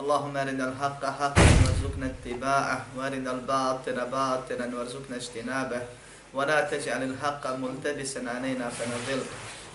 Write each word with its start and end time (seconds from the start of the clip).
اللهم 0.00 0.36
أرنا 0.36 0.64
الحق 0.64 1.04
حقا 1.04 1.46
وارزقنا 1.64 2.06
اتباعه 2.06 2.78
وأرنا 2.96 3.30
الباطل 3.30 3.98
باطلا 4.06 4.66
وارزقنا 4.76 5.16
اجتنابه. 5.16 5.82
ولا 6.34 6.60
تجعل 6.60 7.02
الحق 7.02 7.44
ملتبسا 7.46 8.20
علينا 8.34 8.68
فنضل. 8.68 9.22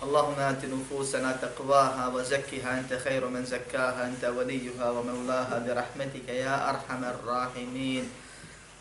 اللهم 0.02 0.38
آت 0.38 0.62
نفوسنا 0.64 1.32
تقواها 1.42 2.08
وزكها 2.08 2.78
أنت 2.78 2.92
خير 3.04 3.28
من 3.28 3.44
زكاها 3.44 4.06
أنت 4.06 4.24
وليها 4.24 4.90
ومولاها 4.90 5.58
برحمتك 5.58 6.28
يا 6.28 6.70
أرحم 6.70 7.04
الراحمين. 7.04 8.04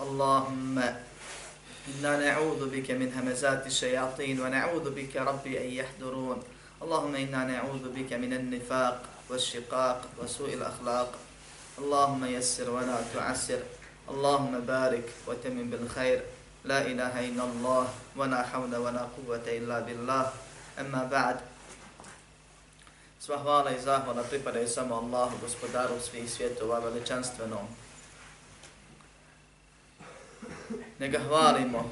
اللهم 0.01 0.75
إنا 1.89 2.11
نعوذ 2.25 2.61
بك 2.73 2.91
من 2.91 3.13
همزات 3.13 3.67
الشياطين 3.67 4.41
ونعوذ 4.41 4.85
بك 4.97 5.13
ربي 5.15 5.53
أن 5.61 5.69
يحضرون. 5.69 6.39
اللهم 6.81 7.15
إنا 7.15 7.41
نعوذ 7.53 7.85
بك 7.93 8.13
من 8.13 8.33
النفاق 8.33 8.97
والشقاق 9.29 9.99
وسوء 10.17 10.53
الأخلاق. 10.53 11.09
اللهم 11.77 12.25
يسر 12.25 12.69
ولا 12.69 13.01
تعسر 13.13 13.59
اللهم 14.09 14.59
بارك 14.59 15.07
وتم 15.27 15.69
بالخير 15.69 16.21
لا 16.65 16.81
إله 16.81 17.13
إلا 17.19 17.43
الله 17.43 17.85
ولا 18.15 18.41
حول 18.43 18.75
ولا 18.75 19.03
قوة 19.17 19.45
إلا 19.47 19.79
بالله 19.79 20.25
أما 20.79 21.03
بعد 21.11 21.37
Sva 23.25 23.37
hvala 23.37 23.71
i 23.71 23.81
zahvala 23.81 24.23
pripadaju 24.23 24.67
samo 24.67 24.95
Allahu, 24.95 25.37
gospodaru 25.41 25.99
svih 25.99 26.29
svjetova, 26.31 26.79
veličanstvenom. 26.79 27.67
Ne 30.99 31.09
ga 31.09 31.19
hvalimo 31.19 31.91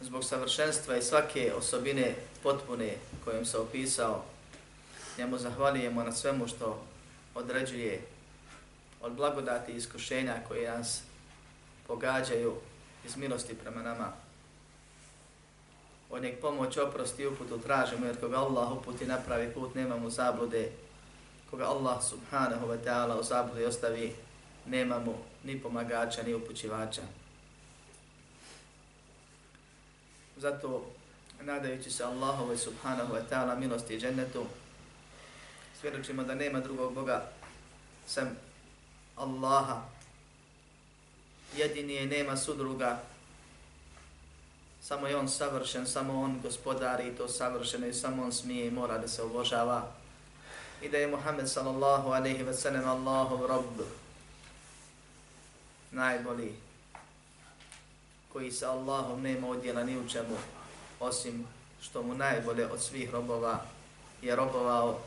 zbog 0.00 0.24
savršenstva 0.24 0.96
i 0.96 1.02
svake 1.02 1.52
osobine 1.54 2.14
potpune 2.42 2.96
kojom 3.24 3.44
se 3.44 3.58
opisao. 3.58 4.24
Njemu 5.18 5.38
zahvalijemo 5.38 6.02
na 6.02 6.12
svemu 6.12 6.48
što 6.48 6.82
određuje 7.34 8.00
od 9.02 9.12
blagodati 9.12 9.72
i 9.72 9.76
iskušenja 9.76 10.36
koje 10.48 10.70
nas 10.70 11.02
pogađaju 11.86 12.56
iz 13.06 13.16
milosti 13.16 13.54
prema 13.54 13.82
nama. 13.82 14.12
Od 16.10 16.22
njeg 16.22 16.40
pomoć, 16.40 16.76
oprost 16.76 17.18
i 17.18 17.26
uputu 17.26 17.58
tražimo, 17.58 18.06
jer 18.06 18.20
koga 18.20 18.36
Allah 18.36 18.72
uputi 18.72 19.06
napravi 19.06 19.54
put, 19.54 19.74
nemamo 19.74 20.10
zablude. 20.10 20.70
Koga 21.50 21.64
Allah 21.64 22.04
subhanahu 22.04 22.66
wa 22.66 22.78
ta'ala 22.84 23.20
u 23.20 23.22
zabludi 23.22 23.64
ostavi, 23.64 24.14
nemamo 24.66 25.18
ni 25.44 25.60
pomagača, 25.60 26.22
ni 26.22 26.34
upućivača. 26.34 27.02
Zato, 30.36 30.86
nadajući 31.40 31.90
se 31.90 32.04
Allahove 32.04 32.58
subhanahu 32.58 33.14
wa 33.14 33.20
ta'ala 33.30 33.58
milosti 33.58 33.94
i 33.94 34.00
džennetu, 34.00 34.44
svjedočimo 35.80 36.24
da 36.24 36.34
nema 36.34 36.60
drugog 36.60 36.94
Boga 36.94 37.28
sem 38.06 38.36
Allaha. 39.16 39.82
Jedini 41.56 41.94
je, 41.94 42.06
nema 42.06 42.36
sudruga. 42.36 43.00
Samo 44.82 45.06
je 45.06 45.16
on 45.16 45.28
savršen, 45.28 45.86
samo 45.86 46.22
on 46.22 46.40
gospodari 46.42 47.16
to 47.16 47.28
savršeno 47.28 47.86
i 47.86 47.94
samo 47.94 48.22
on 48.22 48.32
smije 48.32 48.66
i 48.66 48.70
mora 48.70 48.98
da 48.98 49.08
se 49.08 49.22
obožava. 49.22 49.92
I 50.82 50.88
da 50.88 50.98
je 50.98 51.06
Muhammed 51.06 51.48
sallallahu 51.48 52.08
alaihi 52.08 52.44
wa 52.44 52.54
sallam 52.54 52.88
Allahov 52.88 53.46
rob 53.46 53.86
najbolji 55.90 56.54
koji 58.32 58.52
sa 58.52 58.70
Allahom 58.70 59.22
nema 59.22 59.48
odjela 59.48 59.84
ni 59.84 59.98
u 59.98 60.08
čemu 60.08 60.36
osim 61.00 61.46
što 61.82 62.02
mu 62.02 62.14
najbolje 62.14 62.66
od 62.66 62.82
svih 62.82 63.10
robova 63.10 63.60
je 64.22 64.36
robovao 64.36 64.98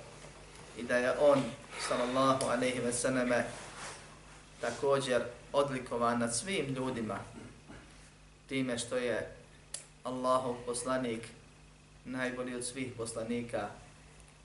i 0.77 0.83
da 0.83 0.97
je 0.97 1.13
on 1.19 1.43
sallallahu 1.87 2.45
alaihi 2.45 2.79
ve 2.79 2.93
selleme 2.93 3.45
također 4.65 5.23
odlikovan 5.53 6.19
nad 6.19 6.35
svim 6.35 6.65
ljudima 6.65 7.19
time 8.49 8.77
što 8.77 8.97
je 8.97 9.35
Allahov 10.03 10.55
poslanik 10.65 11.21
najbolji 12.05 12.55
od 12.55 12.65
svih 12.65 12.93
poslanika, 12.97 13.69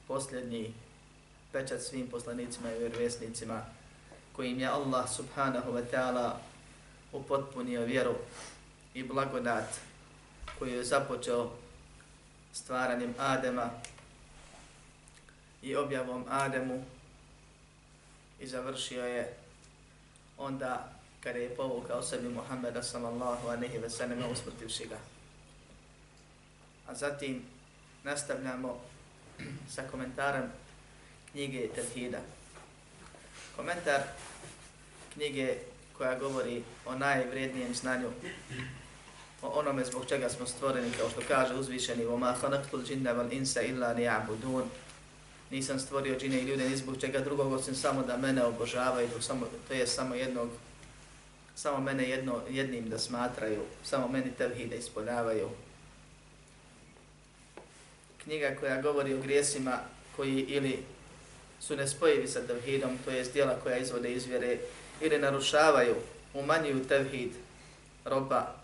posljednji 0.08 0.74
pečat 1.52 1.80
svim 1.82 2.06
poslanicima 2.06 2.72
i 2.72 2.78
vjerovjesnicima 2.78 3.62
kojim 4.32 4.60
je 4.60 4.66
Allah 4.66 5.10
subhanahu 5.10 5.72
wa 5.72 5.84
ta'ala 5.92 6.32
upotpunio 7.12 7.84
vjeru 7.84 8.14
i 8.94 9.02
blagodat 9.02 9.80
koju 10.58 10.76
je 10.76 10.84
započeo 10.84 11.50
stvaranjem 12.52 13.14
Adema 13.18 13.70
i 15.62 15.76
objavom 15.76 16.24
Ademu 16.28 16.84
i 18.40 18.46
završio 18.46 19.04
je 19.04 19.36
onda 20.39 20.91
kada 21.23 21.39
je 21.39 21.55
povukao 21.55 22.01
sebi 22.01 22.29
Muhammeda 22.29 22.83
sallallahu 22.83 23.47
aleyhi 23.47 23.81
ve 23.81 23.89
sallam 23.89 24.31
usmrtivši 24.31 24.87
ga. 24.87 24.97
A 26.87 26.95
zatim 26.95 27.41
nastavljamo 28.03 28.81
sa 29.69 29.83
komentarem 29.91 30.51
knjige 31.31 31.67
Tevhida. 31.75 32.19
Komentar 33.55 34.01
knjige 35.13 35.57
koja 35.97 36.19
govori 36.19 36.63
o 36.85 36.95
najvrednijem 36.95 37.73
znanju, 37.73 38.09
o 39.41 39.47
onome 39.47 39.85
zbog 39.85 40.05
čega 40.09 40.29
smo 40.29 40.45
stvoreni, 40.45 40.91
kao 40.91 41.09
što 41.09 41.21
kaže 41.27 41.53
uzvišeni 41.53 42.05
وَمَا 42.05 42.33
خَلَقْتُ 42.41 42.73
الْجِنَّ 42.73 43.07
وَالْإِنْسَ 43.07 43.57
إِلَّا 43.57 43.93
لِيَعْبُدُونَ 43.93 44.69
Nisam 45.50 45.78
stvorio 45.78 46.18
džine 46.18 46.40
i 46.40 46.44
ljude 46.44 46.68
ni 46.68 46.76
zbog 46.76 47.00
čega 47.00 47.18
drugog 47.20 47.52
osim 47.52 47.74
samo 47.74 48.02
da 48.02 48.16
mene 48.16 48.44
obožavaju, 48.44 49.08
samo, 49.20 49.46
to 49.68 49.74
je 49.74 49.86
samo 49.86 50.14
jednog 50.14 50.48
samo 51.60 51.80
mene 51.80 52.08
jedno, 52.08 52.40
jednim 52.50 52.88
da 52.88 52.98
smatraju, 52.98 53.62
samo 53.84 54.08
meni 54.08 54.30
tevhide 54.38 54.76
ispoljavaju. 54.76 55.48
Knjiga 58.22 58.56
koja 58.60 58.82
govori 58.82 59.14
o 59.14 59.20
grijesima 59.20 59.78
koji 60.16 60.40
ili 60.48 60.78
su 61.60 61.76
nespojivi 61.76 62.28
sa 62.28 62.40
tevhidom, 62.46 62.98
to 63.04 63.10
je 63.10 63.24
djela 63.24 63.58
koja 63.62 63.76
izvode 63.76 64.12
izvjere, 64.12 64.58
ili 65.00 65.18
narušavaju, 65.18 65.94
umanjuju 66.34 66.84
tevhid 66.84 67.30
roba, 68.04 68.54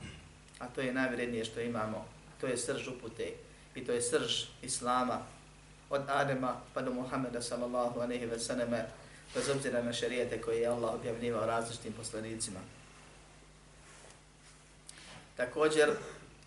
a 0.58 0.66
to 0.74 0.80
je 0.80 0.94
najvrednije 0.94 1.44
što 1.44 1.60
imamo, 1.60 2.06
to 2.40 2.46
je 2.46 2.56
srž 2.56 2.88
upute 2.88 3.32
i 3.74 3.84
to 3.84 3.92
je 3.92 4.02
srž 4.02 4.44
Islama, 4.62 5.22
od 5.90 6.02
Adema 6.08 6.56
pa 6.74 6.82
do 6.82 6.92
Muhammeda 6.92 7.42
sallallahu 7.42 8.00
aleyhi 8.00 8.30
ve 8.30 8.38
sallame, 8.38 8.86
bez 9.34 9.48
obzira 9.48 9.82
na 9.82 9.92
šarijete 9.92 10.40
koje 10.40 10.60
je 10.60 10.66
Allah 10.66 10.94
objavljivao 10.94 11.46
različitim 11.46 11.92
poslanicima. 11.92 12.60
Također 15.36 15.90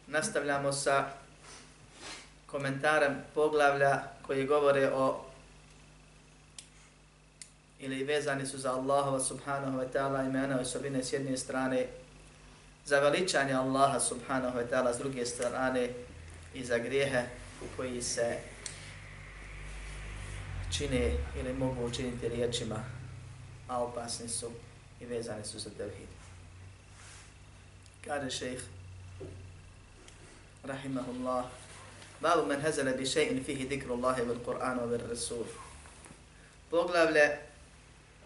nastavljamo 0.08 0.72
sa 0.72 1.10
komentarem 2.46 3.24
poglavlja 3.34 4.04
koji 4.28 4.46
govore 4.46 4.92
o 4.94 5.26
ili 7.80 8.04
vezani 8.04 8.46
su 8.46 8.58
za 8.58 8.74
Allahova 8.74 9.20
subhanahu 9.20 9.78
wa 9.78 9.86
ta'ala 9.94 10.26
imena 10.26 10.58
i 10.58 10.62
osobine 10.62 11.04
s 11.04 11.14
jedne 11.14 11.38
strane, 11.38 11.88
za 12.86 13.00
veličanje 13.00 13.54
Allaha 13.54 14.00
subhanahu 14.00 14.58
wa 14.58 14.66
ta'ala 14.70 14.94
s 14.94 14.98
druge 14.98 15.26
strane 15.26 15.90
i 16.54 16.66
za 16.66 16.78
grijehe 16.78 17.24
koji 17.78 18.02
se 18.02 18.38
čine 20.72 21.18
ili 21.40 21.54
mogu 21.54 21.86
učiniti 21.86 22.30
riječima, 22.30 22.84
a 23.68 23.84
opasni 23.84 24.30
su 24.30 24.52
i 25.02 25.06
vezani 25.06 25.46
su 25.46 25.60
za 25.60 25.70
tevhid. 25.70 26.10
Kaže 28.06 28.32
šejh, 28.32 28.62
rahimahullah, 30.64 31.46
babu 32.22 32.48
men 32.48 32.62
hazala 32.62 32.92
bi 32.92 33.06
še'in 33.06 33.44
fihi 33.46 33.68
dikru 33.68 33.94
Allahe 33.94 34.26
bil 34.26 34.40
Kur'anu 34.46 34.88
bil 34.88 35.08
Rasul. 35.10 35.46
Poglavlje 36.72 37.38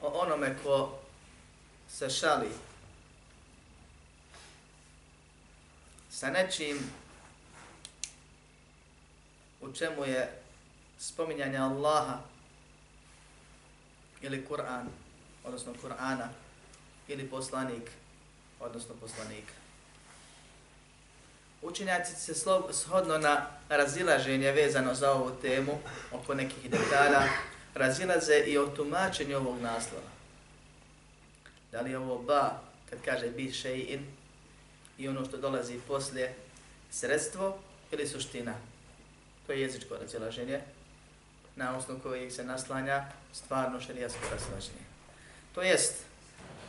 o 0.02 0.08
onome 0.08 0.56
ko 0.64 1.00
se 1.90 2.10
šali 2.10 2.50
sa 6.10 6.30
nečim 6.30 6.80
u 9.62 9.72
čemu 9.72 10.06
je 10.06 10.42
spominjanje 11.00 11.58
Allaha 11.58 12.33
ili 14.24 14.46
Kur'an, 14.46 14.88
odnosno 15.44 15.74
Kur'ana, 15.82 16.28
ili 17.08 17.28
poslanik, 17.28 17.92
odnosno 18.60 18.96
poslanika. 18.96 19.54
Učenjaci 21.62 22.16
se 22.16 22.34
shodno 22.72 23.18
na 23.18 23.48
razilaženje 23.70 24.52
vezano 24.52 24.94
za 24.96 25.12
ovu 25.12 25.32
temu, 25.42 25.80
oko 26.12 26.34
nekih 26.34 26.72
detalja, 26.72 27.22
razilaze 27.76 28.44
i 28.48 28.58
o 28.58 28.68
tumačenju 28.68 29.38
ovog 29.38 29.62
naslova. 29.62 30.12
Da 31.72 31.82
li 31.82 31.96
ovo 31.96 32.18
ba, 32.18 32.62
kad 32.90 33.00
kaže 33.06 33.30
bi 33.30 33.52
še'in, 33.52 34.00
i 34.98 35.08
ono 35.08 35.26
što 35.26 35.38
dolazi 35.38 35.80
poslije, 35.88 36.36
sredstvo 36.92 37.58
ili 37.92 38.08
suština? 38.08 38.54
To 39.48 39.54
je 39.54 39.62
jezičko 39.62 39.98
razilaženje, 39.98 40.62
na 41.56 41.78
osnovu 41.78 42.00
kojeg 42.00 42.32
se 42.32 42.44
naslanja 42.44 43.06
stvarno 43.34 43.82
šerijatsko 43.82 44.20
razilaženje. 44.32 44.84
To 45.56 45.62
jest, 45.62 45.94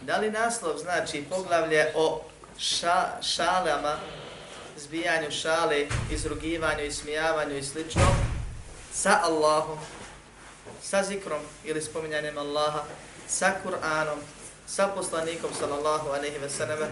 da 0.02 0.16
li 0.16 0.30
naslov 0.30 0.78
znači 0.78 1.24
poglavlje 1.30 1.92
o 1.94 2.22
ša, 2.58 3.22
šalama, 3.22 3.96
zbijanju 4.76 5.30
šale, 5.30 5.86
izrugivanju, 6.10 6.84
ismijavanju 6.84 7.56
i 7.56 7.62
slično, 7.62 8.16
sa 8.92 9.20
Allahom, 9.22 9.78
sa 10.82 11.02
zikrom 11.02 11.40
ili 11.64 11.82
spominjanjem 11.82 12.38
Allaha, 12.38 12.84
sa 13.28 13.52
Kur'anom, 13.64 14.18
sa 14.66 14.88
poslanikom 14.88 15.50
sallallahu 15.58 16.08
alejhi 16.08 16.38
ve 16.38 16.50
sallam, 16.50 16.88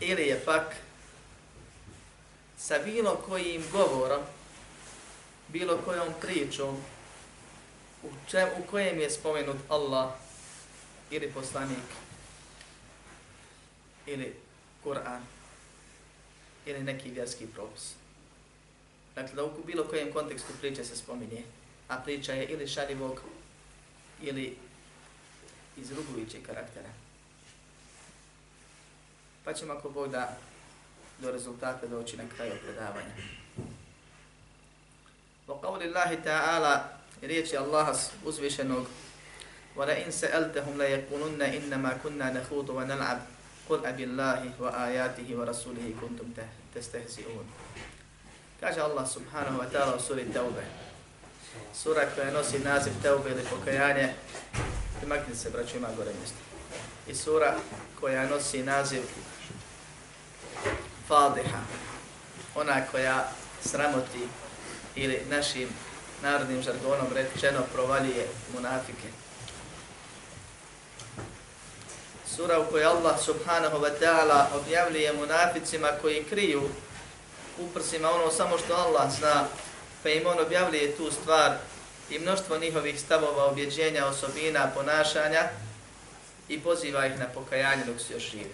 ili 0.00 0.22
je 0.22 0.40
pak 0.44 0.76
sa 2.58 2.78
bilo 2.78 3.16
kojim 3.28 3.64
govorom, 3.72 4.22
bilo 5.48 5.78
kojom 5.84 6.08
pričom, 6.20 6.84
u, 8.04 8.30
če, 8.30 8.46
u 8.58 8.70
kojem 8.70 9.00
je 9.00 9.10
spomenut 9.10 9.56
Allah 9.68 10.12
ili 11.10 11.32
poslanik 11.32 11.88
ili 14.06 14.34
Kur'an 14.84 15.20
ili 16.66 16.82
neki 16.82 17.10
vjerski 17.10 17.46
propis. 17.46 17.92
Dakle, 19.14 19.34
da 19.34 19.44
u 19.44 19.64
bilo 19.66 19.84
kojem 19.84 20.12
kontekstu 20.12 20.52
priče 20.60 20.84
se 20.84 20.96
spominje, 20.96 21.42
a 21.88 21.96
priča 21.96 22.32
je 22.32 22.46
ili 22.46 22.68
šaljivog 22.68 23.20
ili 24.22 24.56
izrugujućeg 25.76 26.46
karaktera. 26.46 26.88
Pa 29.44 29.52
ćemo 29.52 29.72
ako 29.72 29.90
Bog 29.90 30.10
da 30.10 30.36
do 31.18 31.30
rezultata 31.30 31.86
doći 31.86 32.16
na 32.16 32.24
kraju 32.36 32.52
predavanja. 32.64 33.14
Wa 35.48 35.60
qawli 35.60 35.86
Allahi 35.86 36.16
ta'ala 36.24 37.03
riječi 37.23 37.57
Allaha 37.57 37.93
uzvišenog 38.25 38.85
وَلَئِنْ 39.75 40.11
سَأَلْتَهُمْ 40.11 40.77
لَيَقُولُنَّ 40.77 41.41
إِنَّمَا 41.41 42.03
كُنَّا 42.03 42.33
نَخُوضُ 42.33 42.69
وَنَلْعَبْ 42.69 43.19
قُلْ 43.69 43.85
أَبِ 43.85 43.99
اللَّهِ 43.99 44.41
وَآيَاتِهِ 44.59 45.27
وَرَسُولِهِ 45.37 45.87
كُنْتُمْ 46.01 46.27
تَسْتَهْزِئُونَ 46.75 47.47
Kaže 48.59 48.81
Allah 48.83 49.07
subhanahu 49.07 49.63
wa 49.63 49.67
ta'ala 49.71 49.95
u 49.95 49.99
suri 49.99 50.27
Taube. 50.33 50.63
Sura 51.73 52.03
koja 52.15 52.31
nosi 52.31 52.59
naziv 52.59 52.93
Taube 53.03 53.29
ili 53.31 53.43
pokajanje. 53.49 54.13
Primaknite 54.99 55.39
se, 55.39 55.49
braću, 55.49 55.77
ima 55.77 55.87
gore 55.97 56.11
mjesto. 56.19 56.37
I 57.07 57.15
sura 57.15 57.55
koja 57.99 58.29
nosi 58.29 58.63
naziv 58.63 59.01
Fadiha. 61.07 61.59
Ona 62.55 62.81
koja 62.91 63.31
sramoti 63.63 64.27
ili 64.95 65.21
našim 65.29 65.69
narodnim 66.22 66.62
žargonom 66.62 67.06
rečeno 67.14 67.60
provalije 67.72 68.28
munafike. 68.54 69.08
Sura 72.36 72.60
u 72.60 72.70
kojoj 72.70 72.84
Allah 72.84 73.20
subhanahu 73.20 73.78
wa 73.78 73.90
ta'ala 74.00 74.46
objavljuje 74.54 75.12
munaficima 75.12 75.88
koji 76.02 76.24
kriju 76.24 76.62
u 77.58 77.68
prsima 77.74 78.10
ono 78.10 78.30
samo 78.30 78.58
što 78.58 78.74
Allah 78.74 79.12
zna, 79.18 79.44
pa 80.02 80.08
im 80.08 80.26
on 80.26 80.38
objavljuje 80.40 80.96
tu 80.96 81.10
stvar 81.10 81.56
i 82.10 82.18
mnoštvo 82.18 82.58
njihovih 82.58 83.00
stavova, 83.00 83.44
objeđenja, 83.44 84.06
osobina, 84.06 84.70
ponašanja 84.74 85.42
i 86.48 86.60
poziva 86.60 87.06
ih 87.06 87.18
na 87.18 87.26
pokajanje 87.26 87.84
dok 87.84 88.00
su 88.00 88.12
još 88.12 88.30
živi. 88.30 88.52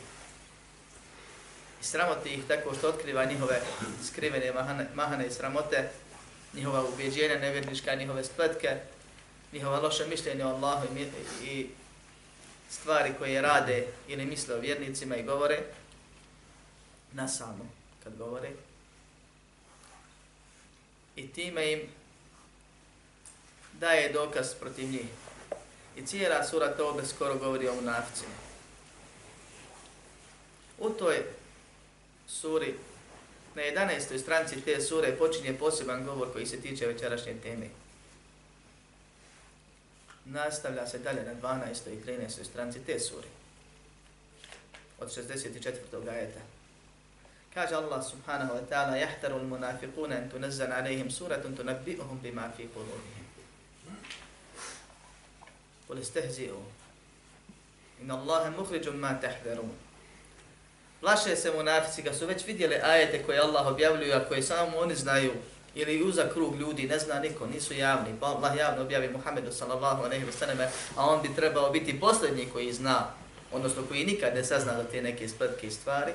I 1.81 1.85
sramoti 1.85 2.29
ih 2.29 2.45
tako 2.49 2.75
što 2.75 2.89
otkriva 2.89 3.25
njihove 3.25 3.61
skrivene 4.07 4.53
mahane, 4.53 4.87
mahane 4.95 5.27
i 5.27 5.31
sramote, 5.31 5.91
njihova 6.55 6.85
ubjeđenja 6.89 7.39
nevjernička, 7.39 7.95
njihove 7.95 8.25
spletke, 8.25 8.77
njihova 9.53 9.81
loša 9.81 10.07
mišljenja 10.07 10.47
o 10.47 10.51
Allahu 10.51 10.87
i, 10.99 11.07
i 11.47 11.71
stvari 12.71 13.13
koje 13.19 13.43
rade 13.43 13.87
ili 14.09 14.27
misle 14.27 14.55
o 14.55 14.61
vjernicima 14.61 15.17
i 15.17 15.23
govore, 15.23 15.63
na 17.13 17.29
samo 17.29 17.67
kad 18.05 18.17
govore, 18.17 18.51
i 21.17 21.29
time 21.33 21.73
im 21.73 21.81
daje 23.73 24.13
dokaz 24.13 24.55
protiv 24.61 24.91
njih. 24.91 25.07
I 25.97 26.07
cijela 26.07 26.45
sura 26.45 26.77
Tobe 26.77 27.07
skoro 27.07 27.35
govori 27.35 27.69
o 27.69 27.75
munaficima. 27.75 28.33
U 30.79 30.91
toj 30.91 31.25
suri, 32.29 32.75
na 33.55 33.63
11. 33.63 34.19
stranci 34.19 34.61
te 34.61 34.81
sure, 34.81 35.17
počinje 35.17 35.59
poseban 35.59 36.05
govor 36.05 36.33
koji 36.33 36.47
se 36.47 36.61
tiče 36.61 36.87
večerašnje 36.87 37.35
teme. 37.43 37.67
Nastavlja 40.25 40.87
se 40.87 40.99
dalje 40.99 41.23
na 41.23 41.35
12. 41.35 41.93
i 41.93 42.05
13. 42.07 42.45
stranci 42.45 42.81
te 42.87 43.01
sure. 43.01 43.29
Od 44.99 45.09
64. 45.09 46.09
ajeta. 46.09 46.41
Kaže 47.55 47.75
Allah 47.75 47.99
subhanahu 47.99 48.55
wa 48.55 48.63
ta'ala 48.63 48.95
yahtaru 48.97 49.35
al-munafiquna 49.35 50.17
an 50.17 50.31
tunazzala 50.31 50.77
alayhim 50.77 51.11
suratun 51.11 51.57
tunabbi'uhum 51.57 52.23
bima 52.23 52.47
fi 52.57 52.69
qulubihim. 52.71 53.27
Qul 55.89 55.99
istehzi'u. 55.99 56.63
Inna 58.01 58.15
Allaha 58.15 58.51
mukhrijum 58.51 58.97
ma 58.97 59.19
tahdharun. 59.21 59.90
Plaše 61.01 61.37
se 61.37 61.53
munafici 61.57 62.03
kad 62.03 62.17
su 62.17 62.27
već 62.27 62.47
vidjeli 62.47 62.75
ajete 62.75 63.23
koje 63.23 63.41
Allah 63.41 63.67
objavljuje, 63.67 64.15
a 64.15 64.25
koje 64.29 64.43
samo 64.43 64.79
oni 64.79 64.95
znaju, 64.95 65.33
ili 65.75 66.03
uza 66.03 66.29
krug 66.33 66.57
ljudi, 66.57 66.87
ne 66.87 66.99
zna 66.99 67.21
niko, 67.21 67.47
nisu 67.47 67.75
javni, 67.75 68.15
pa 68.21 68.27
Allah 68.27 68.57
javno 68.57 68.83
objavi 68.83 69.09
Muhammedu 69.09 69.53
sallallahu 69.53 70.03
aleyhi 70.03 70.27
wa 70.27 70.33
sallam, 70.39 70.59
a 70.97 71.07
on 71.07 71.23
bi 71.23 71.35
trebao 71.37 71.71
biti 71.71 72.01
posljednji 72.01 72.49
koji 72.53 72.73
zna, 72.73 73.07
odnosno 73.53 73.83
koji 73.89 74.05
nikad 74.05 74.35
ne 74.35 74.45
sazna 74.45 74.73
da 74.73 74.85
te 74.85 75.03
neke 75.03 75.29
spletke 75.29 75.67
i 75.67 75.71
stvari. 75.71 76.13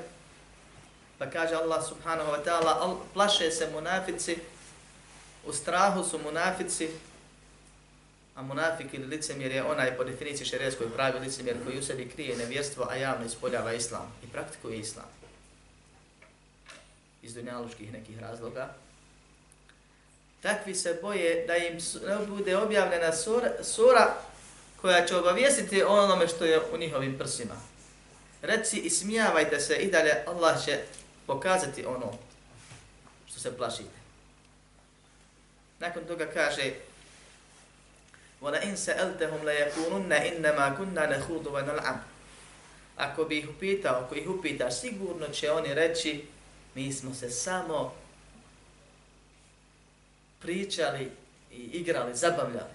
Pa 1.17 1.25
kaže 1.25 1.55
Allah 1.55 1.85
subhanahu 1.87 2.31
wa 2.31 2.43
ta'ala, 2.45 2.95
plaše 3.13 3.51
se 3.51 3.69
munafici, 3.73 4.37
u 5.45 5.53
strahu 5.53 6.03
su 6.03 6.19
munafici, 6.19 6.89
a 8.35 8.41
munafik 8.41 8.93
ili 8.93 9.07
licemjer 9.07 9.51
je 9.51 9.63
onaj 9.63 9.97
po 9.97 10.03
definiciji 10.03 10.47
šerijskoj 10.47 10.91
pravi 10.93 11.19
licemjer 11.19 11.57
koji 11.65 11.79
u 11.79 11.83
sebi 11.83 12.09
krije 12.09 12.37
nevjerstvo, 12.37 12.87
a 12.89 12.95
javno 12.95 13.25
ispoljava 13.25 13.73
islam 13.73 14.13
i 14.23 14.27
praktikuje 14.27 14.79
islam. 14.79 15.05
Iz 17.21 17.33
dunjaluških 17.33 17.93
nekih 17.93 18.19
razloga. 18.19 18.73
Takvi 20.41 20.75
se 20.75 20.99
boje 21.01 21.45
da 21.47 21.57
im 21.57 21.79
bude 22.27 22.57
objavljena 22.57 23.13
sura, 23.13 23.51
sura 23.63 24.15
koja 24.81 25.05
će 25.05 25.15
obavijestiti 25.15 25.83
onome 25.83 26.27
što 26.27 26.45
je 26.45 26.61
u 26.73 26.77
njihovim 26.77 27.17
prsima. 27.17 27.55
Reci 28.41 28.79
i 28.79 28.89
smijavajte 28.89 29.59
se 29.59 29.75
i 29.75 29.91
dalje, 29.91 30.23
Allah 30.27 30.65
će 30.65 30.79
pokazati 31.27 31.85
ono 31.85 32.13
što 33.27 33.39
se 33.39 33.57
plašite. 33.57 33.99
Nakon 35.79 36.03
toga 36.03 36.25
kaže 36.33 36.71
وَلَا 38.40 38.64
إِنْ 38.64 38.76
سَأَلْتَهُمْ 38.76 39.44
لَيَكُونُنَّ 39.44 40.12
إِنَّمَا 40.12 40.68
كُنَّا 40.78 41.06
نَخُودُ 41.06 41.46
وَنَلْعَمْ 41.46 41.98
Ako 42.96 43.24
bi 43.24 43.38
ih 43.38 43.48
upitao, 43.48 44.04
ako 44.04 44.14
ih 44.14 44.28
upitaš, 44.28 44.80
sigurno 44.80 45.28
će 45.28 45.50
oni 45.50 45.74
reći 45.74 46.24
mi 46.74 46.92
smo 46.92 47.14
se 47.14 47.30
samo 47.30 47.94
pričali 50.40 51.10
i 51.52 51.56
igrali, 51.56 52.16
zabavljali. 52.16 52.70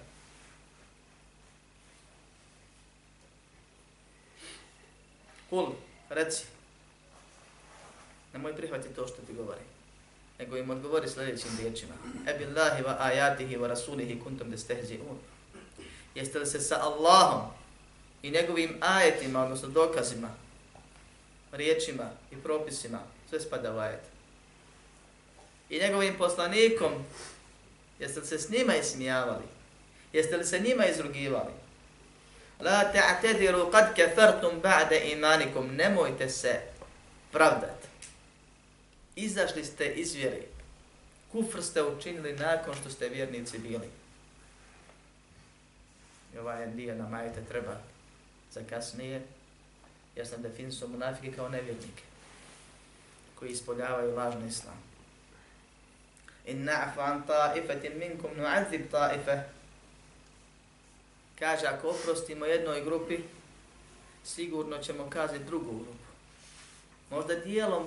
Kul, 5.50 5.72
reci, 6.08 6.44
nemoj 8.32 8.56
prihvatiti 8.56 8.94
to 8.94 9.06
što 9.06 9.16
ti 9.26 9.32
govori. 9.32 9.60
Nego 10.38 10.56
im 10.56 10.70
odgovori 10.70 11.08
sljedećim 11.08 11.50
riječima. 11.58 11.94
E 12.26 12.38
billahi 12.38 12.82
wa 12.82 12.96
ajatihi 12.98 13.56
wa 13.56 13.66
rasulihi 13.66 14.20
kuntum 14.20 14.50
destehzi 14.50 14.98
un. 15.10 15.18
Jeste 16.15 16.39
li 16.39 16.45
se 16.45 16.59
sa 16.59 16.75
Allahom 16.81 17.41
i 18.21 18.31
njegovim 18.31 18.77
ajetima, 18.79 19.43
odnosno 19.43 19.69
dokazima, 19.69 20.29
riječima 21.51 22.09
i 22.31 22.35
propisima, 22.35 22.99
sve 23.29 23.39
spada 23.39 23.73
u 23.73 23.77
ajet. 23.77 24.01
I 25.69 25.79
njegovim 25.79 26.17
poslanikom, 26.17 26.91
jeste 27.99 28.19
li 28.19 28.25
se 28.25 28.39
s 28.39 28.49
njima 28.49 28.75
ismijavali? 28.75 29.45
Jeste 30.13 30.37
li 30.37 30.45
se 30.45 30.59
njima 30.59 30.85
izrugivali? 30.85 31.51
La 32.59 32.93
ta'tadiru 32.93 33.71
kad 33.71 33.95
kafartum 33.95 34.61
ba'da 34.61 35.11
imanikum. 35.13 35.75
Nemojte 35.75 36.29
se 36.29 36.61
pravdati. 37.31 37.87
Izašli 39.15 39.65
ste 39.65 39.85
iz 39.85 40.13
vjere. 40.13 40.41
Kufr 41.31 41.61
ste 41.61 41.83
učinili 41.83 42.33
nakon 42.33 42.75
što 42.81 42.89
ste 42.89 43.09
vjernici 43.09 43.59
bili. 43.59 44.00
I 46.35 46.37
ovaj 46.37 46.67
dio 46.67 46.95
na 46.95 47.09
majete 47.09 47.41
treba 47.45 47.77
za 48.51 48.61
kasnije, 48.69 49.21
jer 50.15 50.27
sam 50.27 50.41
definisao 50.41 50.87
munafike 50.87 51.35
kao 51.35 51.49
nevjernike 51.49 52.03
koji 53.35 53.51
ispoljavaju 53.51 54.15
lažni 54.15 54.47
islam. 54.47 54.77
In 56.45 56.65
na'fu 56.65 56.99
an 56.99 57.23
ta'ifatin 57.27 57.97
minkum 57.97 58.31
nu'azib 58.37 58.91
ta'ife. 58.91 59.43
Kaže, 61.39 61.65
ako 61.67 61.89
oprostimo 61.89 62.45
jednoj 62.45 62.83
grupi, 62.83 63.19
sigurno 64.23 64.77
ćemo 64.77 65.09
kazniti 65.09 65.45
drugu 65.45 65.71
grupu. 65.71 66.05
Možda 67.09 67.35
dijelom 67.35 67.85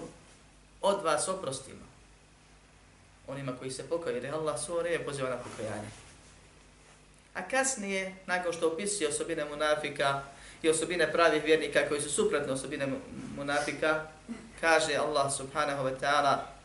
od 0.82 1.04
vas 1.04 1.28
oprostimo. 1.28 1.84
Onima 3.28 3.56
koji 3.58 3.70
se 3.70 3.88
pokaju, 3.88 4.16
jer 4.16 4.34
Allah 4.34 4.60
sore 4.60 4.90
je 4.90 5.04
poziva 5.04 5.30
na 5.30 5.36
pokajanje. 5.36 6.03
A 7.33 7.48
kasnije, 7.48 8.15
nakon 8.25 8.53
što 8.53 8.67
opisuje 8.67 9.09
osobine 9.09 9.45
munafika 9.45 10.21
i 10.62 10.69
osobine 10.69 11.12
pravih 11.12 11.43
vjernika 11.43 11.88
koji 11.89 12.01
su 12.01 12.09
suprotne 12.09 12.53
osobine 12.53 12.88
munafika, 13.36 14.05
kaže 14.62 14.95
Allah 14.95 15.33
subhanahu 15.33 15.83
wa 15.83 16.00
ta'ala 16.01 16.59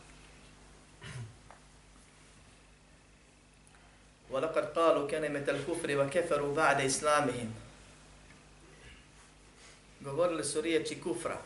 وَلَقَدْ 4.31 4.73
قَالُوا 4.75 5.07
كَنِمَةَ 5.07 5.47
الْكُفْرِ 5.47 5.89
وَكَفَرُوا 5.95 6.55
بَعْدَ 6.55 6.81
إِسْلَامِهِمْ 6.81 7.49
Govorili 9.99 10.43
su 10.43 10.61
riječi 10.61 11.01
kufra 11.01 11.37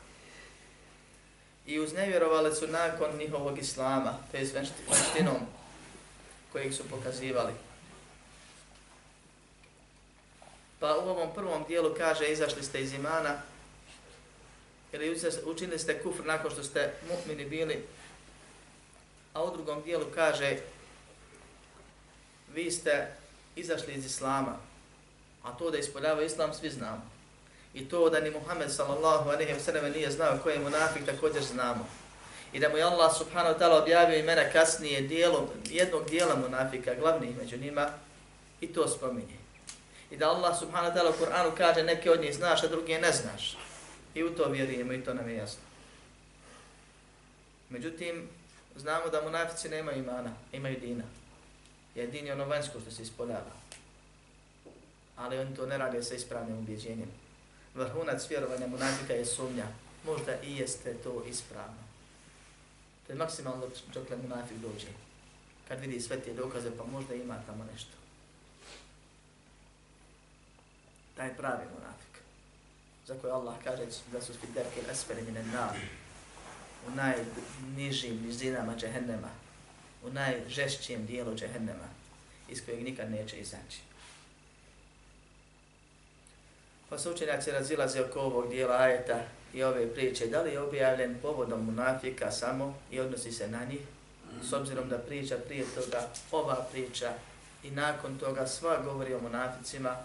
i 1.66 1.80
uznevjerovali 1.80 2.56
su 2.56 2.68
nakon 2.68 3.18
njihovog 3.18 3.60
islama, 3.60 4.18
to 4.32 4.38
je 4.38 4.52
vanštinom 4.54 5.38
kojeg 6.52 6.74
su 6.74 6.84
pokazivali. 6.90 7.54
Pa 10.85 10.97
u 10.97 11.09
ovom 11.09 11.35
prvom 11.35 11.65
dijelu 11.69 11.95
kaže 11.99 12.27
izašli 12.27 12.63
ste 12.63 12.81
iz 12.81 12.93
imana 12.93 13.35
ili 14.93 15.21
učinili 15.45 15.79
ste 15.79 16.03
kufr 16.03 16.25
nakon 16.25 16.51
što 16.51 16.63
ste 16.63 16.93
mu'mini 17.09 17.49
bili, 17.49 17.85
a 19.35 19.45
u 19.45 19.57
drugom 19.57 19.83
dijelu 19.83 20.05
kaže 20.15 20.57
vi 22.55 22.71
ste 22.71 23.07
izašli 23.57 23.95
iz 23.95 24.07
Islama, 24.07 24.57
a 25.43 25.53
to 25.53 25.71
da 25.71 25.79
ispoljava 25.79 26.23
Islam 26.23 26.55
svi 26.55 26.71
znamo. 26.71 27.11
I 27.75 27.89
to 27.89 28.11
da 28.11 28.21
ni 28.21 28.31
Muhammed 28.31 28.73
sallallahu 28.73 29.31
alaihi 29.31 29.53
wa 29.53 29.61
sallam 29.61 29.93
nije 29.93 30.11
znao 30.11 30.39
koji 30.43 30.55
je 30.55 30.61
munafik, 30.61 31.07
također 31.07 31.43
znamo. 31.43 31.89
I 32.53 32.61
da 32.61 32.69
mu 32.69 32.77
je 32.77 32.83
Allah 32.83 33.17
subhanahu 33.19 33.55
wa 33.55 33.59
ta'ala 33.59 33.83
objavio 33.83 34.19
imena 34.19 34.51
kasnije 34.53 35.01
dijelom, 35.01 35.47
jednog 35.71 36.11
dijela 36.11 36.37
munafika, 36.37 36.95
glavnih 36.95 37.37
među 37.37 37.57
njima, 37.57 37.89
i 38.61 38.67
to 38.67 38.89
spominje. 38.89 39.44
I 40.11 40.17
da 40.17 40.31
Allah 40.31 40.59
subhanahu 40.59 40.91
wa 40.91 40.95
ta'ala 40.95 41.11
u 41.11 41.25
Kur'anu 41.25 41.57
kaže 41.57 41.83
neke 41.83 42.11
od 42.11 42.21
njih 42.21 42.35
znaš, 42.35 42.63
a 42.63 42.69
druge 42.69 42.99
ne 42.99 43.13
znaš. 43.13 43.57
I 44.15 44.25
u 44.25 44.35
to 44.37 44.49
vjerujemo 44.49 44.93
i 44.93 45.05
to 45.05 45.15
nam 45.15 45.29
je 45.29 45.37
jasno. 45.37 45.63
Međutim, 47.71 48.29
znamo 48.77 49.09
da 49.09 49.23
munafici 49.23 49.69
nemaju 49.69 49.99
imana, 49.99 50.31
imaju 50.53 50.81
dina. 50.81 51.05
Jedini 51.95 52.31
ono 52.31 52.45
vanjsko 52.45 52.81
što 52.81 52.91
se 52.91 53.03
ispoljava. 53.03 53.53
Ali 55.17 55.39
oni 55.39 55.57
to 55.57 55.67
ne 55.67 55.79
rade 55.79 56.03
sa 56.03 56.15
ispravnim 56.15 56.59
ubjeđenjem. 56.59 57.11
Vrhunac 57.75 58.31
vjerovanja 58.31 58.67
munafika 58.67 59.13
je 59.13 59.27
sumnja. 59.27 59.67
Možda 60.07 60.41
i 60.43 60.57
jeste 60.57 60.95
to 60.95 61.25
ispravno. 61.29 61.85
To 63.07 63.13
je 63.13 63.17
maksimalno 63.17 63.67
dokle 63.95 64.17
munafik 64.17 64.57
dođe. 64.57 64.87
Kad 65.69 65.81
vidi 65.81 66.01
sve 66.01 66.21
te 66.21 66.33
dokaze, 66.33 66.71
pa 66.79 66.85
možda 66.85 67.15
ima 67.15 67.43
tamo 67.47 67.65
nešto. 67.73 68.04
Taj 71.17 71.37
pravi 71.37 71.65
munafik. 71.75 72.21
Za 73.07 73.15
koje 73.21 73.33
Allah 73.33 73.55
kaže 73.65 73.87
da 74.13 74.21
su 74.21 74.35
svi 74.35 74.49
derke 74.55 74.81
esferi 74.93 75.23
mine 75.23 75.43
nar. 75.43 75.77
U 76.89 76.91
najnižim 76.91 78.23
nizinama 78.27 78.77
džehennema 78.77 79.45
u 80.05 80.11
najžešćijem 80.11 81.07
dijelu 81.07 81.35
džehennema, 81.35 81.89
iz 82.49 82.65
kojeg 82.65 82.83
nikad 82.83 83.11
neće 83.11 83.37
izaći. 83.37 83.81
Pa 86.89 86.99
su 86.99 87.13
učenjaci 87.13 87.51
razilaze 87.51 88.05
oko 88.05 88.21
ovog 88.21 88.49
dijela 88.49 88.77
ajeta 88.77 89.21
i 89.55 89.63
ove 89.63 89.95
priče, 89.95 90.27
da 90.27 90.43
li 90.43 90.51
je 90.51 90.61
objavljen 90.61 91.19
povodom 91.23 91.65
munafika 91.65 92.31
samo 92.31 92.79
i 92.91 93.01
odnosi 93.01 93.33
se 93.33 93.49
na 93.49 93.65
njih, 93.65 93.81
s 94.43 94.53
obzirom 94.53 94.89
da 94.89 94.99
priča 94.99 95.37
prije 95.47 95.65
toga, 95.75 96.09
ova 96.33 96.67
priča 96.73 97.13
i 97.63 97.71
nakon 97.71 98.19
toga 98.19 98.47
sva 98.47 98.83
govori 98.83 99.15
o 99.15 99.21
munaficima, 99.21 99.97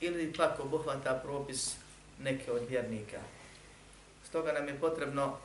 ili 0.00 0.32
pak 0.32 0.60
obuhvata 0.60 1.20
propis 1.24 1.74
neke 2.22 2.52
od 2.52 2.62
vjernika. 2.68 3.20
Stoga 4.28 4.52
nam 4.52 4.68
je 4.68 4.80
potrebno 4.80 5.38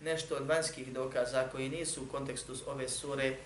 nešto 0.00 0.36
od 0.36 0.46
vanjskih 0.46 0.92
dokaza 0.92 1.48
koji 1.52 1.68
nisu 1.68 2.02
u 2.02 2.06
kontekstu 2.06 2.54
ove 2.66 2.88
sure, 2.88 3.36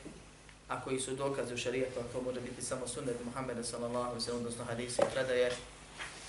a 0.68 0.80
koji 0.80 1.00
su 1.00 1.16
dokaze 1.16 1.54
u 1.54 1.58
šarijetu, 1.58 2.00
a 2.00 2.12
to 2.12 2.20
može 2.20 2.40
biti 2.40 2.62
samo 2.62 2.88
sunnet 2.88 3.16
Muhammeda 3.24 3.64
sallallahu 3.64 4.20
sallam, 4.20 4.40
odnosno 4.40 4.64
hadisi 4.64 5.02
i 5.02 5.14
predaje, 5.14 5.52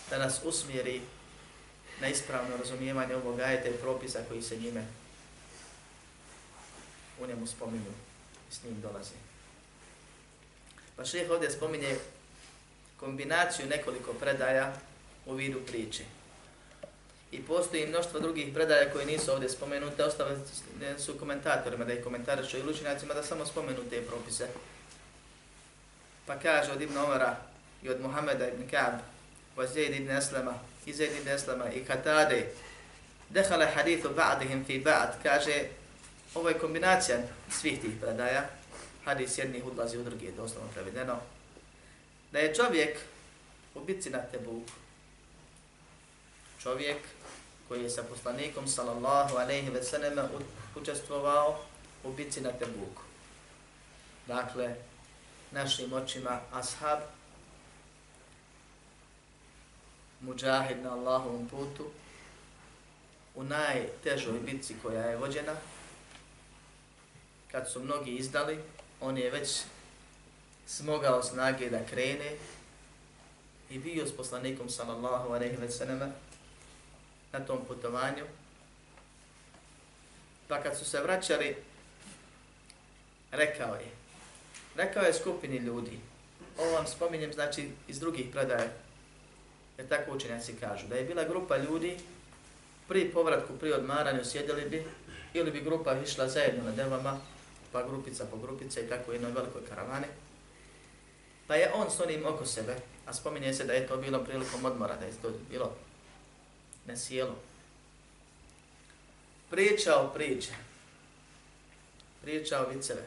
da 0.10 0.18
nas 0.18 0.42
usmjeri 0.44 1.02
na 2.02 2.08
ispravno 2.08 2.58
razumijevanje 2.58 3.16
ovog 3.16 3.40
ajeta 3.40 3.70
i 3.70 3.78
propisa 3.82 4.20
koji 4.30 4.42
se 4.42 4.58
njime 4.58 4.86
u 7.20 7.28
njemu 7.28 7.48
spominju 7.48 7.92
i 8.52 8.54
s 8.54 8.64
njim 8.64 8.82
dolazi. 8.82 9.16
Pa 10.96 11.06
šeheh 11.06 11.32
ovdje 11.32 11.52
spominje 11.52 11.98
kombinaciju 13.00 13.68
nekoliko 13.68 14.14
predaja 14.14 14.74
u 15.26 15.34
vidu 15.34 15.60
priče. 15.68 16.04
I 17.32 17.42
postoji 17.42 17.88
mnoštvo 17.88 18.20
drugih 18.20 18.54
predaja 18.54 18.92
koje 18.92 19.06
nisu 19.06 19.32
ovdje 19.32 19.50
spomenute, 19.50 20.04
ostale 20.04 20.38
su 20.98 21.20
komentatorima 21.20 21.86
da 21.86 21.94
ih 21.94 22.04
komentarišu 22.04 22.58
i 22.58 22.64
lučinacima 22.64 23.14
da 23.14 23.24
samo 23.24 23.46
spomenu 23.46 23.90
te 23.90 24.02
propise. 24.02 24.48
Pa 26.26 26.40
kaže 26.40 26.72
od 26.72 26.82
Ibn 26.82 26.98
Omara 26.98 27.36
i 27.84 27.90
od 27.90 28.02
Muhameda 28.02 28.48
ibn 28.48 28.64
Ka'b, 28.72 29.00
wa 29.58 29.68
Zaid 29.74 29.96
ibn 29.96 30.12
Aslama, 30.12 30.54
i 30.86 30.94
Zaid 30.94 31.12
ibn 31.22 31.30
Aslama, 31.30 31.72
i 31.72 31.86
Katade, 31.86 32.48
dehale 33.30 33.68
hadithu 33.76 34.10
ba'dihim 34.10 34.66
fi 34.66 34.80
ba'd, 34.80 35.10
kaže, 35.24 35.64
ovo 36.36 36.50
je 36.50 36.60
kombinacija 36.60 37.18
svih 37.52 37.82
tih 37.82 37.92
predaja, 38.02 38.50
hadis 39.06 39.38
jednih 39.38 39.66
odlazi 39.66 39.98
u 39.98 40.04
drugi, 40.04 40.32
doslovno 40.38 40.70
prevedeno, 40.74 41.20
da 42.38 42.42
je 42.42 42.56
čovjek 42.56 42.98
u 43.76 43.80
bitci 43.80 44.10
na 44.10 44.20
Tebuku, 44.32 44.74
čovjek 46.62 46.98
koji 47.68 47.84
je 47.84 47.90
sa 47.90 48.04
poslanikom 48.04 48.68
sallallahu 48.68 49.38
alaihi 49.38 49.70
ve 49.70 49.84
sallam 49.84 50.30
učestvovao 50.76 51.60
u 52.04 52.12
bitci 52.12 52.42
na 52.42 52.52
Tebuku. 52.52 53.02
Dakle, 54.28 54.76
našim 55.52 55.94
očima 55.94 56.40
ashab, 56.54 57.00
muđahid 60.22 60.84
na 60.84 60.94
Allahovom 60.94 61.48
putu, 61.50 61.90
u 63.36 63.44
najtežoj 63.44 64.40
bitci 64.40 64.76
koja 64.84 65.02
je 65.02 65.18
vođena, 65.18 65.56
kad 67.52 67.72
su 67.72 67.84
mnogi 67.84 68.16
izdali, 68.16 68.60
on 69.02 69.18
je 69.18 69.32
već 69.32 69.62
smogao 70.68 71.24
snage 71.24 71.70
da 71.70 71.86
krene 71.86 72.32
i 73.70 73.80
bio 73.80 74.08
s 74.08 74.18
poslanikom 74.18 74.70
sallallahu 74.70 75.34
alejhi 75.34 75.58
ve 75.58 75.70
sallam 75.72 76.14
na 77.32 77.40
tom 77.40 77.60
putovanju. 77.68 78.26
Pa 80.48 80.62
kad 80.62 80.78
su 80.78 80.86
se 80.86 81.02
vraćali, 81.02 81.56
rekao 83.32 83.76
je, 83.76 83.92
rekao 84.76 85.04
je 85.04 85.14
skupini 85.14 85.58
ljudi, 85.58 86.00
ovo 86.58 86.72
vam 86.72 86.88
spominjem 86.88 87.34
znači 87.34 87.70
iz 87.88 88.00
drugih 88.00 88.26
predaje, 88.32 88.74
jer 89.78 89.88
tako 89.88 90.12
učenjaci 90.12 90.54
kažu, 90.60 90.88
da 90.88 90.96
je 90.96 91.04
bila 91.04 91.24
grupa 91.24 91.58
ljudi, 91.58 91.98
pri 92.88 93.12
povratku, 93.12 93.54
pri 93.60 93.74
odmaranju 93.74 94.26
sjedili 94.26 94.70
bi, 94.70 94.86
ili 95.34 95.52
bi 95.52 95.62
grupa 95.62 95.96
išla 96.06 96.28
zajedno 96.28 96.64
na 96.64 96.72
devama, 96.72 97.20
pa 97.72 97.88
grupica 97.88 98.26
po 98.32 98.38
grupica 98.38 98.80
i 98.80 98.90
tako 98.90 99.12
u 99.12 99.14
jednoj 99.14 99.32
velikoj 99.32 99.62
karavani. 99.70 100.08
Pa 101.48 101.56
je 101.56 101.72
on 101.74 101.92
s 101.92 102.00
onim 102.00 102.26
oko 102.26 102.46
sebe, 102.46 102.76
a 103.06 103.14
spominje 103.14 103.54
se 103.54 103.64
da 103.64 103.74
je 103.74 103.88
to 103.88 103.98
bilo 103.98 104.24
prilikom 104.24 104.66
odmora, 104.66 104.96
da 104.96 105.06
je 105.06 105.12
to 105.22 105.32
bilo 105.50 105.76
na 106.86 106.98
sjelu. 106.98 107.36
Pričao 109.50 110.12
priče. 110.14 110.52
Pričao 112.22 112.70
viceve. 112.70 113.02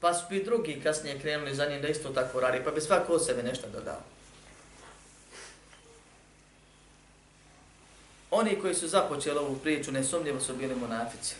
Pa 0.00 0.14
su 0.14 0.34
i 0.34 0.44
drugi 0.44 0.80
kasnije 0.82 1.20
krenuli 1.20 1.54
za 1.54 1.66
njim 1.66 1.82
da 1.82 1.88
isto 1.88 2.08
tako 2.08 2.40
radi, 2.40 2.64
pa 2.64 2.70
bi 2.70 2.80
svako 2.80 3.12
o 3.12 3.18
sebe 3.18 3.42
nešto 3.42 3.68
dodao. 3.68 4.00
Oni 8.30 8.60
koji 8.60 8.74
su 8.74 8.88
započeli 8.88 9.38
ovu 9.38 9.56
priču, 9.56 9.92
nesumljivo 9.92 10.40
su 10.40 10.56
bili 10.56 10.74
monafici. 10.74 11.34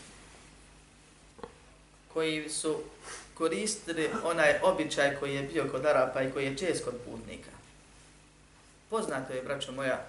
Koji 2.13 2.49
su 2.49 2.83
koristili 3.37 4.09
onaj 4.23 4.59
običaj 4.63 5.15
koji 5.19 5.35
je 5.35 5.43
bio 5.43 5.67
kod 5.71 5.85
Arapa 5.85 6.21
i 6.21 6.31
koji 6.31 6.45
je 6.45 6.57
čest 6.57 6.85
kod 6.85 6.95
putnika. 7.05 7.51
Poznato 8.89 9.33
je, 9.33 9.41
braćo 9.41 9.71
moja, 9.71 10.05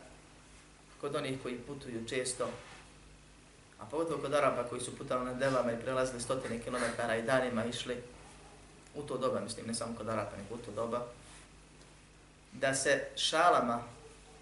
kod 1.01 1.15
onih 1.15 1.43
koji 1.43 1.59
putuju 1.59 2.09
često, 2.09 2.49
a 3.79 3.85
pogotovo 3.91 4.23
kod 4.23 4.35
Arapa 4.35 4.65
koji 4.65 4.81
su 4.81 4.97
putali 4.97 5.25
na 5.25 5.35
delama 5.35 5.73
i 5.73 5.81
prelazili 5.81 6.21
stotine 6.21 6.61
kilometara 6.61 7.17
i 7.17 7.23
danima 7.23 7.65
išli, 7.65 7.97
u 8.95 9.03
to 9.03 9.19
doba, 9.19 9.41
mislim, 9.41 9.67
ne 9.67 9.75
samo 9.75 9.95
kod 9.97 10.09
Arapa, 10.09 10.37
nego 10.37 10.55
u 10.55 10.59
to 10.59 10.73
doba, 10.73 11.07
da 12.53 12.75
se 12.75 13.05
šalama, 13.17 13.83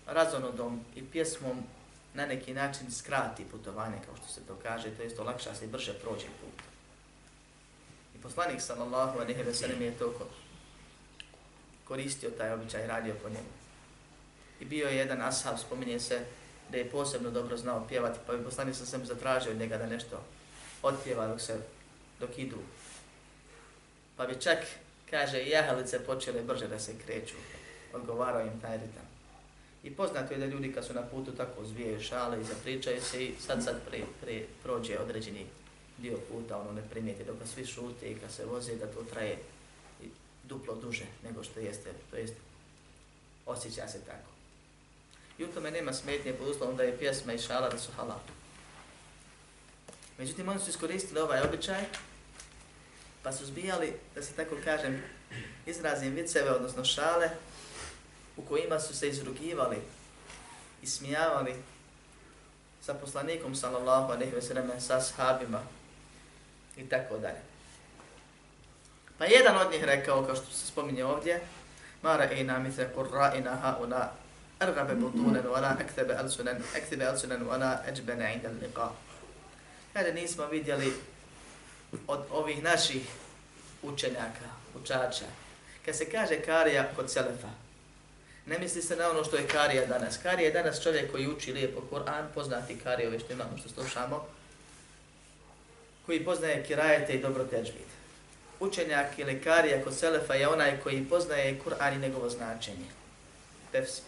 razonodom 0.06 0.80
i 0.94 1.04
pjesmom 1.04 1.62
na 2.14 2.26
neki 2.26 2.54
način 2.54 2.92
skrati 2.92 3.44
putovanje, 3.44 3.96
kao 4.06 4.16
što 4.16 4.28
se 4.28 4.40
to 4.40 4.56
kaže, 4.62 4.90
to 4.90 5.02
jest 5.02 5.18
olakša 5.18 5.54
se 5.54 5.64
i 5.64 5.68
brže 5.68 5.92
prođe 5.92 6.26
put. 6.26 6.75
Poslanik 8.26 8.60
sallallahu 8.60 9.20
alejhi 9.20 9.42
ve 9.42 9.54
sellem 9.54 9.82
je 9.82 9.98
to 9.98 10.28
koristio 11.84 12.30
taj 12.30 12.52
običaj 12.52 12.86
radio 12.86 13.14
po 13.22 13.28
njemu. 13.28 13.52
I 14.60 14.64
bio 14.64 14.88
je 14.88 14.96
jedan 14.96 15.22
ashab, 15.22 15.58
spominje 15.58 16.00
se, 16.00 16.20
da 16.70 16.78
je 16.78 16.90
posebno 16.90 17.30
dobro 17.30 17.56
znao 17.56 17.86
pjevati, 17.88 18.18
pa 18.26 18.32
bi 18.32 18.44
poslanik 18.44 18.74
sam 18.76 18.86
sam 18.86 19.06
zatražio 19.06 19.52
od 19.52 19.58
njega 19.58 19.78
da 19.78 19.86
nešto 19.86 20.22
otpjeva 20.82 21.26
dok 21.26 21.40
se 21.40 21.60
dok 22.20 22.38
idu. 22.38 22.58
Pa 24.16 24.26
bi 24.26 24.40
čak, 24.40 24.58
kaže, 25.10 25.46
jahalice 25.46 26.04
počele 26.06 26.42
brže 26.42 26.68
da 26.68 26.78
se 26.78 26.98
kreću. 27.06 27.34
Odgovarao 27.92 28.40
im 28.40 28.60
taj 28.60 28.76
ritam. 28.76 29.06
I 29.84 29.94
poznato 29.94 30.34
je 30.34 30.40
da 30.40 30.46
ljudi 30.46 30.72
kad 30.72 30.84
su 30.84 30.94
na 30.94 31.02
putu 31.02 31.32
tako 31.32 31.64
zvijaju 31.64 32.00
šale 32.00 32.40
i 32.40 32.44
zapričaju 32.44 33.02
se 33.02 33.24
i 33.24 33.34
sad 33.46 33.64
sad 33.64 33.80
pre, 33.88 34.00
pre, 34.20 34.42
prođe 34.62 34.98
određeni 34.98 35.46
dio 35.98 36.18
puta, 36.30 36.58
ono 36.58 36.72
ne 36.72 36.82
primijeti 36.90 37.24
dok 37.24 37.36
svi 37.54 37.66
šute 37.66 38.10
i 38.10 38.14
kad 38.14 38.32
se 38.32 38.44
voze 38.44 38.76
da 38.76 38.86
to 38.86 39.04
traje 39.12 39.38
duplo 40.44 40.74
duže 40.74 41.04
nego 41.24 41.44
što 41.44 41.60
jeste, 41.60 41.90
to 42.10 42.16
jest 42.16 42.34
osjeća 43.46 43.88
se 43.88 44.00
tako. 44.00 44.30
I 45.38 45.44
u 45.44 45.48
tome 45.48 45.70
nema 45.70 45.92
smetnje 45.92 46.32
pod 46.32 46.48
uslovom 46.48 46.76
da 46.76 46.82
je 46.82 46.98
pjesma 46.98 47.32
i 47.32 47.38
šala 47.38 47.68
da 47.68 47.78
su 47.78 47.92
halal. 47.96 48.18
Međutim, 50.18 50.48
oni 50.48 50.60
su 50.60 50.70
iskoristili 50.70 51.20
ovaj 51.20 51.40
običaj, 51.40 51.84
pa 53.22 53.32
su 53.32 53.46
zbijali, 53.46 53.92
da 54.14 54.22
se 54.22 54.32
tako 54.32 54.56
kažem, 54.64 55.02
izrazim 55.66 56.14
viceve, 56.14 56.50
odnosno 56.50 56.84
šale, 56.84 57.30
u 58.36 58.42
kojima 58.42 58.80
su 58.80 58.96
se 58.96 59.08
izrugivali 59.08 59.76
i 60.82 60.86
smijavali 60.86 61.54
sa 62.82 62.94
poslanikom 62.94 63.54
sallallahu 63.54 64.12
alejhi 64.12 64.34
ve 64.34 64.42
sellem 64.42 64.70
sa 64.80 65.00
sahabima 65.00 65.62
i 66.76 66.88
tako 66.88 67.18
dalje. 67.18 67.40
Pa 69.18 69.24
jedan 69.24 69.56
od 69.56 69.72
njih 69.72 69.84
rekao, 69.84 70.26
kao 70.26 70.36
što 70.36 70.46
se 70.46 70.66
spominje 70.66 71.04
ovdje, 71.04 71.40
Mara 72.02 72.30
ina 72.32 72.58
mithe 72.58 72.88
qurra'ina 72.96 73.60
hauna 73.62 74.08
argabe 74.58 74.94
butunen 74.94 75.44
wala 75.44 75.76
aktebe 75.80 76.14
alsunen, 76.14 76.62
aktebe 76.76 77.04
alsunen 77.06 77.44
wala 77.48 77.78
eđbene 77.88 78.34
inda 78.34 78.48
liqa. 78.48 78.88
Kada 79.92 80.12
nismo 80.12 80.46
vidjeli 80.46 80.92
od 82.06 82.20
ovih 82.30 82.62
naših 82.62 83.02
učenjaka, 83.82 84.48
učača, 84.82 85.24
kad 85.84 85.96
se 85.96 86.10
kaže 86.10 86.40
karija 86.40 86.88
kod 86.96 87.10
selefa, 87.10 87.48
Ne 88.46 88.58
misli 88.58 88.82
se 88.82 88.96
na 88.96 89.10
ono 89.10 89.24
što 89.24 89.36
je 89.36 89.48
karija 89.48 89.86
danas. 89.86 90.18
Karija 90.22 90.46
je 90.46 90.52
danas 90.52 90.82
čovjek 90.82 91.12
koji 91.12 91.28
uči 91.28 91.52
lijepo 91.52 91.80
Kur'an, 91.90 92.24
poznati 92.34 92.78
karija 92.78 93.08
ove 93.08 93.18
što 93.18 93.32
imamo, 93.32 93.58
što 93.58 93.68
slušamo, 93.68 94.26
koji 96.06 96.24
poznaje 96.24 96.64
kirajete 96.64 97.14
i 97.14 97.20
dobro 97.20 97.44
teđvid. 97.44 97.86
Učenjak 98.60 99.18
i 99.18 99.24
lekari 99.24 99.74
ako 99.74 99.92
Selefa 99.92 100.34
je 100.34 100.48
onaj 100.48 100.80
koji 100.80 101.04
poznaje 101.04 101.60
Kur'an 101.64 101.94
i 101.94 101.98
njegovo 101.98 102.28
značenje. 102.30 102.86
Tefsir. 103.72 104.04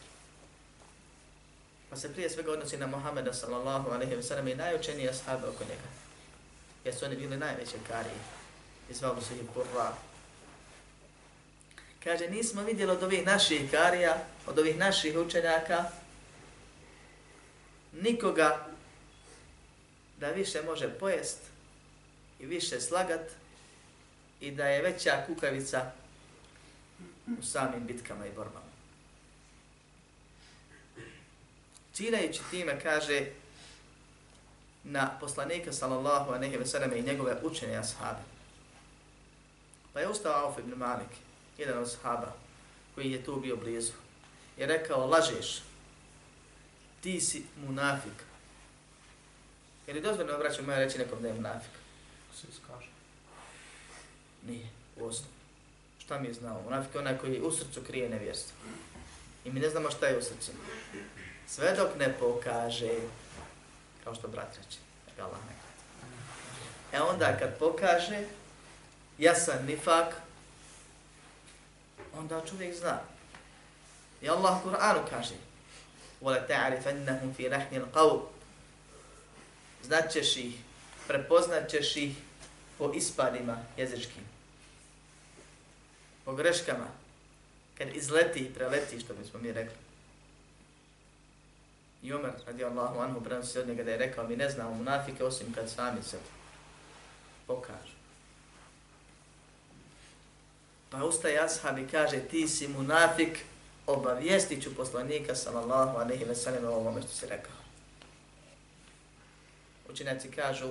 Pa 1.91 1.97
se 1.97 2.13
prije 2.13 2.31
svega 2.31 2.53
odnosi 2.53 2.77
na 2.77 2.87
Muhammeda 2.87 3.33
sallallahu 3.33 3.91
alaihi 3.91 4.17
wa 4.17 4.23
sallam 4.23 4.49
i 4.49 4.55
najučenije 4.55 5.11
ashabe 5.11 5.47
oko 5.47 5.65
njega. 5.65 5.89
Jer 6.85 6.95
su 6.95 7.05
oni 7.05 7.17
bili 7.17 7.37
najveće 7.37 7.77
karije. 7.89 8.21
I 8.91 8.95
zvali 8.95 9.23
su 9.23 9.35
ih 9.35 9.41
Kur'an. 9.55 9.93
Kaže, 12.05 12.31
nismo 12.31 12.63
vidjeli 12.63 12.93
od 12.93 13.03
ovih 13.03 13.27
naših 13.27 13.71
karija, 13.71 14.25
od 14.47 14.59
ovih 14.59 14.79
naših 14.79 15.19
učenjaka, 15.19 15.85
nikoga 17.93 18.67
da 20.21 20.31
više 20.31 20.63
može 20.63 20.99
pojest 20.99 21.39
i 22.41 22.47
više 22.47 22.81
slagat 22.81 23.31
i 24.41 24.51
da 24.51 24.67
je 24.67 24.83
veća 24.83 25.25
kukavica 25.27 25.91
u 27.39 27.43
samim 27.43 27.87
bitkama 27.87 28.27
i 28.27 28.33
borbama. 28.33 28.69
Cirajući 31.93 32.41
time, 32.51 32.81
kaže, 32.81 33.27
na 34.85 35.19
poslanika 35.21 35.73
sallallahu 35.73 36.33
a 36.33 36.39
ve 36.39 36.67
sallam 36.67 36.93
i 36.93 37.03
njegove 37.03 37.37
učene 37.43 37.77
ashabe. 37.77 38.23
Pa 39.93 40.01
je 40.01 40.09
ustao 40.09 40.45
Auf 40.45 40.59
ibn 40.59 40.75
Malik 40.77 41.11
jedan 41.59 41.79
od 41.79 41.85
ashaba 41.85 42.33
koji 42.95 43.13
je 43.13 43.25
tu 43.25 43.41
bio 43.41 43.57
blizu, 43.57 43.93
je 44.57 44.67
rekao, 44.67 45.07
lažeš, 45.07 45.63
ti 47.01 47.21
si 47.21 47.45
munafik. 47.67 48.25
Jer 49.87 49.97
je 49.97 50.03
dozvoljno 50.03 50.35
obraćati 50.35 50.63
moja 50.63 50.79
reći 50.79 50.99
nekom 50.99 51.23
da 51.23 51.29
je 51.29 51.35
munafik? 51.35 51.71
Se 52.38 52.48
skaže. 52.56 52.90
Nije, 54.48 54.68
u 54.98 55.06
osnovu. 55.06 55.34
Šta 56.00 56.20
mi 56.20 56.28
je 56.28 56.34
znao? 56.34 56.62
Munafik 56.62 56.96
je 56.96 57.00
onaj 57.00 57.18
koji 57.18 57.42
u 57.42 57.52
srcu 57.52 57.82
krije 57.88 58.10
nevjerstvo. 58.10 58.58
I 59.46 59.52
mi 59.52 59.60
ne 59.60 59.70
znamo 59.70 59.92
šta 59.92 60.08
je 60.08 60.18
u 60.18 60.22
srcu. 60.22 60.52
Sve 61.48 61.74
dok 61.76 62.00
ne 62.00 62.14
pokaže, 62.20 62.92
kao 64.04 64.16
što 64.16 64.28
brat 64.28 64.58
reče, 64.58 64.80
da 65.18 65.26
Allah 65.26 65.40
ne 65.50 65.64
E 66.98 67.02
onda 67.02 67.38
kad 67.40 67.58
pokaže, 67.60 68.24
jasan 69.18 69.66
nifak, 69.66 70.14
onda 72.18 72.42
čovjek 72.50 72.76
zna. 72.76 73.00
I 74.22 74.30
Allah 74.30 74.66
u 74.66 74.70
Kur'anu 74.70 75.00
kaže 75.10 75.36
وَلَا 76.22 76.48
تَعْرِفَنَّهُمْ 76.48 77.34
فِي 77.38 77.50
رَحْنِ 77.50 77.74
الْقَوْمِ 77.76 78.22
Znat 79.84 80.12
ćeš 80.12 80.38
ih, 80.38 80.56
prepoznat 81.08 81.70
ćeš 81.70 81.96
ih 81.96 82.16
po 82.79 82.93
ispadima 82.95 83.59
jezičkim. 83.77 84.23
Po 86.25 86.35
greškama. 86.35 86.87
Kad 87.79 87.97
izleti 87.97 88.41
i 88.41 88.55
preleti, 88.55 89.01
što 89.01 89.15
bismo 89.15 89.41
mi 89.41 89.53
rekli. 89.53 89.77
I 92.03 92.15
Umar, 92.15 92.33
radi 92.47 92.65
Allahu 92.65 92.99
anhu, 92.99 93.21
prenosi 93.21 93.59
od 93.59 93.69
njega 93.69 93.85
da 93.85 93.91
je 93.91 93.97
rekao, 93.97 94.29
mi 94.29 94.37
ne 94.37 94.51
znamo 94.51 94.75
munafike 94.75 95.25
osim 95.25 95.53
kad 95.53 95.71
sami 95.71 96.03
se 96.03 96.19
pokažu. 97.47 97.99
Pa 100.91 101.05
ustaje 101.05 101.39
ashab 101.39 101.79
i 101.79 101.89
kaže, 101.89 102.21
ti 102.21 102.49
si 102.49 102.69
munafik, 102.69 103.39
obavijestit 103.87 104.63
ću 104.63 104.75
poslanika 104.75 105.35
sallallahu 105.35 105.99
alaihi 105.99 106.25
ve 106.25 106.35
sallam 106.35 106.65
o 106.65 106.77
ovome 106.77 107.03
što 107.03 107.11
si 107.11 107.27
rekao. 107.27 107.53
Učenjaci 109.91 110.31
kažu 110.31 110.69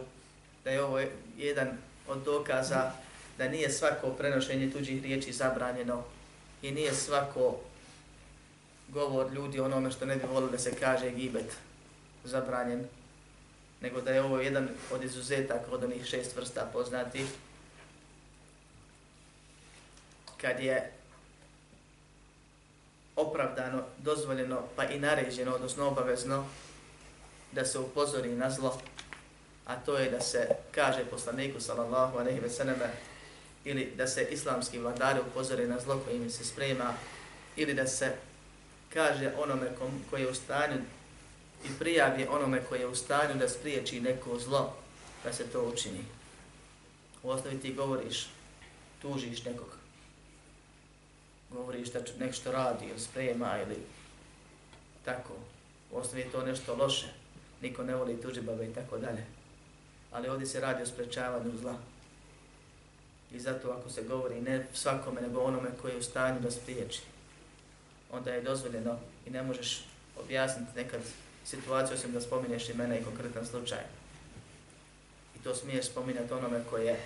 da 0.63 0.69
je 0.69 0.83
ovo 0.83 0.99
jedan 1.37 1.77
od 2.07 2.23
dokaza 2.23 2.91
da 3.37 3.47
nije 3.47 3.69
svako 3.69 4.09
prenošenje 4.09 4.71
tuđih 4.71 5.03
riječi 5.03 5.33
zabranjeno 5.33 6.03
i 6.61 6.71
nije 6.71 6.93
svako 6.93 7.59
govor 8.87 9.33
ljudi 9.33 9.59
onome 9.59 9.91
što 9.91 10.05
ne 10.05 10.15
bi 10.15 10.27
volio 10.33 10.49
da 10.49 10.57
se 10.57 10.75
kaže 10.75 11.11
gibet 11.11 11.57
zabranjen, 12.23 12.85
nego 13.81 14.01
da 14.01 14.11
je 14.11 14.23
ovo 14.23 14.39
jedan 14.39 14.69
od 14.91 15.03
izuzetaka 15.03 15.71
od 15.71 15.83
onih 15.83 16.05
šest 16.05 16.35
vrsta 16.35 16.69
poznati 16.73 17.25
kad 20.37 20.59
je 20.59 20.91
opravdano, 23.15 23.83
dozvoljeno, 23.97 24.61
pa 24.75 24.85
i 24.85 24.99
naređeno, 24.99 25.55
odnosno 25.55 25.87
obavezno, 25.87 26.45
da 27.51 27.65
se 27.65 27.79
upozori 27.79 28.35
na 28.35 28.49
zlo, 28.49 28.81
a 29.67 29.75
to 29.75 29.97
je 29.97 30.09
da 30.09 30.21
se 30.21 30.49
kaže 30.71 31.05
poslaniku 31.05 31.59
sallallahu 31.59 32.17
alejhi 32.17 32.39
ve 32.39 32.49
selleme 32.49 32.91
ili 33.65 33.93
da 33.97 34.07
se 34.07 34.27
islamski 34.31 34.79
vladari 34.79 35.19
upozore 35.19 35.67
na 35.67 35.79
zlo 35.79 36.01
koje 36.05 36.15
im 36.15 36.29
se 36.29 36.45
sprema 36.45 36.93
ili 37.55 37.73
da 37.73 37.87
se 37.87 38.15
kaže 38.93 39.31
onome 39.37 39.75
kom, 39.79 40.03
koji 40.09 40.21
je 40.21 40.29
u 40.29 40.33
stanju 40.33 40.77
i 41.65 41.79
prijavi 41.79 42.27
onome 42.29 42.63
koji 42.69 42.79
je 42.79 42.87
u 42.87 42.95
stanju 42.95 43.35
da 43.39 43.49
spriječi 43.49 44.01
neko 44.01 44.39
zlo 44.39 44.73
da 45.23 45.33
se 45.33 45.43
to 45.47 45.61
učini. 45.61 46.05
U 47.23 47.29
osnovi 47.29 47.59
ti 47.59 47.73
govoriš 47.73 48.27
tužiš 49.01 49.45
nekog, 49.45 49.77
govoriš 51.49 51.89
da 51.89 51.99
nešto 52.19 52.51
radi 52.51 52.85
ili 52.85 52.99
sprema 52.99 53.57
ili 53.67 53.77
tako, 55.05 55.33
u 55.91 55.97
osnovi 55.97 56.21
je 56.21 56.31
to 56.31 56.45
nešto 56.45 56.75
loše, 56.75 57.07
niko 57.61 57.83
ne 57.83 57.95
voli 57.95 58.21
tužibabe 58.21 58.65
i 58.65 58.73
tako 58.73 58.97
dalje. 58.97 59.36
Ali 60.11 60.29
ovdje 60.29 60.47
se 60.47 60.59
radi 60.59 60.83
o 60.83 60.85
sprečavanju 60.85 61.57
zla. 61.61 61.75
I 63.31 63.39
zato 63.39 63.71
ako 63.71 63.89
se 63.89 64.03
govori 64.03 64.41
ne 64.41 64.67
svakome 64.73 65.21
nego 65.21 65.41
onome 65.41 65.69
koji 65.81 65.91
je 65.91 65.97
u 65.97 66.03
stanju 66.03 66.39
da 66.39 66.51
spriječi, 66.51 67.01
onda 68.11 68.33
je 68.33 68.41
dozvoljeno 68.41 68.99
i 69.25 69.29
ne 69.29 69.43
možeš 69.43 69.85
objasniti 70.19 70.71
nekad 70.75 71.01
situaciju 71.45 71.95
osim 71.95 72.11
da 72.11 72.21
spominješ 72.21 72.69
imena 72.69 72.97
i 72.97 73.03
konkretan 73.03 73.45
slučaj. 73.45 73.83
I 75.35 75.43
to 75.43 75.55
smiješ 75.55 75.85
spominjati 75.85 76.33
onome 76.33 76.63
koji 76.69 76.85
je 76.85 76.99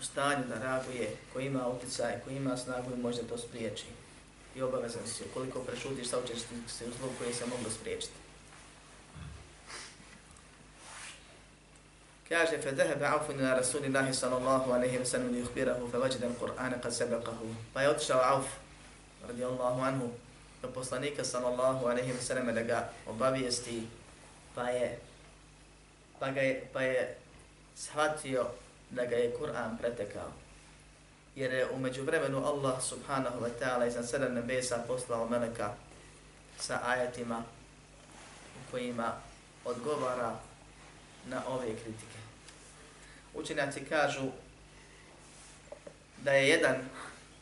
u 0.00 0.02
stanju 0.02 0.44
da 0.48 0.58
reaguje, 0.58 1.16
koji 1.32 1.46
ima 1.46 1.68
utjecaj, 1.68 2.20
koji 2.24 2.36
ima 2.36 2.56
snagu 2.56 2.92
i 2.94 3.02
može 3.02 3.22
to 3.22 3.38
spriječi. 3.38 3.84
I 4.56 4.62
obavezan 4.62 5.06
si, 5.06 5.24
koliko 5.34 5.60
prešutiš, 5.60 6.08
saučeš 6.08 6.38
se 6.68 6.84
u 6.84 6.92
zlu 6.98 7.08
koje 7.18 7.34
se 7.34 7.46
moglo 7.46 7.70
spriječiti. 7.70 8.12
Kaže, 12.30 12.62
fe 12.62 12.70
zahebe 12.70 13.06
Aufun 13.06 13.40
ila 13.42 13.58
Rasulillahi 13.58 14.14
sallallahu 14.14 14.70
alaihi 14.70 14.98
wa 14.98 15.04
sallam 15.04 15.32
li 15.34 15.42
ukbirahu 15.42 15.90
fe 15.90 15.98
vajde 15.98 16.26
al 16.26 16.36
Qur'ana 16.38 16.78
kad 16.78 16.92
sebeqahu. 16.94 17.54
Pa 17.74 17.82
je 17.82 17.88
otišao 17.90 18.22
Auf, 18.22 18.46
radijallahu 19.26 19.82
anhu, 19.82 20.14
do 20.62 20.68
poslanika 20.70 21.24
sallallahu 21.24 21.90
alaihi 21.90 22.12
wa 22.14 22.22
sallam 22.22 22.54
da 22.54 22.62
ga 22.62 22.88
obavijesti, 23.06 23.82
pa 24.54 24.70
je, 24.70 24.98
pa 26.20 26.30
ga 26.30 26.40
je, 26.40 26.68
pa 26.72 26.82
je 26.82 27.16
shvatio 27.76 28.46
da 28.90 29.04
ga 29.06 29.16
je 29.16 29.34
Kur'an 29.34 29.78
pretekao. 29.78 30.30
Jer 31.34 31.52
je 31.52 31.70
umeđu 31.70 32.04
vremenu 32.04 32.46
Allah 32.46 32.82
subhanahu 32.82 33.42
wa 33.42 33.50
ta'ala 33.58 33.86
iznad 33.86 34.08
sedem 34.08 34.34
nebesa 34.34 34.84
poslao 34.86 35.28
meleka 35.28 35.74
sa 36.58 36.80
ajatima 36.84 37.42
u 38.54 38.70
kojima 38.70 39.12
odgovara 39.64 40.38
na 41.26 41.42
ove 41.48 41.66
kritike. 41.66 42.19
Učenjaci 43.34 43.84
kažu 43.84 44.30
da 46.24 46.32
je 46.32 46.48
jedan 46.48 46.76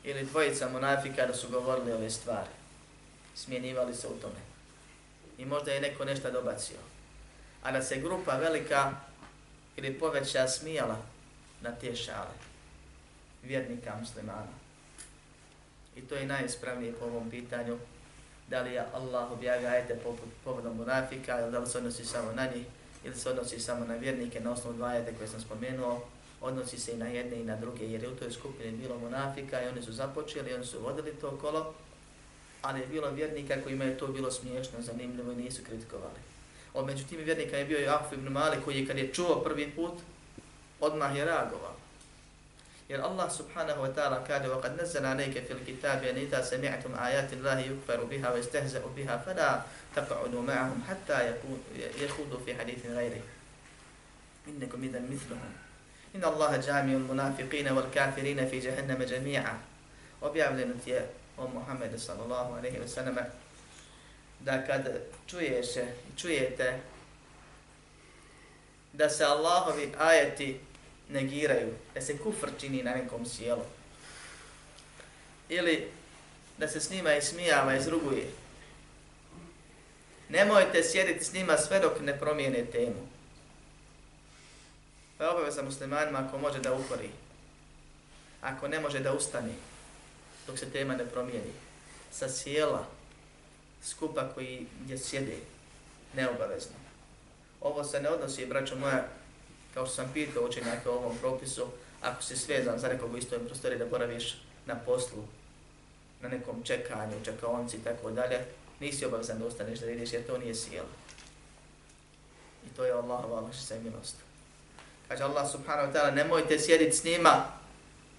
ili 0.05 0.24
dvojica 0.24 0.68
monafika 0.68 1.27
da 1.27 1.35
su 1.35 1.48
govorili 1.48 1.92
ove 1.92 2.11
stvari. 2.11 2.51
Smjenivali 3.35 3.94
se 3.94 4.07
u 4.07 4.20
tome. 4.20 4.40
I 5.38 5.44
možda 5.44 5.72
je 5.72 5.81
neko 5.81 6.05
nešto 6.05 6.31
dobacio. 6.31 6.79
A 7.62 7.72
da 7.72 7.83
se 7.83 8.01
grupa 8.01 8.37
velika 8.37 8.92
ili 9.77 9.98
poveća 9.98 10.48
smijala 10.48 10.96
na 11.61 11.70
te 11.70 11.96
šale 11.96 12.35
vjernika 13.42 13.96
muslimana. 14.01 14.59
I 15.96 16.01
to 16.01 16.14
je 16.14 16.27
najispravnije 16.27 16.92
po 16.92 17.05
ovom 17.05 17.31
pitanju. 17.31 17.79
Da 18.48 18.61
li 18.61 18.72
je 18.72 18.87
Allah 18.94 19.33
objavio 19.33 19.68
ajete 19.68 20.01
povodom 20.44 20.77
munafika 20.77 21.40
ili 21.40 21.53
da 21.53 21.59
li 21.59 21.66
se 21.66 21.79
odnosi 21.79 22.05
samo 22.05 22.33
na 22.33 22.46
njih 22.46 22.66
ili 23.04 23.14
se 23.14 23.30
odnosi 23.30 23.61
samo 23.61 23.84
na 23.84 23.94
vjernike 23.94 24.40
na 24.40 24.52
osnovu 24.52 24.76
dva 24.76 24.88
ajete 24.88 25.14
koje 25.14 25.28
sam 25.28 25.40
spomenuo 25.40 26.02
odnosi 26.40 26.78
se 26.78 26.92
i 26.92 26.96
na 26.96 27.06
jedne 27.06 27.40
i 27.40 27.44
na 27.44 27.56
druge, 27.56 27.84
jer 27.87 28.02
je 28.02 28.08
u 28.08 28.16
toj 28.16 28.30
skupini 28.30 28.76
bilo 28.76 28.98
munafika 28.98 29.62
i 29.62 29.68
oni 29.68 29.82
su 29.82 29.92
započeli, 29.92 30.54
oni 30.54 30.64
su 30.64 30.80
vodili 30.80 31.12
to 31.20 31.30
kolo, 31.30 31.74
ali 32.62 32.80
je 32.80 32.87
bilo 32.87 33.11
vjernika 33.11 33.62
kojima 33.62 33.84
je 33.84 33.98
to 33.98 34.06
bilo 34.06 34.30
smiješno, 34.30 34.82
zanimljivo 34.82 35.32
i 35.32 35.37
nisu 35.37 35.62
kritikovali. 35.66 36.18
Od 36.74 36.87
među 36.87 37.04
tim 37.04 37.18
vjernika 37.24 37.56
je 37.56 37.64
bio 37.64 37.80
i 37.80 37.88
Ahuf 37.88 38.12
ibn 38.12 38.32
Malik 38.32 38.64
koji 38.64 38.78
je 38.78 38.87
kad 38.87 38.98
je 38.98 39.12
čuo 39.12 39.42
prvi 39.44 39.70
put, 39.76 39.94
odmah 40.80 41.16
je 41.16 41.24
reagovao. 41.24 41.74
Jer 42.88 43.01
Allah 43.05 43.29
subhanahu 43.29 43.85
wa 43.85 43.90
ta'ala 43.92 44.24
kaže 44.24 44.48
وَقَدْ 44.48 44.81
نَزَّلَ 44.81 45.05
عَلَيْكَ 45.05 45.44
فِي 45.44 45.53
الْكِتَابِ 45.53 46.09
أَنْ 46.09 46.16
إِذَا 46.24 46.40
سَمِعْتُمْ 46.40 46.96
آيَاتِ 46.96 47.33
اللَّهِ 47.37 47.59
يُكْفَرُ 47.61 48.01
بِهَا 48.09 48.33
وَيَسْتَهْزَأُ 48.33 48.81
بِهَا 48.96 49.16
فَلَا 49.29 49.62
تَقْعُدُوا 49.96 50.42
مَعَهُمْ 50.42 50.79
حَتَّى 50.88 51.37
يَخُودُوا 52.01 52.40
فِي 52.48 52.57
حَدِيثٍ 52.57 52.87
غَيْرِهِ. 52.87 53.24
إِنَّكُمْ 54.48 54.81
إِذًا 54.88 55.01
مِثْلُهُمْ. 55.05 55.53
إن 56.16 56.24
الله 56.24 56.57
جامع 56.57 56.92
المنافقين 56.92 57.68
والكافرين 57.68 58.48
في 58.48 58.57
جهنم 58.61 59.03
جميعا. 59.03 59.55
objavljeno 60.20 60.74
ti 60.85 60.94
Muhammedu 61.38 61.98
sallallahu 61.98 62.55
alaihi 62.55 62.81
wa 62.81 62.88
sallam 62.88 63.16
da 64.40 64.66
kad 64.66 64.83
čuješ 65.27 65.66
čujete 66.16 66.81
da 68.92 69.09
se 69.09 69.24
Allahovi 69.24 69.92
ajeti 69.98 70.61
negiraju, 71.09 71.75
da 71.94 72.01
se 72.01 72.18
kufr 72.18 72.49
čini 72.61 72.83
na 72.83 72.94
nekom 72.94 73.27
sjelu 73.27 73.64
ili 75.49 75.90
da 76.59 76.68
se 76.68 76.81
s 76.81 76.90
njima 76.90 77.14
ismijava, 77.14 77.75
izruguje. 77.75 78.31
Nemojte 80.29 80.83
sjediti 80.83 81.25
s 81.25 81.33
njima 81.33 81.57
sve 81.57 81.81
dok 81.81 82.01
ne 82.01 82.18
promijene 82.18 82.64
temu. 82.64 83.09
Pa 85.18 85.25
je 85.25 85.31
obaveza 85.31 85.62
muslimanima 85.62 86.18
ako 86.18 86.38
može 86.38 86.59
da 86.59 86.75
ukori. 86.75 87.11
Ako 88.40 88.68
ne 88.68 88.81
može 88.81 89.01
da 89.01 89.12
ustane 89.12 89.53
dok 90.47 90.59
se 90.59 90.71
tema 90.71 90.97
ne 90.97 91.07
promijeni. 91.07 91.53
Sa 92.12 92.29
sjela 92.29 92.87
skupa 93.85 94.29
koji 94.35 94.66
gdje 94.85 94.99
sjede 94.99 95.37
neobavezno. 96.14 96.75
Ovo 97.61 97.85
se 97.85 98.01
ne 98.01 98.09
odnosi, 98.09 98.47
braćo 98.47 98.77
moja, 98.77 99.09
kao 99.74 99.87
što 99.87 99.94
sam 99.94 100.11
pitao 100.14 100.44
učenjaka 100.44 100.90
o 100.90 100.94
ovom 100.94 101.18
propisu, 101.18 101.66
ako 102.02 102.22
si 102.22 102.37
svezan 102.37 102.78
za 102.78 102.88
nekog 102.88 103.14
u 103.14 103.16
istoj 103.16 103.46
prostori 103.46 103.78
da 103.78 103.87
boraviš 103.87 104.37
na 104.66 104.74
poslu, 104.74 105.24
na 106.22 106.28
nekom 106.28 106.62
čekanju, 106.62 107.24
čekaonci 107.24 107.76
i 107.76 107.85
tako 107.85 108.11
dalje, 108.11 108.44
nisi 108.81 109.04
obavezan 109.04 109.38
da 109.38 109.46
ustaneš 109.46 109.78
da 109.78 109.87
vidiš 109.87 110.12
jer 110.12 110.26
to 110.26 110.38
nije 110.38 110.54
sjelo. 110.54 110.88
I 112.66 112.76
to 112.76 112.85
je 112.85 112.92
Allahova 112.92 113.40
lakšica 113.40 113.76
i 113.76 113.81
milost. 113.81 114.16
Kaže 115.09 115.22
Allah 115.22 115.50
subhanahu 115.50 115.88
wa 115.88 115.92
ta'ala, 115.92 116.14
nemojte 116.14 116.59
sjediti 116.59 116.96
s 116.96 117.04
njima 117.04 117.44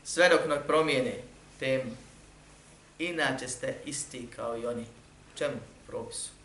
sve 0.04 0.30
dok 0.30 0.48
ne 0.48 0.68
promijene 0.68 1.16
temu. 1.60 1.92
Inače 3.00 3.48
ste 3.48 3.76
isti 3.86 4.28
kao 4.36 4.58
i 4.58 4.66
oni. 4.66 4.86
Čemu? 5.36 5.58
Propisu. 5.88 6.39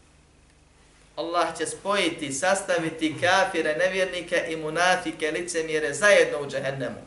Allah 1.16 1.58
će 1.58 1.66
spojiti, 1.66 2.32
sastaviti 2.32 3.16
kafire, 3.20 3.76
nevjernike 3.76 4.44
i 4.48 4.56
munafike, 4.56 5.30
licemjere 5.30 5.94
zajedno 5.94 6.40
u 6.40 6.50
džahennemu. 6.50 7.00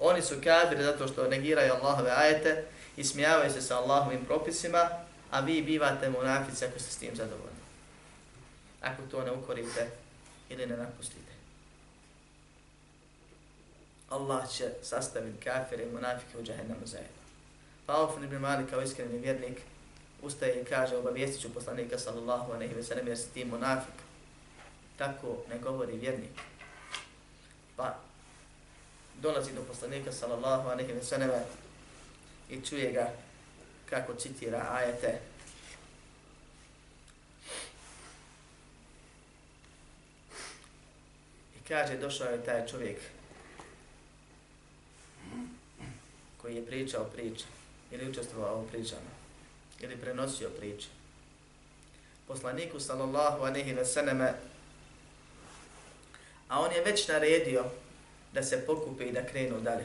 Oni 0.00 0.22
su 0.22 0.34
kafiri 0.44 0.82
zato 0.82 1.08
što 1.08 1.28
negiraju 1.28 1.72
Allahove 1.72 2.10
ajete 2.10 2.64
i 2.96 3.04
smijavaju 3.04 3.52
se 3.52 3.62
sa 3.62 3.78
Allahovim 3.78 4.24
propisima, 4.24 4.88
a 5.30 5.40
vi 5.40 5.62
bivate 5.62 6.10
munafici 6.10 6.64
ako 6.64 6.78
ste 6.78 6.90
s 6.90 6.96
tim 6.96 7.16
zadovoljni. 7.16 7.56
Ako 8.80 9.02
to 9.10 9.24
ne 9.24 9.32
ukorite 9.32 9.90
ili 10.48 10.66
ne 10.66 10.76
napustite. 10.76 11.32
Allah 14.10 14.50
će 14.50 14.70
sastaviti 14.82 15.44
kafire 15.44 15.82
i 15.82 15.92
munafike 15.92 16.38
u 16.38 16.42
džahennemu 16.42 16.86
zajedno. 16.86 17.22
Pa 17.86 17.92
Auf 17.92 18.22
ibn 18.24 18.36
Malik 18.36 18.70
kao 18.70 18.82
iskreni 18.82 19.18
vjernik 19.18 19.58
ustaje 20.22 20.62
i 20.62 20.64
kaže 20.64 20.96
obavijestit 20.96 21.42
ću 21.42 21.54
poslanika 21.54 21.98
sallallahu 21.98 22.52
aleyhi 22.52 22.74
ve 22.74 22.82
sallam 22.82 23.08
jer 23.08 23.18
si 23.18 23.30
ti 23.34 23.44
munafik. 23.44 23.94
Tako 24.96 25.36
ne 25.48 25.58
govori 25.58 25.96
vjernik. 25.96 26.40
Pa 27.76 27.98
dolazi 29.20 29.52
do 29.52 29.62
poslanika 29.62 30.12
sallallahu 30.12 30.68
aleyhi 30.68 30.94
ve 30.94 31.02
sallam 31.02 31.30
i 32.50 32.60
čuje 32.60 32.92
ga 32.92 33.12
kako 33.90 34.14
citira 34.14 34.66
ajete. 34.72 35.20
I 41.56 41.68
kaže 41.68 41.96
došao 41.96 42.30
je 42.30 42.44
taj 42.44 42.66
čovjek 42.66 42.98
koji 46.36 46.56
je 46.56 46.66
pričao 46.66 47.04
priče 47.04 47.44
ili 47.90 48.10
učestvovao 48.10 48.62
u 48.62 48.68
pričama 48.68 49.15
ili 49.80 49.96
prenosio 49.96 50.48
priče. 50.48 50.88
Poslaniku 52.26 52.80
sallallahu 52.80 53.44
anehi 53.44 53.72
ve 53.72 53.84
seneme 53.84 54.34
a 56.48 56.60
on 56.60 56.72
je 56.72 56.82
već 56.82 57.08
naredio 57.08 57.64
da 58.32 58.42
se 58.42 58.66
pokupe 58.66 59.04
i 59.04 59.12
da 59.12 59.26
krenu 59.26 59.60
dalje. 59.60 59.84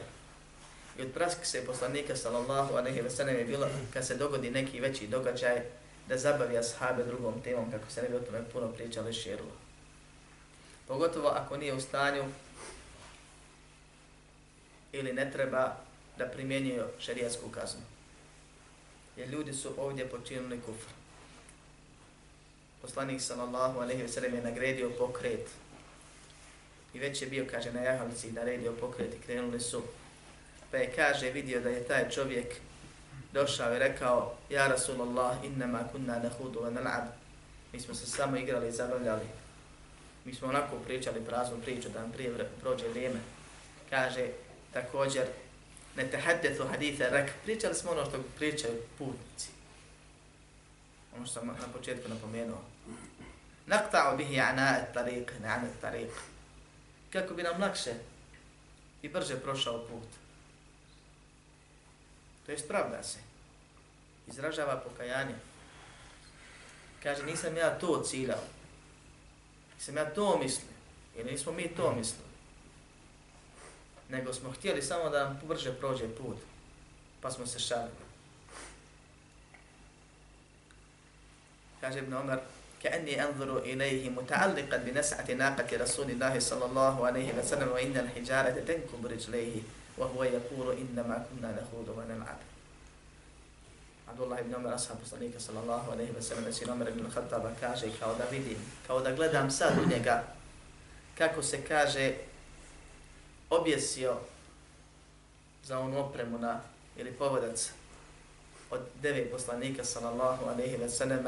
I 1.00 1.02
od 1.02 1.12
praske 1.14 1.66
poslanika 1.66 2.16
sallallahu 2.16 2.76
anehi 2.76 3.02
ve 3.02 3.10
seneme 3.10 3.40
je 3.40 3.46
bilo 3.46 3.68
kad 3.94 4.08
se 4.08 4.16
dogodi 4.16 4.50
neki 4.50 4.80
veći 4.80 5.08
događaj 5.08 5.62
da 6.08 6.18
zabavi 6.18 6.58
ashabe 6.58 7.04
drugom 7.04 7.42
temom 7.42 7.72
kako 7.72 7.92
se 7.92 8.02
ne 8.02 8.10
bi 8.10 8.16
o 8.16 8.20
tome 8.20 8.44
puno 8.54 8.68
pričalo 8.68 9.10
i 9.10 9.14
širilo. 9.14 9.52
Pogotovo 10.88 11.28
ako 11.28 11.58
nije 11.58 11.74
u 11.74 11.82
stanju 11.82 12.24
ili 14.92 15.14
ne 15.14 15.32
treba 15.32 15.76
da 16.18 16.26
primjenjuje 16.26 16.86
šerijasku 17.00 17.50
kaznu. 17.50 17.91
Jer 19.22 19.30
ljudi 19.30 19.54
su 19.54 19.74
ovdje 19.78 20.08
počinili 20.08 20.62
kufr. 20.66 20.90
Poslanik 22.82 23.22
sallallahu 23.22 23.80
alaihi 23.80 24.02
ve 24.02 24.08
sellem 24.08 24.36
je 24.36 24.42
nagredio 24.42 24.90
pokret. 24.90 25.50
I 26.94 27.00
već 27.00 27.22
je 27.22 27.28
bio, 27.28 27.46
kaže, 27.52 27.74
na 27.74 27.82
jahalici 27.82 28.32
naredio 28.32 28.72
pokret 28.72 29.14
i 29.14 29.26
krenuli 29.26 29.60
su 29.60 29.82
Pa 30.72 30.78
je 30.78 30.94
kaže, 30.96 31.32
vidio 31.32 31.62
da 31.62 31.70
je 31.70 31.84
taj 31.84 32.10
čovjek 32.10 32.56
došao 33.34 33.76
i 33.76 33.80
rekao, 33.80 34.34
Ja 34.50 34.68
Rasulullah, 34.68 35.38
innama 35.44 35.84
kunna 35.92 36.20
nahudu 36.20 36.60
wa 36.60 36.72
nal'ab. 36.74 37.06
Mi 37.74 37.80
smo 37.80 37.96
se 37.96 38.06
samo 38.06 38.38
igrali 38.38 38.68
i 38.68 38.72
zabavljali. 38.72 39.26
Mi 40.26 40.34
smo 40.34 40.48
onako 40.48 40.76
pričali 40.76 41.26
praznu 41.26 41.58
priču 41.62 41.90
da 41.90 42.02
nam 42.02 42.12
prije 42.12 42.50
prođe 42.62 42.88
vrijeme. 42.88 43.20
Kaže, 43.90 44.28
također, 44.74 45.24
ne 45.96 46.12
tehadethu 46.12 46.68
haditha 46.68 47.10
rek, 47.10 47.32
pričali 47.44 47.76
smo 47.76 47.92
ono 47.92 48.06
što 48.06 48.24
pričaju 48.36 48.82
putnici. 48.98 49.50
Ono 51.16 51.26
što 51.26 51.40
sam 51.40 51.48
na 51.48 51.74
početku 51.74 52.10
napomenuo. 52.10 52.62
Nakta'u 53.68 54.18
bihi 54.18 54.36
ana'at 54.36 54.94
tariq, 54.94 55.28
na'anat 55.42 55.76
tariq. 55.82 56.12
Kako 57.14 57.34
bi 57.34 57.44
nam 57.44 57.62
lakše 57.62 57.94
i 59.02 59.10
brže 59.10 59.40
prošao 59.40 59.86
put. 59.88 60.08
To 62.46 62.52
je 62.52 62.60
spravda 62.60 63.04
se. 63.04 63.20
Izražava 64.28 64.76
pokajanje. 64.78 65.36
Kaže, 67.04 67.24
nisam 67.24 67.58
ja 67.58 67.80
to 67.80 68.04
ciljao. 68.04 68.44
Nisam 69.76 69.98
ja 69.98 70.14
to 70.14 70.38
mislio. 70.38 70.72
Ili 71.16 71.32
nismo 71.32 71.52
mi 71.52 71.68
to 71.68 71.96
mislili 71.96 72.31
nego 74.11 74.33
smo 74.33 74.53
htjeli 74.53 74.83
samo 74.83 75.11
da 75.11 75.25
nam 75.25 75.41
brže 75.49 75.73
prođe 75.73 76.09
put, 76.09 76.37
pa 77.21 77.31
smo 77.31 77.47
se 77.47 77.59
šalili. 77.59 78.07
Kaže 81.81 81.99
Ibn 81.99 82.15
Umar, 82.15 82.39
كأني 82.83 83.25
أنظر 83.25 83.59
إليه 83.59 84.11
متعلقا 84.11 84.77
بنسعة 84.77 85.31
ناقة 85.33 85.77
رسول 85.77 86.11
الله 86.11 86.39
صلى 86.39 86.65
الله 86.65 87.07
عليه 87.07 87.35
وسلم 87.39 87.69
وإن 87.69 87.97
الحجارة 87.97 88.51
تنكب 88.69 89.07
رجليه 89.07 89.62
وهو 89.99 90.25
يقول 90.25 90.77
إنما 90.77 91.27
كنا 91.31 91.51
نخوض 91.51 91.89
ونلعب 91.99 92.39
عبد 94.09 94.21
الله 94.21 94.41
بن 94.41 94.55
عمر 94.55 94.75
أصحاب 94.75 94.99
صليك 95.11 95.33
صلى 95.39 95.61
الله 95.61 95.91
عليه 95.91 96.09
وسلم 96.19 96.49
نسي 96.49 96.71
عمر 96.71 96.91
بن 96.91 97.07
الخطاب 97.07 97.55
kaže 97.61 97.91
kao 98.01 98.15
da 98.15 98.25
vidim, 98.31 98.59
kao 98.87 99.01
da 99.01 99.12
gledam 99.12 99.51
sad 99.51 99.79
u 99.79 99.89
njega 99.89 100.25
kako 101.19 101.43
se 101.43 101.65
kaže 101.65 102.15
objesio 103.52 104.16
za 105.64 105.80
onu 105.80 106.00
opremu 106.00 106.40
na, 106.40 106.62
ili 106.98 107.12
povodac 107.12 107.72
od 108.70 108.80
devet 109.02 109.32
poslanika 109.32 109.84
sallallahu 109.84 110.46
alaihi 110.46 110.78
ve 110.78 110.90
sallam 110.90 111.26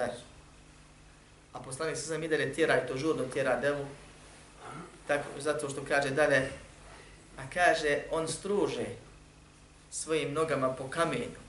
a 1.53 1.59
poslanik 1.59 1.97
se 1.97 2.05
znam 2.05 2.23
i 2.23 2.27
dalje 2.27 2.53
tjera 2.53 2.83
i 2.83 2.87
to 2.87 2.97
žurno 2.97 3.23
tjera 3.33 3.59
devu 3.59 3.85
tako, 5.07 5.29
zato 5.39 5.69
što 5.69 5.85
kaže 5.87 6.09
dalje 6.09 6.49
a 7.37 7.41
kaže 7.53 8.03
on 8.11 8.27
struže 8.27 8.85
svojim 9.91 10.33
nogama 10.33 10.73
po 10.73 10.87
kamenu. 10.87 11.39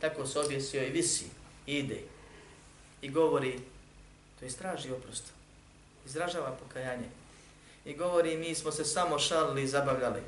Tako 0.00 0.26
se 0.26 0.40
objesio 0.40 0.82
i 0.82 0.90
visi 0.90 1.24
ide 1.66 2.00
i 3.02 3.10
govori 3.10 3.60
to 4.38 4.44
je 4.44 4.50
straži 4.50 4.92
oprost. 4.92 5.24
Izražava 6.06 6.50
pokajanje 6.50 7.08
i 7.86 7.94
govori 7.96 8.36
mi 8.36 8.54
smo 8.54 8.72
se 8.72 8.84
samo 8.84 9.18
šalili 9.18 9.62
i 9.62 9.68
zabavljali. 9.68 10.22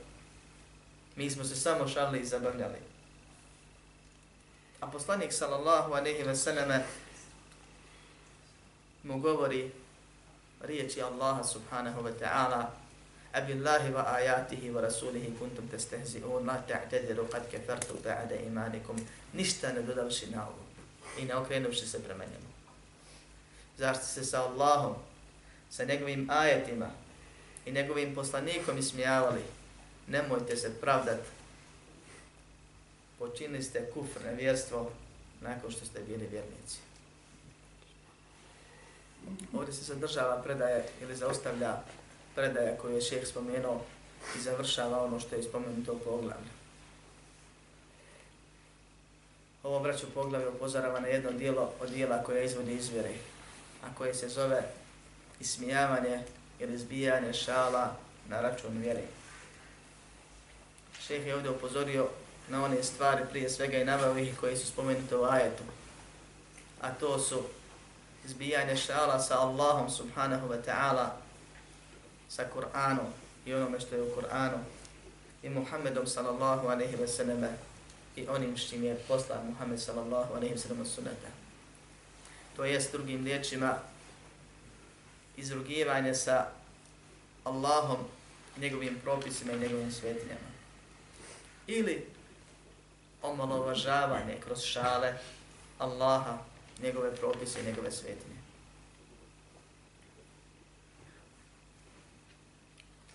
Mi 1.16 1.31
smo 1.31 1.44
se 1.44 1.57
samo 1.57 1.88
šalili 1.88 2.21
i 2.21 2.27
zabavljali. 2.27 2.79
A 4.81 4.87
poslanik 4.87 5.33
sallallahu 5.33 5.92
aleyhi 5.92 6.27
ve 6.27 6.37
selleme 6.37 6.85
mu 9.03 9.18
govori 9.18 9.71
riječi 10.61 11.03
Allaha 11.03 11.44
subhanahu 11.44 12.03
wa 12.03 12.12
ta'ala 12.21 12.71
Abillahi 13.33 13.92
wa 13.92 14.14
ajatihi 14.14 14.71
wa 14.71 14.81
rasulihi 14.81 15.35
kuntum 15.38 15.68
testehzi'un 15.68 16.47
la 16.47 16.62
ta'tadiru 16.68 17.29
qad 17.29 17.51
kefartu 17.51 17.94
ba'da 18.05 18.35
imanikum 18.47 18.97
ništa 19.33 19.73
ne 19.73 19.83
dodavši 19.83 20.31
na 20.31 20.49
ovo 20.49 20.64
i 21.18 21.25
ne 21.25 21.37
okrenuvši 21.37 21.87
se 21.87 22.03
prema 22.03 22.25
njemu. 22.25 22.49
Zašto 23.77 24.05
se 24.05 24.25
sa 24.25 24.42
Allahom, 24.42 24.94
sa 25.71 25.85
njegovim 25.85 26.31
ajetima, 26.31 26.90
i 27.68 27.72
njegovim 27.72 28.14
poslanikom 28.14 28.78
ismijavali, 28.78 29.42
nemojte 30.07 30.57
se 30.57 30.81
pravdat, 30.81 31.20
počinili 33.18 33.62
ste 33.62 33.90
kufr, 33.90 34.24
nevjerstvo, 34.24 34.90
nakon 35.40 35.70
što 35.70 35.87
ste 35.87 36.00
bili 36.00 36.26
vjernici. 36.26 36.78
Ovdje 39.52 39.74
se 39.74 39.85
zadržava 39.85 40.42
predaje 40.42 40.88
ili 41.02 41.16
zaostavlja 41.16 41.76
predaja 42.35 42.78
koju 42.78 42.94
je 42.94 43.00
šeheh 43.00 43.28
spomenuo 43.28 43.85
i 44.38 44.40
završava 44.40 45.04
ono 45.04 45.20
što 45.20 45.37
je 45.37 45.42
spomenuto 45.42 45.92
u 45.92 45.98
poglavlju. 45.98 46.50
Ovo 49.62 49.81
braću 49.81 50.07
poglavlje 50.14 50.48
upozorava 50.48 51.00
na 51.00 51.07
jedno 51.07 51.33
dijelo 51.33 51.72
od 51.81 51.90
dijela 51.90 52.22
koje 52.22 52.44
izvodi 52.44 52.72
izvjere, 52.72 53.14
a 53.85 53.94
koje 53.98 54.14
se 54.14 54.28
zove 54.28 54.62
ismijavanje 55.40 56.24
ili 56.59 56.79
zbijanje 56.79 57.33
šala 57.33 57.97
na 58.29 58.40
račun 58.40 58.79
vjere. 58.79 59.03
Šeh 61.01 61.27
je 61.27 61.35
ovdje 61.35 61.51
upozorio 61.51 62.09
na 62.49 62.64
one 62.64 62.83
stvari 62.83 63.23
prije 63.31 63.51
svega 63.51 63.79
i 63.79 63.85
navao 63.85 64.18
ih 64.18 64.38
koji 64.40 64.57
su 64.57 64.66
spomenute 64.66 65.16
u 65.16 65.25
ajetu. 65.25 65.62
A 66.81 66.90
to 66.90 67.18
su 67.18 67.42
zbijanje 68.27 68.77
šala 68.77 69.18
sa 69.18 69.40
Allahom 69.40 69.90
subhanahu 69.90 70.49
wa 70.49 70.59
ta'ala, 70.66 71.09
sa 72.29 72.44
Kur'anom 72.55 73.09
i 73.47 73.55
onome 73.55 73.81
što 73.81 73.94
je 73.94 74.03
u 74.03 74.11
Kur'anu 74.16 74.59
i 75.42 75.49
Muhammedom 75.49 76.07
sallallahu 76.07 76.68
alaihi 76.68 76.97
wa 76.97 77.07
sallam 77.07 77.44
i 78.16 78.27
onim 78.29 78.57
što 78.57 78.77
je 78.77 78.99
poslan 79.09 79.47
Muhammed 79.47 79.81
sallallahu 79.81 80.35
alaihi 80.35 80.55
wa 80.55 80.59
sallam 80.59 80.87
sunnata. 80.87 81.29
To 82.57 82.64
jest 82.64 82.92
drugim 82.92 83.25
riječima 83.25 83.79
izrugivanje 85.38 86.14
sa 86.14 86.46
Allahom, 87.44 87.98
njegovim 88.57 88.98
propisima 89.03 89.53
i 89.53 89.59
njegovim 89.59 89.92
svetinjama. 89.92 90.48
Ili 91.66 92.07
omalovažavanje 93.22 94.37
kroz 94.44 94.62
šale 94.62 95.14
Allaha, 95.79 96.38
njegove 96.83 97.16
propise 97.16 97.61
i 97.61 97.64
njegove 97.64 97.92
svetinje. 97.92 98.38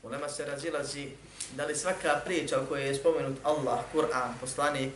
U 0.04 0.10
nama 0.10 0.30
se 0.30 0.46
razilazi 0.46 1.10
da 1.56 1.66
li 1.66 1.76
svaka 1.76 2.22
priča 2.26 2.62
u 2.62 2.66
kojoj 2.66 2.88
je 2.88 2.96
spomenut 2.96 3.38
Allah, 3.44 3.80
Kur'an, 3.94 4.34
poslanik, 4.42 4.94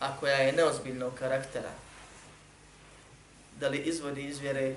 a 0.00 0.16
koja 0.20 0.36
je 0.36 0.52
neozbiljnog 0.52 1.14
karaktera, 1.14 1.70
da 3.60 3.68
li 3.68 3.78
izvodi 3.78 4.24
izvjere 4.24 4.74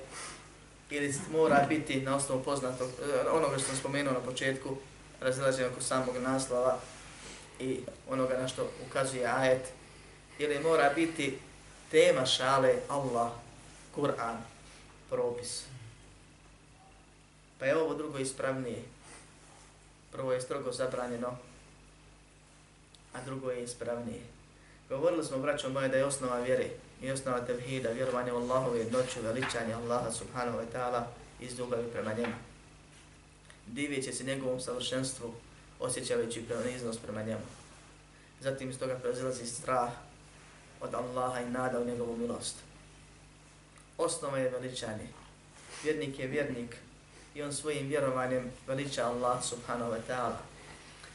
ili 0.89 1.13
mora 1.31 1.65
biti 1.69 2.01
na 2.01 2.15
osnovu 2.15 2.43
poznatog, 2.43 2.89
e, 2.89 3.29
onoga 3.29 3.57
što 3.57 3.67
sam 3.67 3.75
spomenuo 3.75 4.13
na 4.13 4.19
početku, 4.19 4.77
razilaženje 5.21 5.67
oko 5.67 5.81
samog 5.81 6.15
naslova 6.17 6.79
i 7.59 7.79
onoga 8.09 8.37
na 8.37 8.47
što 8.47 8.69
ukazuje 8.87 9.25
ajet, 9.25 9.67
ili 10.39 10.59
mora 10.59 10.91
biti 10.95 11.37
tema 11.91 12.25
šale 12.25 12.75
Allah, 12.87 13.31
Kur'an, 13.95 14.37
propis. 15.09 15.63
Pa 17.59 17.65
je 17.65 17.77
ovo 17.77 17.93
drugo 17.93 18.17
ispravnije. 18.17 18.83
Prvo 20.11 20.33
je 20.33 20.41
strogo 20.41 20.71
zabranjeno, 20.71 21.37
a 23.13 23.17
drugo 23.25 23.51
je 23.51 23.63
ispravnije. 23.63 24.21
Govorili 24.89 25.25
smo, 25.25 25.37
braćo 25.37 25.69
moje, 25.69 25.89
da 25.89 25.97
je 25.97 26.05
osnova 26.05 26.39
vjere 26.39 26.69
i 27.01 27.11
osnova 27.11 27.39
tevhida, 27.45 27.89
vjerovanje 27.89 28.33
u 28.33 28.37
Allahovu 28.37 28.75
jednoću, 28.75 29.21
veličanje 29.21 29.73
Allaha 29.73 30.11
subhanahu 30.11 30.57
wa 30.57 30.65
ta'ala 30.73 31.03
iz 31.39 31.59
ljubavi 31.59 31.87
prema 31.93 32.13
njemu. 32.13 32.33
Divit 33.67 34.17
se 34.17 34.23
njegovom 34.23 34.59
savršenstvu, 34.59 35.33
osjećavajući 35.79 36.45
preniznost 36.45 37.01
prema 37.01 37.23
njemu. 37.23 37.45
Zatim 38.41 38.69
iz 38.69 38.79
toga 38.79 38.95
prezilazi 38.95 39.45
strah 39.45 39.89
od 40.81 40.93
Allaha 40.93 41.41
i 41.41 41.49
nada 41.49 41.79
u 41.79 41.85
njegovu 41.85 42.17
milost. 42.17 42.55
Osnova 43.97 44.37
je 44.37 44.49
veličanje. 44.49 45.07
Vjernik 45.83 46.19
je 46.19 46.27
vjernik 46.27 46.75
i 47.35 47.41
on 47.41 47.53
svojim 47.53 47.87
vjerovanjem 47.87 48.51
veliča 48.67 49.07
Allah 49.07 49.43
subhanahu 49.43 49.91
wa 49.91 49.99
ta'ala. 50.09 50.37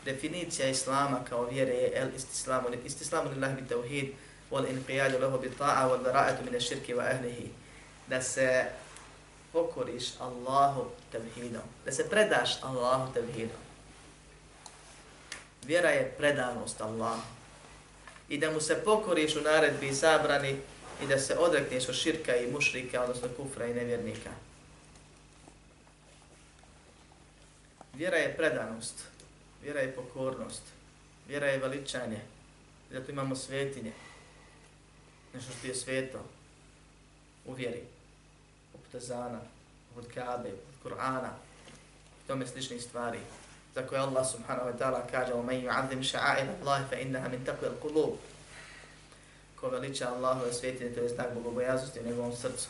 Definicija 0.05 0.69
Islama 0.69 1.25
kao 1.29 1.45
vjere 1.45 1.73
je 1.73 1.93
el 1.95 2.09
istislamu, 2.17 2.69
istislamu 2.85 3.31
lillahi 3.31 3.63
bi 3.63 3.69
tevhid, 3.69 4.09
والانقياد 4.55 5.13
له 5.19 5.19
lahu 5.19 5.43
bi 5.43 5.51
ta'a 5.51 5.91
الشرك 5.91 5.99
وأهله 6.07 6.45
min 6.47 6.55
ash-shirki 6.55 6.95
wa 6.95 7.03
ahlihi 7.03 7.51
da 8.09 8.21
se 8.23 8.67
pokoriš 9.53 10.21
Allahu 10.21 10.91
tevhidom 11.11 11.67
da 11.85 11.93
se 11.93 12.09
predaš 12.11 12.63
Allahu 12.63 13.13
tevhidom 13.15 13.59
vjera 15.67 15.91
je 15.91 16.15
predanost 16.19 16.81
Allahu 16.81 17.23
i 18.29 18.39
da 18.39 18.51
mu 18.51 18.61
se 18.61 18.83
pokoriš 18.85 19.37
u 19.37 19.41
naredbi 19.41 19.89
i 19.89 19.95
zabrani 19.95 20.57
i 21.03 21.07
da 21.07 21.19
se 21.19 21.35
odrekneš 21.39 21.89
od 21.89 21.95
širka 21.95 22.37
i 22.37 22.51
mušrika, 22.53 23.03
odnosno 23.03 23.29
kufra 23.37 23.67
i 23.67 23.75
nevjernika. 23.75 24.31
Vjera 27.95 28.17
je 28.17 28.37
predanost, 28.37 28.95
vjera 29.63 29.81
je 29.81 29.93
pokornost, 29.93 30.63
Vjera 31.29 31.47
je 31.47 31.59
veličanje. 31.59 32.21
Zato 32.91 33.13
imamo 33.13 33.37
svetinje 33.37 33.93
Nešto 35.34 35.52
što 35.60 35.68
je 35.68 35.76
sveto. 35.76 36.20
U 37.46 37.54
vjeri. 37.54 37.84
Poput 38.72 38.96
Azana, 38.96 39.40
poput 39.90 40.12
Kabe, 40.14 40.50
poput 40.50 40.94
Kur'ana. 40.94 41.30
Tome 42.28 42.48
sličnih 42.48 42.84
stvari. 42.84 43.20
Za 43.76 43.88
koje 43.88 44.02
Allah 44.02 44.28
subhanahu 44.32 44.70
wa 44.70 44.78
ta'ala 44.78 45.02
kaže 45.12 45.34
وَمَنْ 45.34 45.64
يُعَذِّمْ 45.64 46.04
شَعَائِنَ 46.04 46.48
اللَّهِ 46.62 46.86
فَإِنَّهَا 46.92 47.28
مِنْ 47.28 47.46
تَقْوِ 47.46 47.66
الْقُلُوبِ 47.66 48.16
Ko 49.56 49.70
veliča 49.70 50.10
Allahove 50.10 50.54
svetinje, 50.54 50.94
to 50.96 51.02
je 51.02 51.10
znak 51.10 51.34
bogobojaznosti 51.34 52.00
u 52.00 52.04
njegovom 52.04 52.36
srcu. 52.36 52.68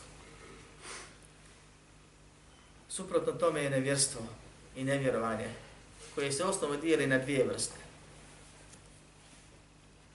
Suprotno 2.88 3.32
tome 3.32 3.62
je 3.62 3.70
nevjerstvo 3.70 4.20
i 4.76 4.84
nevjerovanje, 4.84 5.48
koje 6.14 6.32
se 6.32 6.44
osnovu 6.44 6.76
dijeli 6.76 7.06
na 7.06 7.18
dvije 7.18 7.44
vrste. 7.44 7.83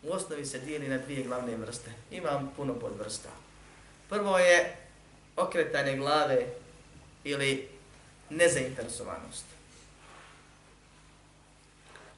U 0.03 0.13
osnovi 0.13 0.47
se 0.47 0.59
dijeli 0.59 0.89
na 0.89 0.99
dvije 0.99 1.25
glavne 1.25 1.57
vrste. 1.57 1.91
Imam 2.11 2.53
puno 2.57 2.75
podvrsta. 2.75 3.29
Prvo 4.09 4.39
je 4.39 4.77
okretanje 5.37 5.97
glave 5.97 6.47
ili 7.25 7.69
nezainteresovanost. 8.31 9.45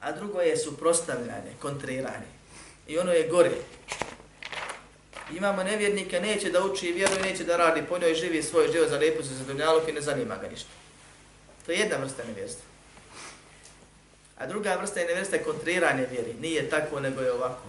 A 0.01 0.13
drugo 0.13 0.41
je 0.41 0.57
suprostavljanje, 0.57 1.53
kontriranje. 1.61 2.27
I 2.89 2.99
ono 2.99 3.13
je 3.13 3.29
gore. 3.29 3.53
Imamo 5.37 5.63
nevjernike, 5.63 6.21
neće 6.21 6.51
da 6.51 6.65
uči 6.65 6.93
vjeru 6.93 7.13
i 7.15 7.23
neće 7.23 7.45
da 7.45 7.57
radi 7.57 7.83
po 7.89 7.99
njoj, 7.99 8.15
živi 8.15 8.43
svoj 8.43 8.73
život 8.73 8.89
za 8.89 8.99
lijepu 8.99 9.23
za 9.23 9.35
zadunjalog 9.35 9.89
i 9.89 9.93
ne 9.93 10.01
zanima 10.01 10.37
ga 10.37 10.49
ništa. 10.49 10.71
To 11.67 11.73
je 11.73 11.79
jedna 11.79 11.97
vrsta 11.97 12.25
nevjerstva. 12.25 12.72
A 14.43 14.47
druga 14.47 14.75
vrsta 14.75 15.01
je 15.01 15.07
nevjerstva 15.07 15.39
je 15.39 15.45
kontriranje 15.45 16.07
vjeri. 16.11 16.35
Nije 16.41 16.71
tako, 16.71 17.01
nego 17.01 17.21
je 17.21 17.33
ovako. 17.33 17.63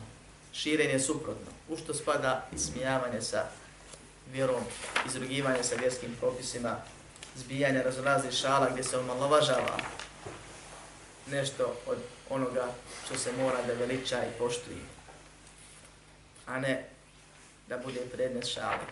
Širenje 0.54 1.00
suprotno. 1.00 1.52
U 1.70 1.78
što 1.78 1.94
spada 1.94 2.48
smijavanje 2.58 3.22
sa 3.22 3.46
vjerom, 4.32 4.64
izrugivanje 5.08 5.64
sa 5.64 5.76
vjerskim 5.76 6.16
propisima, 6.20 6.76
zbijanje 7.36 7.84
raznoraznih 7.84 8.34
šala 8.34 8.70
gdje 8.72 8.84
se 8.84 8.98
omalovažava 8.98 9.78
nešto 11.32 11.76
od 11.86 11.98
onoga 12.30 12.68
što 13.06 13.18
se 13.18 13.32
mora 13.32 13.62
da 13.68 13.74
veliča 13.74 14.18
i 14.24 14.38
poštuje. 14.40 14.78
A 16.46 16.60
ne 16.60 16.86
da 17.68 17.78
bude 17.78 18.00
predmet 18.14 18.54
šali. 18.54 18.86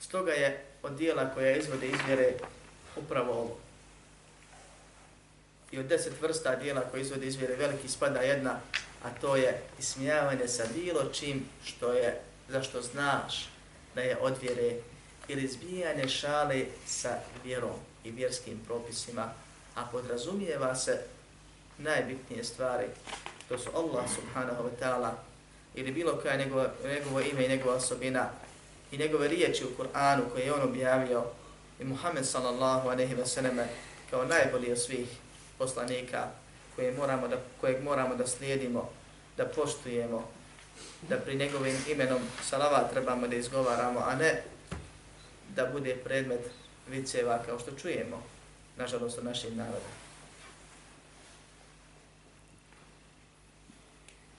Stoga 0.00 0.32
je 0.32 0.64
od 0.82 0.92
dijela 0.92 1.30
koja 1.34 1.56
izvode 1.56 1.86
izvjere 1.86 2.32
upravo 2.96 3.32
ovo. 3.32 3.67
I 5.70 5.78
od 5.78 5.86
deset 5.86 6.20
vrsta 6.20 6.56
dijela 6.56 6.80
koje 6.80 7.00
izvode 7.00 7.26
izvjere 7.26 7.56
veliki 7.56 7.88
spada 7.88 8.20
jedna, 8.20 8.60
a 9.04 9.10
to 9.20 9.36
je 9.36 9.62
ismijavanje 9.78 10.48
sa 10.48 10.64
bilo 10.74 11.04
čim 11.12 11.44
što 11.64 11.92
je, 11.92 12.20
zašto 12.48 12.82
znaš 12.82 13.48
da 13.94 14.00
je 14.00 14.16
od 14.20 14.34
vjere 14.42 14.76
ili 15.28 15.48
zbijanje 15.48 16.08
šale 16.08 16.64
sa 16.86 17.18
vjerom 17.44 17.74
i 18.04 18.10
vjerskim 18.10 18.60
propisima, 18.66 19.32
a 19.74 19.86
podrazumijeva 19.92 20.76
se 20.76 21.00
najbitnije 21.78 22.44
stvari, 22.44 22.86
to 23.48 23.58
su 23.58 23.70
Allah 23.74 24.04
subhanahu 24.14 24.62
wa 24.62 24.70
ta'ala 24.80 25.10
ili 25.74 25.92
bilo 25.92 26.18
koja 26.22 26.36
njegovo, 26.36 26.66
njegovo 26.84 27.20
ime 27.20 27.44
i 27.44 27.48
njegova 27.48 27.74
osobina 27.74 28.30
i 28.92 28.98
njegove 28.98 29.28
riječi 29.28 29.64
u 29.64 29.82
Kur'anu 29.82 30.20
koje 30.32 30.44
je 30.44 30.52
on 30.52 30.62
objavio 30.62 31.24
i 31.80 31.84
Muhammed 31.84 32.26
sallallahu 32.26 32.88
aleyhi 32.88 33.16
ve 33.16 33.26
selleme 33.26 33.68
kao 34.10 34.24
najbolji 34.24 34.72
od 34.72 34.78
svih 34.78 35.08
poslanika 35.58 36.28
koje 36.76 36.92
moramo 36.92 37.28
da, 37.28 37.36
kojeg 37.60 37.82
moramo 37.82 38.14
da 38.14 38.26
slijedimo, 38.26 38.90
da 39.36 39.44
poštujemo, 39.46 40.28
da 41.08 41.16
pri 41.16 41.36
njegovim 41.36 41.76
imenom 41.88 42.20
salavat 42.42 42.90
trebamo 42.90 43.28
da 43.28 43.36
izgovaramo, 43.36 44.00
a 44.00 44.14
ne 44.14 44.42
da 45.54 45.66
bude 45.66 45.96
predmet 45.96 46.50
viceva 46.88 47.42
kao 47.46 47.58
što 47.58 47.72
čujemo, 47.72 48.22
nažalost, 48.76 49.18
od 49.18 49.24
našim 49.24 49.56
naroda. 49.56 49.90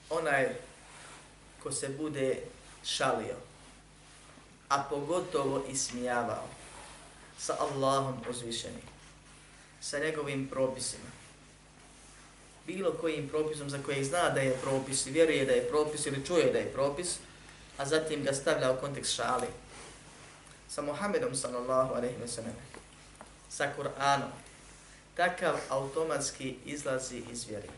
Onaj 0.10 0.56
ko 1.64 1.72
se 1.72 1.90
bude 1.90 2.38
šalio, 2.86 3.36
a 4.70 4.84
pogotovo 4.90 5.64
ismijavao 5.70 6.48
sa 7.38 7.56
Allahom 7.60 8.22
uzvišenim, 8.30 8.99
sa 9.82 10.00
njegovim 10.00 10.48
propisima, 10.48 11.10
bilo 12.68 12.92
kojim 12.92 13.30
propisom 13.30 13.70
za 13.70 13.80
koje 13.86 14.04
zna 14.04 14.30
da 14.30 14.42
je 14.42 14.58
propis, 14.62 15.08
vjeruje 15.08 15.46
da 15.46 15.52
je 15.52 15.70
propis 15.70 16.06
ili 16.06 16.26
čuje 16.26 16.54
da 16.54 16.60
je 16.60 16.74
propis, 16.74 17.18
a 17.78 17.86
zatim 17.86 18.24
ga 18.24 18.34
stavlja 18.34 18.72
u 18.72 18.80
kontekst 18.80 19.16
šali, 19.16 19.48
sa 20.70 20.82
Muhammedom 20.82 21.36
sallallahu 21.36 21.94
alaihi 21.94 22.18
wa 22.24 22.28
sallam, 22.28 22.56
sa 23.50 23.74
Kur'anom, 23.78 24.30
takav 25.16 25.56
automatski 25.70 26.56
izlazi 26.66 27.24
iz 27.32 27.48
vjeri 27.48 27.70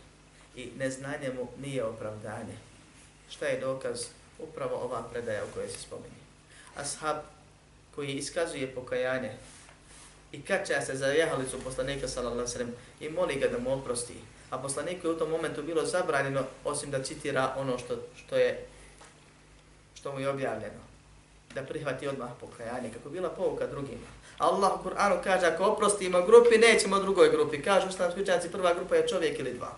i 0.55 0.71
neznanje 0.77 1.33
mu 1.35 1.47
nije 1.61 1.83
opravdanje. 1.85 2.57
Šta 3.29 3.45
je 3.45 3.59
dokaz? 3.59 4.05
Upravo 4.39 4.75
ova 4.75 5.03
predaja 5.11 5.43
o 5.43 5.47
kojoj 5.53 5.69
se 5.69 5.81
spominje. 5.81 6.21
Ashab 6.75 7.17
koji 7.95 8.13
iskazuje 8.13 8.75
pokajanje 8.75 9.31
i 10.31 10.41
kača 10.41 10.81
se 10.81 10.95
za 10.95 11.07
jahalicu 11.07 11.59
poslanika 11.63 12.07
sallallahu 12.07 12.47
sallam 12.47 12.73
i 12.99 13.09
moli 13.09 13.35
ga 13.35 13.47
da 13.47 13.57
mu 13.59 13.73
oprosti. 13.73 14.13
A 14.49 14.57
poslaniku 14.57 15.07
je 15.07 15.13
u 15.13 15.17
tom 15.17 15.29
momentu 15.29 15.63
bilo 15.63 15.85
zabranjeno 15.85 16.43
osim 16.65 16.91
da 16.91 17.03
citira 17.03 17.53
ono 17.57 17.77
što, 17.77 17.97
što 18.15 18.35
je 18.37 18.65
što 19.93 20.11
mu 20.11 20.19
je 20.19 20.29
objavljeno. 20.29 20.81
Da 21.55 21.61
prihvati 21.61 22.07
odmah 22.07 22.29
pokajanje 22.39 22.89
kako 22.93 23.09
bila 23.09 23.29
pouka 23.29 23.67
drugima. 23.67 24.07
Allah 24.37 24.71
u 24.79 24.89
Kur'anu 24.89 25.23
kaže 25.23 25.45
ako 25.45 25.63
oprostimo 25.63 26.21
grupi 26.21 26.57
nećemo 26.57 26.99
drugoj 26.99 27.29
grupi. 27.29 27.61
Kažu 27.61 27.89
islamski 27.89 28.21
učenci 28.21 28.51
prva 28.51 28.73
grupa 28.73 28.95
je 28.95 29.07
čovjek 29.07 29.39
ili 29.39 29.53
dva 29.53 29.75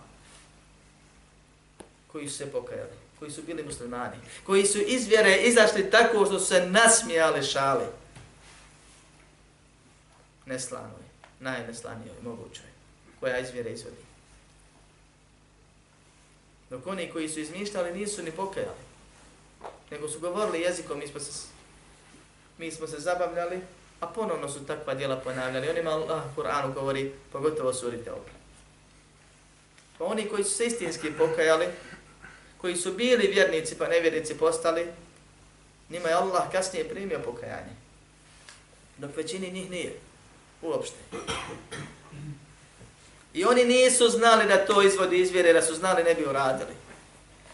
koji 2.11 2.29
su 2.29 2.37
se 2.37 2.51
pokajali 2.51 3.03
koji 3.23 3.31
su 3.31 3.41
bili 3.41 3.63
muslimani, 3.63 4.15
koji 4.45 4.65
su 4.65 4.79
iz 4.79 5.07
vjere 5.07 5.35
izašli 5.35 5.91
tako 5.91 6.25
što 6.25 6.39
su 6.39 6.45
se 6.45 6.65
nasmijali 6.65 7.43
šali. 7.43 7.85
Neslanoj, 10.45 11.03
najneslanijoj, 11.39 12.15
mogućoj, 12.21 12.65
koja 13.19 13.39
izvjere 13.39 13.71
izvodi. 13.71 14.03
Dok 16.69 16.88
oni 16.88 17.10
koji 17.12 17.29
su 17.29 17.39
izmišljali 17.39 17.99
nisu 17.99 18.23
ni 18.23 18.32
pokajali, 18.32 18.84
nego 19.91 20.08
su 20.08 20.19
govorili 20.19 20.62
jezikom, 20.62 20.99
mi 20.99 21.08
smo 21.08 21.19
se, 21.19 21.47
mi 22.58 22.71
smo 22.71 22.88
se 22.88 22.99
zabavljali, 22.99 23.62
a 23.99 24.08
ponovno 24.08 24.49
su 24.49 24.65
takva 24.65 24.93
djela 24.93 25.15
ponavljali. 25.15 25.69
Onima 25.69 25.89
Allah 25.89 26.23
Kur'anu 26.36 26.73
govori, 26.73 27.12
pogotovo 27.32 27.73
surite 27.73 28.12
opre. 28.12 28.34
Pa 29.97 30.06
oni 30.06 30.29
koji 30.29 30.43
su 30.43 30.49
se 30.49 30.65
istinski 30.65 31.12
pokajali, 31.17 31.65
koji 32.58 32.75
su 32.75 32.93
bili 32.93 33.27
vjernici 33.27 33.77
pa 33.77 33.88
nevjernici 33.88 34.38
postali, 34.38 34.88
njima 35.89 36.10
je 36.10 36.13
Allah 36.13 36.51
kasnije 36.51 36.89
primio 36.89 37.19
pokajanje. 37.19 37.75
Dok 38.97 39.17
većini 39.17 39.51
njih 39.51 39.71
nije. 39.71 39.93
Uopšte. 40.63 40.95
I 43.34 43.45
oni 43.45 43.65
nisu 43.65 44.10
znali 44.10 44.47
da 44.47 44.65
to 44.65 44.82
izvodi 44.82 45.21
izvjere, 45.21 45.54
da 45.54 45.62
su 45.62 45.76
znali 45.76 46.04
ne 46.04 46.13
bi 46.13 46.26
uradili. 46.26 46.73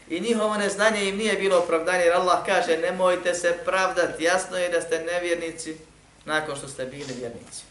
I 0.10 0.20
njihovo 0.20 0.58
neznanje 0.58 1.10
im 1.10 1.18
nije 1.18 1.34
bilo 1.34 1.60
opravdanje, 1.60 2.04
jer 2.04 2.14
Allah 2.14 2.46
kaže 2.46 2.78
nemojte 2.78 3.34
se 3.34 3.58
pravdati, 3.66 4.24
jasno 4.24 4.58
je 4.58 4.70
da 4.70 4.82
ste 4.82 5.00
nevjernici 5.00 5.78
nakon 6.26 6.56
što 6.56 6.68
ste 6.68 6.86
bili 6.86 7.14
vjernici. 7.14 7.64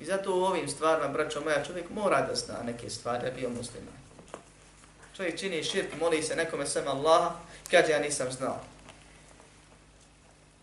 I 0.00 0.04
zato 0.04 0.34
u 0.34 0.44
ovim 0.44 0.68
stvarima, 0.68 1.08
braćo 1.08 1.40
moja, 1.40 1.64
čovjek 1.64 1.90
mora 1.90 2.20
da 2.20 2.34
zna 2.34 2.54
neke 2.66 2.90
stvari, 2.90 3.24
da 3.24 3.30
bio 3.30 3.48
musliman. 3.48 4.00
Čovjek 5.16 5.38
čini 5.38 5.64
širk, 5.64 5.88
moli 6.00 6.22
se 6.22 6.36
nekome 6.36 6.66
sem 6.66 6.88
Allaha, 6.88 7.32
kaže 7.70 7.92
ja 7.92 7.98
nisam 7.98 8.32
znao. 8.32 8.60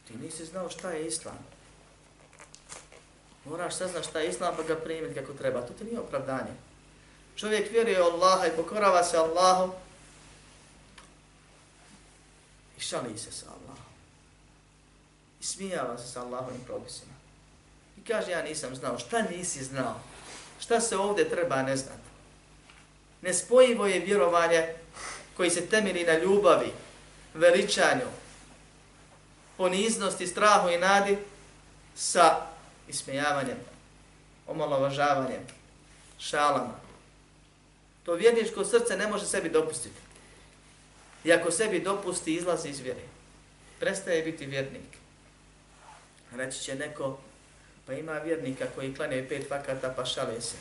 Ti 0.07 0.13
nisi 0.13 0.45
znao 0.45 0.69
šta 0.69 0.91
je 0.91 1.07
Islam. 1.07 1.56
Moraš 3.49 3.75
saznat 3.75 4.05
šta 4.05 4.19
je 4.19 4.29
Islam 4.29 4.55
pa 4.55 4.63
ga 4.63 4.75
primiti 4.75 5.15
kako 5.15 5.33
treba. 5.33 5.61
To 5.61 5.73
ti 5.73 5.83
nije 5.83 5.99
opravdanje. 5.99 6.51
Čovjek 7.35 7.71
vjeruje 7.71 7.97
Allaha 7.97 8.47
i 8.47 8.55
pokorava 8.55 9.03
se 9.03 9.17
Allahu 9.17 9.73
i 12.77 12.81
šali 12.81 13.17
se 13.17 13.31
sa 13.31 13.45
Allahom. 13.45 13.85
I 15.41 15.43
smijava 15.43 15.97
se 15.97 16.07
sa 16.07 16.21
Allahovim 16.21 16.61
propisima. 16.65 17.13
I 17.97 18.07
kaže 18.07 18.31
ja 18.31 18.43
nisam 18.43 18.75
znao. 18.75 18.99
Šta 18.99 19.21
nisi 19.21 19.63
znao? 19.63 19.99
Šta 20.59 20.79
se 20.81 20.97
ovdje 20.97 21.29
treba 21.29 21.61
ne 21.61 21.77
znati? 21.77 22.07
Nespojivo 23.21 23.87
je 23.87 23.99
vjerovanje 23.99 24.73
koji 25.37 25.49
se 25.49 25.67
temeli 25.67 26.03
na 26.03 26.17
ljubavi, 26.17 26.73
veličanju, 27.33 28.07
poniznosti, 29.57 30.27
strahu 30.27 30.69
i 30.69 30.77
nadi 30.77 31.17
sa 31.95 32.56
ismejavanjem, 32.87 33.57
omalovažavanjem, 34.47 35.41
šalama, 36.19 36.87
To 38.07 38.13
vjerničko 38.13 38.65
srce 38.65 38.97
ne 38.97 39.07
može 39.07 39.25
sebi 39.25 39.49
dopustiti. 39.49 40.01
I 41.23 41.33
ako 41.33 41.51
sebi 41.51 41.79
dopusti, 41.79 42.35
izlazi 42.35 42.69
iz 42.69 42.79
vjere. 42.79 43.01
Prestaje 43.79 44.23
biti 44.23 44.45
vjernik. 44.45 44.97
Reći 46.35 46.59
će 46.59 46.75
neko, 46.75 47.17
pa 47.85 47.93
ima 47.93 48.13
vjernika 48.13 48.65
koji 48.75 48.95
klanjaju 48.95 49.29
pet 49.29 49.49
vakata 49.49 49.93
pa 49.95 50.05
šale 50.05 50.41
se. 50.41 50.55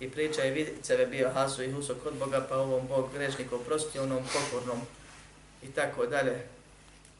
I 0.00 0.10
priča 0.10 0.42
je 0.42 0.50
vidiceve 0.50 1.06
bio 1.06 1.30
Hasu 1.30 1.62
i 1.62 1.72
Huso 1.72 1.94
kod 1.94 2.14
Boga, 2.14 2.46
pa 2.48 2.56
ovom 2.56 2.86
Bog 2.86 3.12
grešnik 3.14 3.52
oprosti, 3.52 3.98
onom 3.98 4.24
pokornom 4.32 4.80
i 5.62 5.66
tako 5.66 6.06
dalje. 6.06 6.46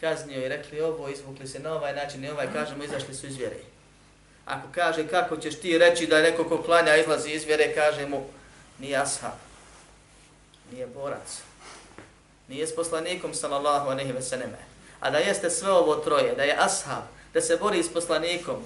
Kaznio 0.00 0.44
i 0.44 0.48
rekli 0.48 0.80
ovo, 0.80 1.08
izvukli 1.08 1.48
se 1.48 1.58
na 1.58 1.74
ovaj 1.74 1.94
način 1.94 2.24
i 2.24 2.30
ovaj, 2.30 2.52
kažemo, 2.52 2.84
izašli 2.84 3.14
su 3.14 3.26
iz 3.26 3.36
vjere. 3.36 3.56
Ako 4.48 4.68
kaže 4.74 5.08
kako 5.08 5.36
ćeš 5.36 5.60
ti 5.60 5.78
reći 5.78 6.06
da 6.06 6.22
neko 6.22 6.44
ko 6.44 6.62
klanja 6.62 6.96
izlazi 6.96 7.30
iz 7.30 7.44
vjere, 7.44 7.74
kaže 7.74 8.06
mu, 8.06 8.26
nije 8.78 8.96
ashab, 8.96 9.36
nije 10.72 10.86
borac, 10.86 11.42
nije 12.48 12.66
s 12.66 12.74
poslanikom 12.74 13.34
sallallahu 13.34 13.90
anehi 13.90 14.12
ve 14.12 14.22
seneme. 14.22 14.58
A 15.00 15.10
da 15.10 15.18
jeste 15.18 15.50
sve 15.50 15.70
ovo 15.70 15.96
troje, 15.96 16.34
da 16.34 16.42
je 16.42 16.56
ashab, 16.58 17.04
da 17.34 17.40
se 17.40 17.56
bori 17.56 17.82
s 17.82 17.92
poslanikom, 17.92 18.56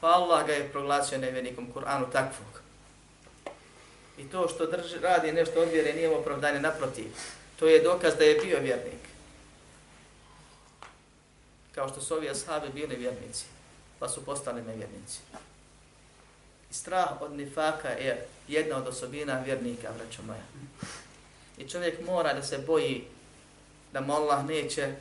pa 0.00 0.08
Allah 0.08 0.46
ga 0.46 0.52
je 0.52 0.68
proglasio 0.68 1.18
nevjernikom 1.18 1.72
Kur'anu 1.74 2.12
takvog. 2.12 2.60
I 4.18 4.24
to 4.24 4.48
što 4.48 4.66
drži, 4.66 4.98
radi 5.02 5.32
nešto 5.32 5.60
od 5.60 5.68
vjere 5.68 5.92
nije 5.92 6.16
opravdanje 6.16 6.60
naprotiv. 6.60 7.06
To 7.58 7.66
je 7.66 7.82
dokaz 7.82 8.14
da 8.14 8.24
je 8.24 8.40
bio 8.44 8.58
vjernik. 8.60 9.02
Kao 11.74 11.88
što 11.88 12.00
su 12.00 12.14
ovi 12.14 12.30
ashabi 12.30 12.68
bili 12.68 12.96
vjernici, 12.96 13.44
pa 13.98 14.08
su 14.08 14.24
postali 14.24 14.62
nevjernici. 14.62 15.18
I 16.70 16.74
strah 16.74 17.22
od 17.22 17.32
nifaka 17.32 17.88
je 17.88 18.26
jedna 18.48 18.76
od 18.76 18.88
osobina 18.88 19.40
vjernika, 19.40 19.90
vraću 19.98 20.22
moja. 20.22 20.42
I 21.58 21.68
čovjek 21.68 22.06
mora 22.06 22.34
da 22.34 22.42
se 22.42 22.58
boji 22.58 23.04
da 23.92 24.00
mu 24.00 24.12
Allah 24.12 24.46
neće 24.46 24.94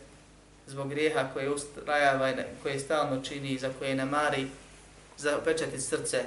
zbog 0.68 0.90
grijeha 0.90 1.30
koje 1.34 1.50
ustrajava, 1.50 2.34
koje 2.64 2.80
stalno 2.80 3.24
čini 3.24 3.52
i 3.52 3.60
za 3.60 3.70
koje 3.80 3.96
ne 3.96 4.06
mari, 4.06 4.48
zapečati 5.18 5.82
srce 5.82 6.24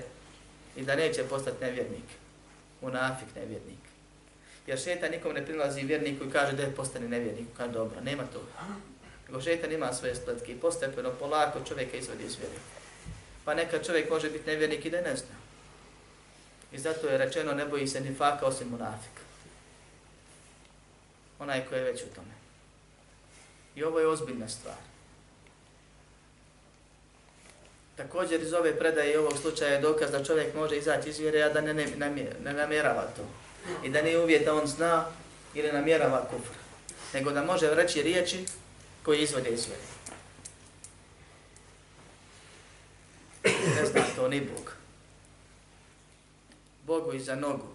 i 0.77 0.83
da 0.83 0.97
neće 0.97 1.25
postati 1.25 1.65
nevjernik. 1.65 2.05
Munafik 2.81 3.29
nevjernik. 3.35 3.79
Jer 4.67 4.79
šeta 4.79 5.09
nikom 5.09 5.35
ne 5.35 5.47
prilazi 5.47 5.83
vjerniku 5.83 6.25
i 6.25 6.31
kaže 6.31 6.53
da 6.53 6.63
je 6.63 6.75
postane 6.75 7.09
nevjernik. 7.09 7.47
Kaže 7.57 7.73
dobro, 7.73 8.01
nema 8.01 8.23
to. 8.33 8.43
Nego 9.29 9.41
šetan 9.41 9.73
ima 9.73 9.93
svoje 9.93 10.15
spletke 10.15 10.53
i 10.53 10.61
postepeno, 10.61 11.11
polako 11.11 11.59
čovjeka 11.69 11.97
izvodi 11.97 12.25
iz 12.25 12.37
vjeri. 12.39 12.59
Pa 13.45 13.55
neka 13.55 13.83
čovjek 13.83 14.11
može 14.11 14.31
biti 14.31 14.51
nevjernik 14.51 14.85
i 14.85 14.91
da 14.91 15.01
ne 15.01 15.17
zna. 15.17 15.37
I 16.73 16.79
zato 16.79 17.09
je 17.09 17.19
rečeno 17.19 17.53
ne 17.53 17.67
boji 17.67 17.87
se 17.87 18.01
ni 18.01 18.15
faka 18.15 18.47
osim 18.47 18.69
munafika. 18.69 19.23
Onaj 21.39 21.67
ko 21.67 21.75
je 21.75 21.83
već 21.83 22.03
u 22.03 22.15
tome. 22.15 22.35
I 23.75 23.85
ovo 23.85 24.01
je 24.01 24.09
ozbiljna 24.09 24.49
stvar. 24.49 24.77
Također 27.97 28.43
iz 28.43 28.53
ove 28.53 28.79
predaje 28.79 29.13
i 29.13 29.17
ovog 29.17 29.39
slučaja 29.39 29.73
je 29.73 29.81
dokaz 29.81 30.11
da 30.11 30.25
čovjek 30.25 30.55
može 30.55 30.77
izaći 30.77 31.09
iz 31.09 31.19
vjere, 31.19 31.43
a 31.43 31.49
da 31.49 31.61
ne, 31.61 31.75
ne, 31.75 31.87
ne, 31.97 32.55
namjerava 32.55 33.03
to. 33.17 33.23
I 33.85 33.91
da 33.91 34.03
nije 34.03 34.19
uvjet 34.19 34.45
da 34.45 34.55
on 34.55 34.67
zna 34.67 35.07
ili 35.55 35.73
namjerava 35.73 36.25
kufr. 36.31 36.55
Nego 37.15 37.31
da 37.31 37.43
može 37.43 37.75
reći 37.75 38.03
riječi 38.03 38.45
koji 39.03 39.23
izvode 39.23 39.51
iz 39.51 39.67
vjere. 39.67 39.83
Ne 43.77 43.87
zna 43.87 44.03
to 44.17 44.29
ni 44.29 44.41
Bog. 44.41 44.73
Bogu 46.87 47.13
iza 47.13 47.35
nogu. 47.35 47.67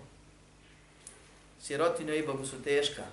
Sirotinu 1.62 2.14
i 2.14 2.26
Bogu 2.26 2.46
su 2.46 2.64
teška. 2.64 3.04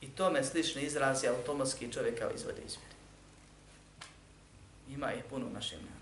I 0.00 0.08
tome 0.08 0.44
slični 0.44 0.82
izrazi 0.82 1.28
automatski 1.28 1.92
čovjeka 1.92 2.30
izvode 2.34 2.62
iz 2.66 2.76
vjere. 2.76 2.96
Ima 4.88 5.12
ih 5.12 5.24
puno 5.30 5.46
u 5.46 5.50
našem 5.50 5.78
narodu. 5.78 5.96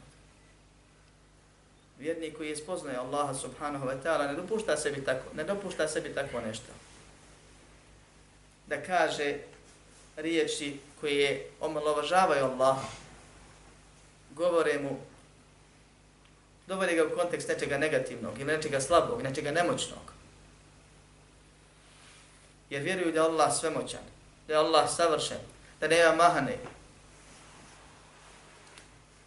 Vjernik 1.98 2.36
koji 2.36 2.48
je 2.48 2.56
spoznaje 2.56 2.96
Allaha 2.96 3.34
subhanahu 3.34 3.86
wa 3.86 4.02
ta'ala 4.02 4.26
ne 4.26 4.34
dopušta 4.34 4.76
sebi 4.76 5.04
tako, 5.04 5.34
ne 5.36 5.44
dopušta 5.44 5.88
sebi 5.88 6.14
tako 6.14 6.40
nešto. 6.40 6.72
Da 8.66 8.82
kaže 8.82 9.38
riječi 10.16 10.78
koje 11.00 11.50
omalovažavaju 11.60 12.44
Allah, 12.44 12.76
govore 14.30 14.78
mu, 14.78 14.98
dovode 16.66 16.94
ga 16.94 17.04
u 17.04 17.16
kontekst 17.16 17.48
nečega 17.48 17.78
negativnog 17.78 18.40
ili 18.40 18.52
nečega 18.52 18.80
slabog, 18.80 19.22
nečega 19.22 19.50
nemoćnog. 19.50 20.12
Jer 22.70 22.82
vjeruju 22.82 23.12
da 23.12 23.20
je 23.20 23.26
Allah 23.26 23.56
svemoćan, 23.60 24.04
da 24.46 24.52
je 24.54 24.58
Allah 24.58 24.90
savršen, 24.90 25.38
da 25.80 25.88
nema 25.88 26.16
mahane, 26.16 26.58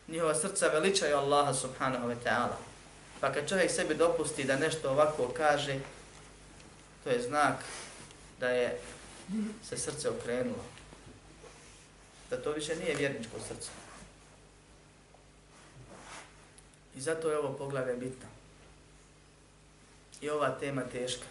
njihova 0.08 0.36
srca 0.36 0.68
veličaju 0.68 1.18
Allaha 1.18 1.54
subhanahu 1.54 2.08
wa 2.08 2.16
ta'ala. 2.26 2.58
Pa 3.22 3.34
kad 3.34 3.50
čovjek 3.50 3.72
sebi 3.72 3.96
dopusti 3.96 4.44
da 4.44 4.56
nešto 4.56 4.92
ovako 4.92 5.34
kaže, 5.38 5.80
to 7.04 7.10
je 7.10 7.22
znak 7.22 7.56
da 8.40 8.50
je 8.50 8.80
se 9.70 9.78
srce 9.78 10.10
okrenulo. 10.10 10.77
Da 12.30 12.42
to 12.42 12.52
više 12.52 12.76
nije 12.76 12.96
vjerničko 12.96 13.40
srce. 13.48 13.70
I 16.96 17.02
zato 17.02 17.32
je 17.32 17.38
ovo 17.38 17.54
poglavlje 17.54 17.94
bitno. 17.94 18.28
I 20.22 20.30
ova 20.30 20.50
tema 20.60 20.82
teška. 20.82 21.26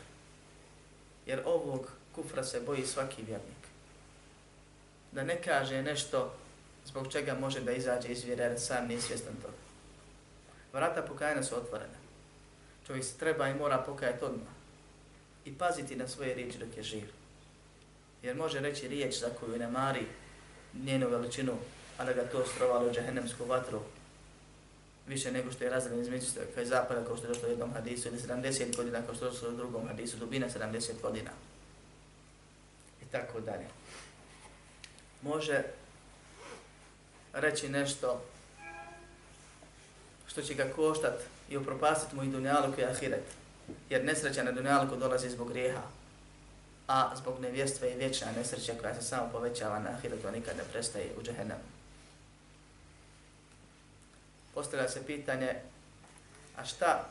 Jer 1.27 1.43
ovog 1.45 1.91
kufra 2.15 2.45
se 2.45 2.61
boji 2.61 2.87
svaki 2.87 3.23
vjernik. 3.23 3.57
Da 5.13 5.25
ne 5.25 5.43
kaže 5.43 5.83
nešto 5.83 6.35
zbog 6.87 7.13
čega 7.13 7.35
može 7.35 7.61
da 7.61 7.73
izađe 7.73 8.09
iz 8.09 8.25
vjere, 8.25 8.45
jer 8.45 8.61
sam 8.61 8.87
nije 8.87 9.01
svjestan 9.01 9.35
toga. 9.43 9.57
Vrata 10.73 11.03
pokajanja 11.03 11.43
su 11.43 11.57
otvorena. 11.57 11.99
Čovjek 12.87 13.05
se 13.05 13.19
treba 13.19 13.49
i 13.49 13.55
mora 13.55 13.79
pokajati 13.79 14.25
odmah. 14.25 14.49
I 15.45 15.59
paziti 15.59 15.97
na 15.97 16.09
svoje 16.09 16.35
riječi 16.35 16.59
dok 16.59 16.77
je 16.77 16.83
živ. 16.83 17.09
Jer 18.23 18.37
može 18.37 18.61
reći 18.61 18.89
riječ 18.89 19.21
za 19.21 19.29
koju 19.41 19.59
ne 19.59 19.69
mari 19.69 20.07
njenu 20.85 21.09
veličinu, 21.09 21.53
ali 21.99 22.15
ga 22.15 22.23
to 22.23 22.47
strovalo 22.47 22.89
u 22.91 22.93
džahennemsku 22.93 23.45
vatru 23.45 23.81
više 25.07 25.33
nego 25.33 25.53
što 25.53 25.65
je 25.65 25.71
razredno 25.71 26.03
između 26.03 26.27
sve, 26.27 26.43
kao 26.55 26.61
je 26.61 26.67
zapada, 26.67 27.05
kao 27.05 27.17
što 27.17 27.27
je 27.27 27.29
došlo 27.29 27.49
u 27.49 27.51
jednom 27.51 27.73
hadisu, 27.73 28.09
ili 28.09 28.19
70 28.19 28.77
godina, 28.77 29.03
kao 29.03 29.15
što 29.15 29.25
je 29.25 29.31
došlo 29.31 29.49
u 29.49 29.57
drugom 29.57 29.89
hadisu, 29.89 30.17
dubina 30.17 30.47
70 30.49 31.01
godina. 31.03 31.31
I 33.03 33.05
tako 33.13 33.41
dalje. 33.41 33.67
Može 35.23 35.63
reći 37.33 37.69
nešto 37.69 38.23
što 40.27 40.43
će 40.43 40.55
ga 40.55 40.73
koštat 40.77 41.21
i 41.49 41.57
upropastit 41.57 42.13
mu 42.13 42.23
i 42.23 42.29
dunjaluk 42.29 42.79
i 42.79 42.85
ahiret. 42.85 43.25
Jer 43.91 44.05
nesreća 44.05 44.43
na 44.43 44.53
dunjalu 44.53 44.97
dolazi 44.97 45.31
zbog 45.31 45.49
grijeha, 45.49 45.83
a 46.87 47.17
zbog 47.17 47.41
nevjestva 47.41 47.89
i 47.89 47.97
vječna 47.97 48.33
nesreća 48.37 48.73
koja 48.81 48.95
se 48.95 49.03
samo 49.03 49.29
povećava 49.33 49.79
na 49.79 49.91
ahiretu, 49.91 50.31
nikad 50.31 50.57
ne 50.57 50.65
prestaje 50.73 51.15
u 51.21 51.23
džehennemu. 51.23 51.61
Postavlja 54.55 54.89
se 54.89 55.07
pitanje, 55.07 55.55
a 56.57 56.65
šta 56.65 57.05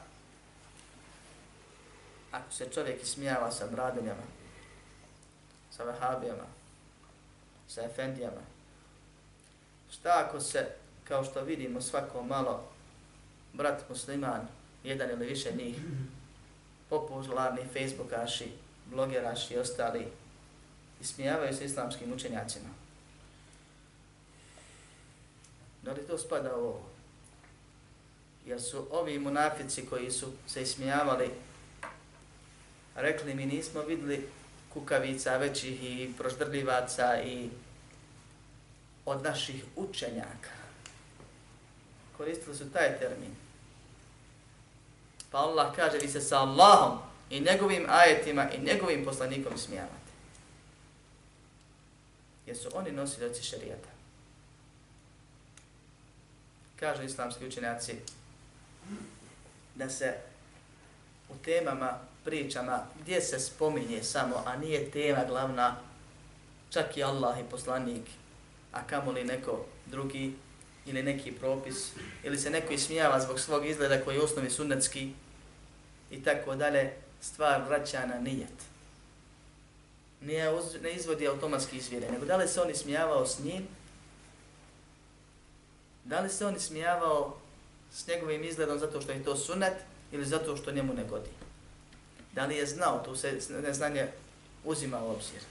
ako 2.31 2.51
se 2.51 2.69
čovjek 2.73 3.03
ismijava 3.03 3.51
sa 3.51 3.67
bradinjama, 3.67 4.23
sa 5.71 5.83
vahabijama, 5.83 6.45
sa 7.67 7.81
efendijama, 7.81 8.41
Šta 9.99 10.25
ako 10.27 10.39
se, 10.39 10.67
kao 11.03 11.23
što 11.23 11.41
vidimo 11.41 11.81
svako 11.81 12.23
malo, 12.23 12.63
brat 13.53 13.89
musliman, 13.89 14.47
jedan 14.83 15.09
ili 15.09 15.25
više 15.25 15.51
njih, 15.55 15.75
popularni 16.89 17.61
facebookaši, 17.73 18.51
blogeraši 18.85 19.53
i 19.53 19.57
ostali, 19.57 20.07
ismijavaju 21.01 21.55
se 21.55 21.65
islamskim 21.65 22.13
učenjacima. 22.13 22.69
Da 25.81 25.91
li 25.91 26.07
to 26.07 26.17
spada 26.17 26.55
u 26.57 26.59
ovo? 26.59 26.81
Jer 28.45 28.61
su 28.61 28.87
ovi 28.91 29.19
munafici 29.19 29.85
koji 29.85 30.11
su 30.11 30.31
se 30.47 30.61
ismijavali, 30.61 31.31
rekli 32.95 33.33
mi 33.33 33.45
nismo 33.45 33.81
vidli 33.81 34.29
kukavica 34.73 35.37
većih 35.37 35.83
i 35.83 36.13
proždrljivaca 36.17 37.21
i 37.21 37.49
od 39.05 39.23
naših 39.23 39.63
učenjaka. 39.75 40.49
Koristili 42.17 42.55
su 42.55 42.71
taj 42.71 42.99
termin. 42.99 43.35
Pa 45.31 45.37
Allah 45.37 45.75
kaže, 45.75 45.97
vi 45.97 46.07
se 46.07 46.21
sa 46.21 46.39
Allahom 46.39 46.99
i 47.29 47.39
njegovim 47.39 47.85
ajetima 47.89 48.51
i 48.51 48.65
njegovim 48.65 49.05
poslanikom 49.05 49.57
smijavate. 49.57 50.11
Jer 52.45 52.57
su 52.57 52.69
oni 52.73 52.91
nosili 52.91 53.19
šerijata. 53.19 53.43
šarijata. 53.43 53.89
Kažu 56.75 57.03
islamski 57.03 57.47
učenjaci 57.47 57.95
da 59.75 59.89
se 59.89 60.13
u 61.29 61.33
temama, 61.45 61.99
pričama, 62.23 62.87
gdje 63.01 63.21
se 63.21 63.39
spominje 63.39 64.03
samo, 64.03 64.43
a 64.45 64.57
nije 64.57 64.91
tema 64.91 65.23
glavna, 65.27 65.75
čak 66.69 66.97
i 66.97 67.03
Allah 67.03 67.39
i 67.39 67.49
poslanik, 67.51 68.03
a 68.71 68.87
kamoli 68.87 69.23
neko 69.23 69.65
drugi, 69.85 70.33
ili 70.85 71.03
neki 71.03 71.31
propis, 71.31 71.91
ili 72.23 72.37
se 72.37 72.49
neko 72.49 72.73
ismijava 72.73 73.19
zbog 73.19 73.39
svog 73.39 73.65
izgleda 73.65 74.03
koji 74.03 74.15
je 74.15 74.21
osnovi 74.21 74.49
sunnetski, 74.49 75.13
i 76.11 76.23
tako 76.23 76.55
dalje, 76.55 76.93
stvar 77.33 77.61
vraća 77.67 78.05
na 78.05 78.19
nijet. 78.19 78.59
Nije, 80.21 80.51
ne 80.81 80.93
izvodi 80.93 81.27
automatski 81.27 81.77
izvjere, 81.77 82.11
nego 82.11 82.25
da 82.25 82.37
li 82.37 82.47
se 82.47 82.61
on 82.61 82.69
ismijavao 82.69 83.25
s 83.27 83.39
njim, 83.39 83.67
da 86.03 86.19
li 86.19 86.29
se 86.29 86.45
on 86.45 86.55
ismijavao 86.55 87.37
s 87.91 88.07
njegovim 88.07 88.43
izgledom 88.43 88.79
zato 88.79 89.01
što 89.01 89.11
je 89.11 89.23
to 89.23 89.35
sunnet, 89.35 89.73
ili 90.11 90.25
zato 90.25 90.57
što 90.57 90.71
njemu 90.71 90.93
ne 90.93 91.03
godi. 91.03 91.29
Da 92.31 92.45
li 92.45 92.55
je 92.55 92.65
znao, 92.65 93.03
tu 93.05 93.15
se 93.15 93.39
neznanje 93.49 94.07
uzima 94.63 95.03
u 95.03 95.11
obzir, 95.11 95.41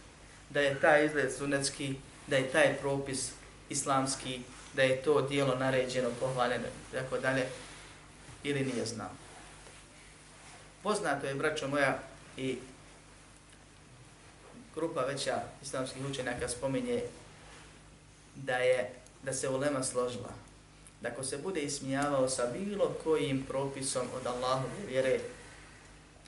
da 0.51 0.61
je 0.61 0.81
taj 0.81 1.07
izgled 1.07 1.33
sunnetski, 1.33 1.95
da 2.27 2.37
je 2.37 2.51
taj 2.53 2.77
propis 2.81 3.31
islamski, 3.69 4.41
da 4.75 4.83
je 4.83 5.03
to 5.03 5.23
dijelo 5.23 5.55
naređeno, 5.55 6.11
pohvaljeno, 6.21 6.67
tako 6.93 7.19
dalje, 7.19 7.47
ili 8.43 8.65
nije 8.65 8.87
znao. 8.87 9.24
Poznato 10.85 11.27
je, 11.27 11.35
braćo 11.35 11.69
moja, 11.69 11.99
i 12.37 12.59
grupa 14.75 15.01
veća 15.01 15.43
islamskih 15.63 16.03
učenjaka 16.11 16.49
spominje 16.49 17.03
da 18.35 18.57
je 18.57 18.91
da 19.23 19.33
se 19.33 19.49
ulema 19.49 19.83
složila 19.83 20.31
da 21.01 21.09
ako 21.09 21.25
se 21.25 21.39
bude 21.39 21.61
ismijavao 21.61 22.29
sa 22.29 22.47
bilo 22.47 22.95
kojim 23.05 23.45
propisom 23.49 24.07
od 24.17 24.27
Allahove 24.27 24.87
vjere, 24.89 25.21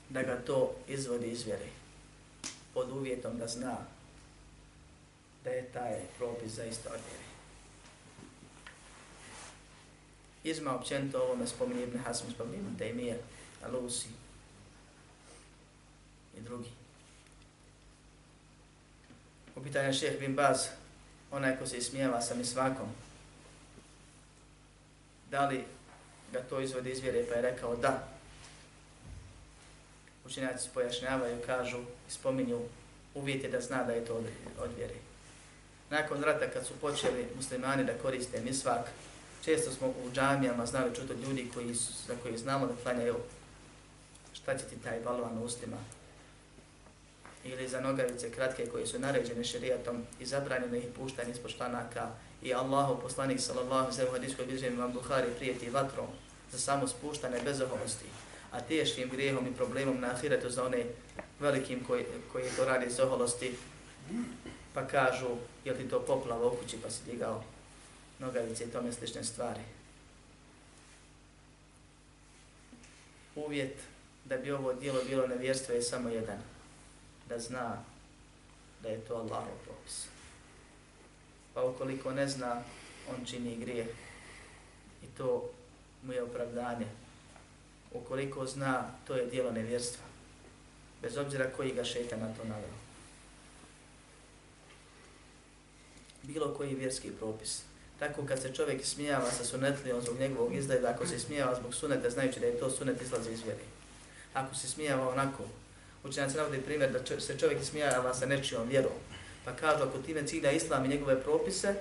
da 0.09 0.23
ga 0.23 0.37
to 0.47 0.75
izvodi 0.89 1.27
iz 1.27 1.45
vjere. 1.45 1.67
Pod 2.75 2.91
uvjetom 2.91 3.39
da 3.39 3.47
zna 3.49 3.77
da 5.45 5.51
je 5.51 5.73
taj 5.73 6.01
propis 6.19 6.53
zaista 6.53 6.89
od 6.89 7.01
vjere. 7.09 7.27
Izma 10.45 10.77
općenito 10.77 11.23
ovome 11.23 11.47
spominje 11.47 11.83
Ibn 11.83 11.99
Hasim, 11.99 12.31
spominje 12.35 12.59
Ibn 12.59 12.85
Taymiyyah, 12.85 13.19
Alusi 13.65 14.26
i 16.37 16.41
drugi. 16.41 16.71
U 19.57 19.63
pitanju 19.63 19.93
šeheh 19.93 20.21
bin 20.21 20.35
Baz, 20.35 20.67
onaj 21.31 21.59
ko 21.59 21.67
se 21.67 21.79
ismijeva 21.79 22.21
sa 22.21 22.35
misvakom, 22.35 22.89
da 25.31 25.47
li 25.47 25.65
ga 26.33 26.41
to 26.41 26.61
izvodi 26.61 26.91
iz 26.91 27.01
vjere, 27.01 27.25
pa 27.29 27.35
je 27.35 27.43
rekao 27.43 27.77
da. 27.77 28.09
Učenjaci 30.25 30.69
pojašnjavaju, 30.75 31.43
kažu 31.47 31.79
i 32.09 32.11
spominju 32.11 32.61
uvjeti 33.15 33.49
da 33.49 33.61
zna 33.61 33.85
da 33.85 33.93
je 33.93 34.05
to 34.05 34.15
od, 34.15 34.25
od 34.59 34.71
vjere. 34.77 34.95
Nakon 35.91 36.23
rata 36.23 36.51
kad 36.51 36.67
su 36.67 36.75
počeli 36.81 37.27
muslimani 37.37 37.85
da 37.85 37.99
koriste 37.99 38.41
misvak, 38.41 38.91
često 39.45 39.71
smo 39.71 39.89
u 39.89 40.11
džamijama 40.15 40.67
znali 40.67 40.95
čuti 40.95 41.13
od 41.13 41.23
ljudi 41.23 41.51
koji 41.55 41.75
su, 41.75 41.93
za 42.07 42.15
koji 42.23 42.39
znamo 42.39 42.67
da 42.67 42.73
klanjaju 42.83 43.17
šta 44.33 44.59
će 44.59 44.65
ti 44.65 44.77
taj 44.85 45.01
balovan 45.01 45.39
u 45.39 45.45
ustima, 45.45 45.77
ili 47.49 47.69
za 47.69 47.81
nogavice 47.81 48.31
kratke 48.31 48.67
koje 48.67 48.87
su 48.87 48.99
naređene 48.99 49.45
šerijatom 49.45 50.03
i 50.21 50.27
zabranjeno 50.27 50.77
ih 50.77 50.85
puštanje 50.97 51.31
ispod 51.33 51.51
štanaka 51.51 52.09
i 52.43 52.55
Allahu 52.55 53.03
poslanik 53.03 53.41
sallallahu 53.41 53.75
alejhi 53.75 54.23
ve 54.23 54.29
sellem 54.29 54.49
bilježi 54.49 54.67
imam 54.67 54.93
Buhari 54.93 55.29
prijeti 55.39 55.71
vatrom 55.71 56.07
za 56.53 56.59
samo 56.59 56.89
spuštanje 56.89 57.37
bezoholosti, 57.45 58.05
a 58.51 58.61
teškim 58.61 59.11
grijehom 59.11 59.47
i 59.47 59.55
problemom 59.55 60.01
na 60.01 60.11
ahiretu 60.11 60.51
za 60.51 60.65
one 60.65 60.85
velikim 61.41 61.85
koji, 61.85 62.05
koji 62.33 62.45
to 62.57 62.65
radi 62.65 62.87
iz 62.87 63.01
oholosti, 63.01 63.55
pa 64.75 64.87
kažu, 64.87 65.29
je 65.65 65.73
li 65.73 65.89
to 65.89 66.01
poplava 66.01 66.47
u 66.47 66.57
kući 66.57 66.77
pa 66.83 66.91
si 66.91 67.11
digao 67.11 67.45
nogavice 68.19 68.65
i 68.65 68.71
tome 68.71 68.93
slične 68.93 69.25
stvari. 69.25 69.61
Uvjet 73.35 73.77
da 74.25 74.37
bi 74.37 74.51
ovo 74.51 74.73
dijelo 74.73 75.01
bilo 75.09 75.27
nevjerstvo 75.27 75.75
je 75.75 75.83
samo 75.83 76.09
jedan– 76.09 76.39
da 77.29 77.39
zna 77.39 77.83
da 78.83 78.89
je 78.89 79.01
to 79.01 79.15
Allahov 79.15 79.59
propis. 79.65 80.07
Pa 81.55 81.65
ukoliko 81.65 82.11
ne 82.13 82.29
zna, 82.29 82.63
on 83.11 83.25
čini 83.27 83.57
grijeh 83.57 83.87
i 85.03 85.07
to 85.19 85.51
mu 86.03 86.13
je 86.13 86.23
opravdanje. 86.23 86.87
Ukoliko 87.93 88.47
zna, 88.47 88.91
to 89.07 89.17
je 89.17 89.27
dijelo 89.27 89.53
nevjerstva. 89.53 90.05
Bez 91.03 91.17
obzira 91.17 91.51
koji 91.57 91.73
ga 91.73 91.85
šeta 91.85 92.17
na 92.17 92.35
to 92.35 92.45
naveo. 92.45 92.77
Bilo 96.23 96.55
koji 96.55 96.75
vjerski 96.75 97.11
propis. 97.11 97.63
Tako 97.99 98.27
kad 98.27 98.43
se 98.43 98.55
čovjek 98.55 98.85
smijava 98.85 99.31
sa 99.31 99.45
sunetlijom 99.45 100.03
zbog 100.03 100.19
njegovog 100.19 100.55
izgleda, 100.55 100.91
ako 100.91 101.07
se 101.07 101.19
smijava 101.19 101.55
zbog 101.55 101.75
suneta, 101.75 102.11
znajući 102.11 102.41
da 102.41 102.47
je 102.47 102.59
to 102.59 102.71
sunet 102.71 103.03
izlazi 103.03 103.33
iz 103.33 103.43
vjeri. 103.43 103.65
Ako 104.35 104.55
se 104.55 104.69
smijava 104.69 105.09
onako, 105.09 105.45
Učenjaci 106.09 106.37
navode 106.37 106.61
primjer 106.61 106.93
da 106.93 107.21
se 107.21 107.39
čovjek 107.39 107.63
ismijava 107.63 108.15
sa 108.15 108.27
nečijom 108.27 108.69
vjerom. 108.69 108.93
Pa 109.45 109.53
kažu, 109.53 109.83
ako 109.83 109.99
time 109.99 110.27
cilja 110.27 110.51
islam 110.51 110.85
i 110.85 110.89
njegove 110.89 111.23
propise, 111.23 111.75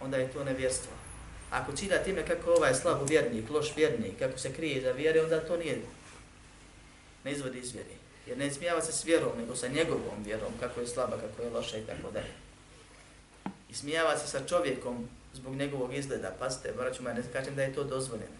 onda 0.00 0.16
je 0.16 0.32
to 0.32 0.44
nevjerstvo. 0.44 0.92
Ako 1.50 1.72
cilja 1.72 2.02
time 2.02 2.26
kako 2.26 2.52
ovaj 2.52 2.74
slab 2.74 3.08
vjernik, 3.08 3.50
loš 3.50 3.76
vjernik, 3.76 4.18
kako 4.18 4.38
se 4.38 4.52
krije 4.52 4.82
za 4.82 4.92
vjere, 4.92 5.22
onda 5.22 5.40
to 5.40 5.56
nije, 5.56 5.82
ne 7.24 7.32
izvodi 7.32 7.58
iz 7.58 7.72
vjeri. 7.72 7.94
Jer 8.26 8.38
ne 8.38 8.46
ismijava 8.46 8.80
se 8.80 8.92
s 8.92 9.04
vjerom, 9.04 9.32
nego 9.38 9.56
sa 9.56 9.68
njegovom 9.68 10.22
vjerom, 10.24 10.52
kako 10.60 10.80
je 10.80 10.86
slaba, 10.86 11.16
kako 11.16 11.42
je 11.42 11.50
loša 11.50 11.78
i 11.78 11.86
tako 11.86 12.10
dalje. 12.10 12.32
Ismijava 13.70 14.18
se 14.18 14.26
sa 14.26 14.46
čovjekom 14.46 15.08
zbog 15.34 15.54
njegovog 15.54 15.94
izgleda. 15.94 16.36
Pazite, 16.38 16.72
braću 16.76 17.02
ne 17.02 17.22
kažem 17.32 17.54
da 17.54 17.62
je 17.62 17.74
to 17.74 17.84
dozvoljeno. 17.84 18.39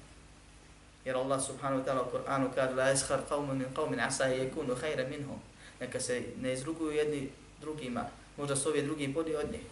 Jer 1.05 1.17
Allah 1.17 1.41
subhanahu 1.41 1.83
wa 1.83 1.85
ta'ala 1.85 2.03
u 2.03 2.11
Kur'anu 2.11 2.51
kaže 2.55 2.75
la 2.75 2.93
yaskhar 2.93 3.21
qawmun 3.29 3.59
min 3.59 3.69
qawmin 3.75 4.01
asa 4.01 4.25
yakunu 4.25 4.77
khayran 4.77 5.09
minhum. 5.11 5.41
Neka 5.81 6.01
se 6.01 6.23
ne 6.41 6.53
izruguju 6.53 6.91
jedni 6.93 7.31
drugima, 7.61 8.05
možda 8.37 8.57
su 8.57 8.69
ovi 8.69 8.83
drugi 8.83 9.09
bolji 9.09 9.37
od 9.37 9.53
njih. 9.53 9.65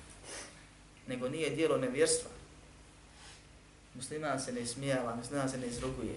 Nego 1.07 1.29
nije 1.29 1.51
dijelo 1.51 1.79
nevjerstva. 1.79 2.31
Musliman 3.95 4.41
se 4.41 4.53
ne 4.53 4.67
smijava, 4.67 5.17
musliman 5.17 5.49
se 5.49 5.59
ne 5.59 5.67
izruguje 5.67 6.15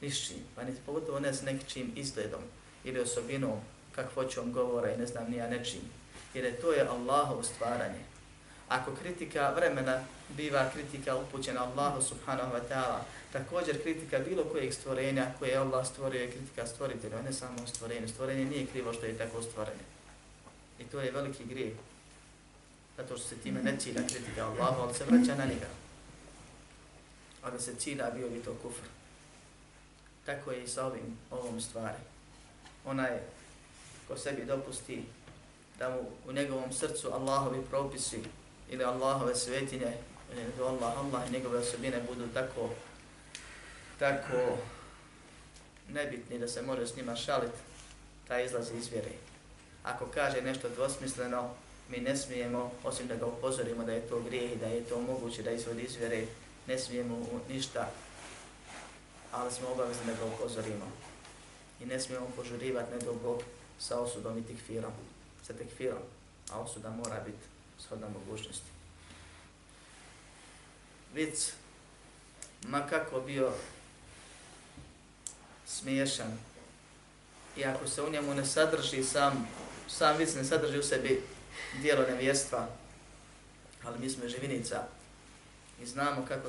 nišćim, 0.00 0.36
pa 0.54 0.64
ni 0.64 0.72
pogotovo 0.86 1.20
ne 1.20 1.34
s 1.34 1.42
nekim 1.42 1.92
izgledom 1.96 2.40
ili 2.84 3.00
osobinom, 3.00 3.60
kakvoćom 3.94 4.52
govora 4.52 4.92
i 4.92 4.98
ne 4.98 5.06
znam 5.06 5.30
nija 5.30 5.48
nečim. 5.50 5.80
Jer 6.34 6.44
je 6.44 6.60
to 6.60 6.72
je 6.72 6.88
Allahovo 6.88 7.42
stvaranje. 7.42 8.11
Ako 8.72 8.94
kritika 9.02 9.52
vremena 9.56 10.00
biva 10.36 10.70
kritika 10.72 11.16
upućena 11.16 11.64
Allahu 11.64 12.02
subhanahu 12.02 12.54
wa 12.54 12.60
ta'ala, 12.70 13.00
također 13.32 13.82
kritika 13.82 14.18
bilo 14.18 14.44
kojeg 14.44 14.74
stvorenja 14.74 15.26
koje 15.38 15.50
je 15.50 15.56
Allah 15.56 15.86
stvorio 15.86 16.20
je 16.20 16.30
kritika 16.30 16.66
stvoritelja, 16.66 17.22
ne 17.22 17.32
samo 17.32 17.66
stvorenje. 17.66 18.08
Stvorenje 18.08 18.44
nije 18.44 18.66
krivo 18.66 18.92
što 18.92 19.06
je 19.06 19.18
tako 19.18 19.42
stvoreno. 19.42 19.82
I 20.78 20.84
to 20.84 21.00
je 21.00 21.10
veliki 21.10 21.44
grijeh. 21.44 21.74
Zato 22.96 23.16
što 23.16 23.28
se 23.28 23.36
time 23.36 23.62
ne 23.62 23.76
cilja 23.78 24.02
kritika 24.06 24.46
Allahu, 24.46 24.82
ali 24.82 24.94
se 24.94 25.04
vraća 25.04 25.34
na 25.34 25.44
njega. 25.44 25.68
A 27.42 27.50
da 27.50 27.60
se 27.60 27.74
cilja 27.74 28.10
bio 28.10 28.28
bi 28.28 28.42
to 28.42 28.54
kufr. 28.62 28.86
Tako 30.26 30.52
je 30.52 30.64
i 30.64 30.68
sa 30.68 30.86
ovim, 30.86 31.18
ovom 31.30 31.60
stvari. 31.60 32.02
Onaj 32.84 33.20
ko 34.08 34.16
sebi 34.16 34.44
dopusti 34.44 35.04
da 35.78 35.88
mu 35.88 36.30
u 36.30 36.32
njegovom 36.32 36.72
srcu 36.72 37.12
Allahovi 37.12 37.62
propisi 37.70 38.22
ili 38.72 38.84
Allahove 38.84 39.34
svetinje, 39.34 39.92
ili 40.32 40.66
Allah, 40.66 40.98
Allah 40.98 41.28
i 41.28 41.32
njegove 41.32 41.58
osobine 41.58 42.02
budu 42.08 42.28
tako, 42.34 42.70
tako 43.98 44.58
nebitni 45.88 46.38
da 46.38 46.48
se 46.48 46.62
može 46.62 46.86
s 46.86 46.96
njima 46.96 47.16
šaliti, 47.16 47.58
taj 48.28 48.44
izlazi 48.44 48.76
iz 48.76 48.88
vjere. 48.90 49.10
Ako 49.82 50.06
kaže 50.06 50.42
nešto 50.42 50.68
dvosmisleno, 50.68 51.50
mi 51.88 51.98
ne 51.98 52.16
smijemo, 52.16 52.72
osim 52.84 53.06
da 53.06 53.16
ga 53.16 53.26
upozorimo 53.26 53.84
da 53.84 53.92
je 53.92 54.08
to 54.08 54.20
grijeh 54.20 54.52
i 54.52 54.56
da 54.56 54.66
je 54.66 54.84
to 54.84 55.00
moguće 55.00 55.42
da 55.42 55.50
izvodi 55.50 55.82
iz 55.82 55.96
vjere, 55.96 56.26
ne 56.66 56.78
smijemo 56.78 57.26
ništa, 57.48 57.90
ali 59.32 59.52
smo 59.52 59.68
obavezni 59.68 60.06
da 60.06 60.12
ga 60.12 60.34
upozorimo. 60.34 60.92
I 61.80 61.86
ne 61.86 62.00
smijemo 62.00 62.26
požurivati 62.36 62.94
nego 62.94 63.14
Bog 63.14 63.42
sa 63.78 64.00
osudom 64.00 64.38
i 64.38 64.46
tikfirom, 64.46 64.92
sa 65.46 65.52
tekfirom, 65.52 66.02
a 66.50 66.60
osuda 66.60 66.90
mora 66.90 67.20
biti 67.26 67.51
shodno 67.86 68.08
mogućnosti. 68.08 68.70
Vic, 71.14 71.52
ma 72.68 72.86
kako 72.86 73.20
bio 73.20 73.52
smiješan, 75.66 76.38
i 77.56 77.64
ako 77.64 77.88
se 77.88 78.02
u 78.02 78.10
njemu 78.10 78.34
ne 78.34 78.44
sadrži 78.44 79.04
sam, 79.04 79.48
sam 79.88 80.16
vic 80.16 80.34
ne 80.34 80.44
sadrži 80.44 80.78
u 80.78 80.82
sebi 80.82 81.22
dijelo 81.80 82.02
nevjestva, 82.02 82.68
ali 83.84 83.98
mi 83.98 84.10
smo 84.10 84.28
živinica 84.28 84.84
i 85.82 85.86
znamo 85.86 86.24
kako 86.28 86.48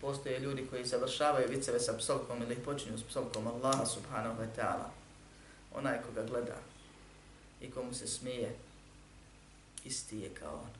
postoje 0.00 0.40
ljudi 0.40 0.66
koji 0.70 0.84
završavaju 0.84 1.48
viceve 1.48 1.80
sa 1.80 1.96
psovkom 1.98 2.42
ili 2.42 2.56
počinju 2.56 2.98
s 2.98 3.04
psovkom 3.04 3.46
Allaha 3.46 3.86
subhanahu 3.86 4.42
wa 4.42 4.46
ta'ala. 4.56 4.90
Onaj 5.74 5.98
koga 6.02 6.22
gleda 6.22 6.56
i 7.60 7.70
komu 7.70 7.94
se 7.94 8.06
smije, 8.06 8.56
isti 9.88 10.18
je 10.18 10.30
kao 10.34 10.54
on. 10.54 10.70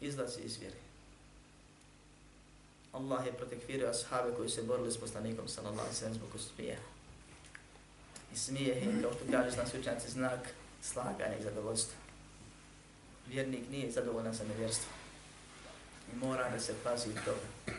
Izlazi 0.00 0.40
iz 0.40 0.58
vjere. 0.60 0.76
Allah 2.92 3.26
je 3.26 3.32
protekvirio 3.32 3.88
ashabe 3.88 4.36
koji 4.36 4.48
se 4.48 4.62
borili 4.62 4.92
s 4.92 5.00
poslanikom 5.00 5.48
sallallahu 5.48 5.80
alaihi 5.80 5.96
sallam 5.96 6.14
zbog 6.14 6.30
smije. 6.40 6.78
I 8.32 8.36
smijeh 8.36 8.86
je, 8.86 9.02
kao 9.02 9.12
što 9.12 9.32
kaže 9.32 9.56
na 9.56 9.66
slučajnici, 9.66 10.10
znak 10.10 10.40
slaganja 10.82 11.38
i 11.38 11.42
zadovoljstva. 11.42 11.96
Vjernik 13.26 13.70
nije 13.70 13.90
zadovoljan 13.90 14.34
sa 14.34 14.44
nevjerstvom. 14.44 14.94
I 16.12 16.16
mora 16.16 16.50
da 16.50 16.60
se 16.60 16.74
pazi 16.84 17.14
toga. 17.24 17.78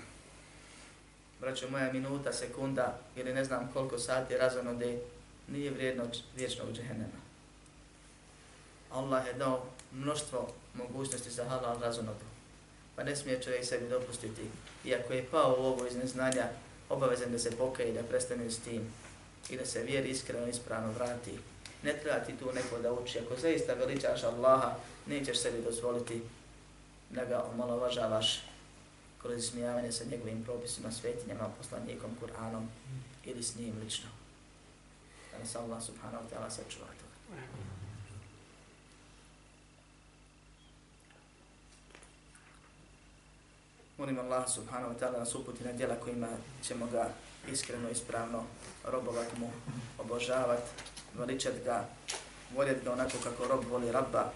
Braćo, 1.40 1.70
moja 1.70 1.94
minuta, 1.94 2.34
sekunda 2.34 3.00
ili 3.16 3.34
ne 3.34 3.46
znam 3.46 3.70
koliko 3.74 3.98
sati 4.00 4.38
razonode 4.38 5.00
nije 5.48 5.72
vrijedno 5.72 6.04
vječnog 6.36 6.74
džehennema. 6.74 7.25
Allah 8.96 9.28
je 9.28 9.34
dao 9.34 9.64
mnoštvo 9.92 10.48
mogućnosti 10.74 11.30
za 11.30 11.44
halal 11.44 11.80
razonodu. 11.80 12.26
Pa 12.96 13.04
ne 13.04 13.16
smije 13.16 13.42
čovjek 13.42 13.66
sebi 13.66 13.90
dopustiti. 13.90 14.50
Iako 14.86 15.14
je 15.14 15.26
pao 15.32 15.56
u 15.60 15.64
ovo 15.64 15.88
iz 15.88 15.96
neznanja, 15.96 16.50
obavezan 16.90 17.32
da 17.32 17.40
se 17.40 17.58
pokaje 17.58 17.90
i 17.90 17.94
da 17.94 18.04
prestane 18.04 18.52
s 18.52 18.60
tim 18.60 18.94
i 19.50 19.58
da 19.58 19.66
se 19.66 19.84
vjeri 19.84 20.10
iskreno 20.10 20.48
ispravno 20.48 20.92
vrati. 20.92 21.40
Ne 21.84 21.94
treba 22.04 22.20
ti 22.20 22.38
tu 22.38 22.54
neko 22.54 22.80
da 22.80 22.94
uči. 22.94 23.20
Ako 23.20 23.42
zaista 23.42 23.74
veličaš 23.74 24.24
Allaha, 24.24 24.76
nećeš 25.06 25.38
sebi 25.38 25.62
dozvoliti 25.62 26.22
da 27.10 27.26
ga 27.26 27.44
omalovažavaš 27.54 28.42
kroz 29.22 29.38
ismijavanje 29.38 29.92
sa 29.92 30.04
njegovim 30.06 30.44
propisima, 30.44 30.92
svetinjama, 30.92 31.50
poslanikom, 31.58 32.12
Kur'anom 32.22 32.66
ili 33.26 33.44
s 33.44 33.56
njim 33.56 33.74
lično. 33.84 34.10
Da 35.32 35.40
nas 35.40 35.56
Allah 35.56 35.84
subhanahu 35.84 36.24
wa 36.24 36.30
ta'ala 36.30 36.50
sačuva 36.50 36.88
toga. 36.88 37.42
Molim 43.96 44.20
Allah 44.20 44.44
subhanahu 44.44 44.92
wa 44.92 44.98
ta'ala 45.00 45.20
nas 45.24 45.36
uputi 45.36 45.64
na 45.64 45.72
djela 45.72 45.96
kojima 45.96 46.28
ćemo 46.64 46.86
ga 46.92 47.10
iskreno, 47.52 47.90
ispravno 47.90 48.44
robovat 48.84 49.38
mu, 49.38 49.50
obožavat, 49.98 50.60
veličat 51.14 51.54
ga, 51.66 51.86
voljet 52.56 52.84
ga 52.84 52.92
onako 52.92 53.18
kako 53.24 53.48
rob 53.48 53.64
voli 53.72 53.92
rabba. 53.92 54.32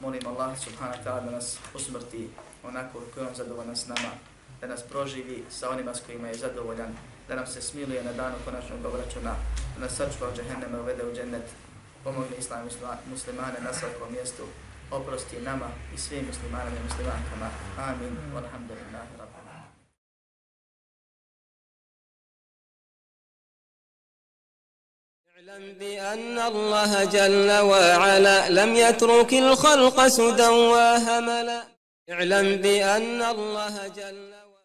Molim 0.00 0.26
Allah 0.26 0.58
subhanahu 0.58 0.98
wa 0.98 1.04
ta'ala 1.04 1.20
da 1.24 1.30
nas 1.30 1.58
usmrti 1.74 2.30
onako 2.64 3.00
koji 3.14 3.26
on 3.26 3.34
zadovoljan 3.34 3.76
s 3.76 3.86
nama, 3.86 4.10
da 4.60 4.66
nas 4.66 4.82
proživi 4.82 5.44
sa 5.50 5.70
onima 5.70 5.94
s 5.94 6.00
kojima 6.06 6.28
je 6.28 6.34
zadovoljan, 6.34 6.96
da 7.28 7.34
nam 7.34 7.46
se 7.46 7.62
smiluje 7.62 8.04
na 8.04 8.12
danu 8.12 8.36
konačnog 8.44 8.84
obračuna, 8.84 9.34
da 9.74 9.80
nas 9.80 9.92
sačuva 9.96 10.30
u 10.30 10.36
džehennema, 10.36 10.80
uvede 10.80 11.04
u 11.04 11.14
džennet, 11.14 11.46
pomogne 12.04 12.36
islam 12.38 12.68
muslimane 13.10 13.60
na 13.60 13.72
svakom 13.72 14.12
mjestu, 14.12 14.42
oprosti 14.90 15.36
nama 15.44 15.68
i 15.94 15.98
svim 15.98 16.26
muslimanama 16.26 16.76
i 16.76 16.82
muslimankama. 16.88 17.48
Amin. 17.88 18.12
Alhamdulillah. 18.36 19.18
اعلم 25.48 25.72
بأن 25.78 26.38
الله 26.38 27.04
جل 27.04 27.50
وعلا 27.50 28.48
لم 28.48 28.76
يترك 28.76 29.32
الخلق 29.32 30.06
سدى 30.06 30.48
وهملا 30.48 31.62
اعلم 32.10 32.56
بأن 32.56 33.22
الله 33.22 33.88
جل 33.88 34.37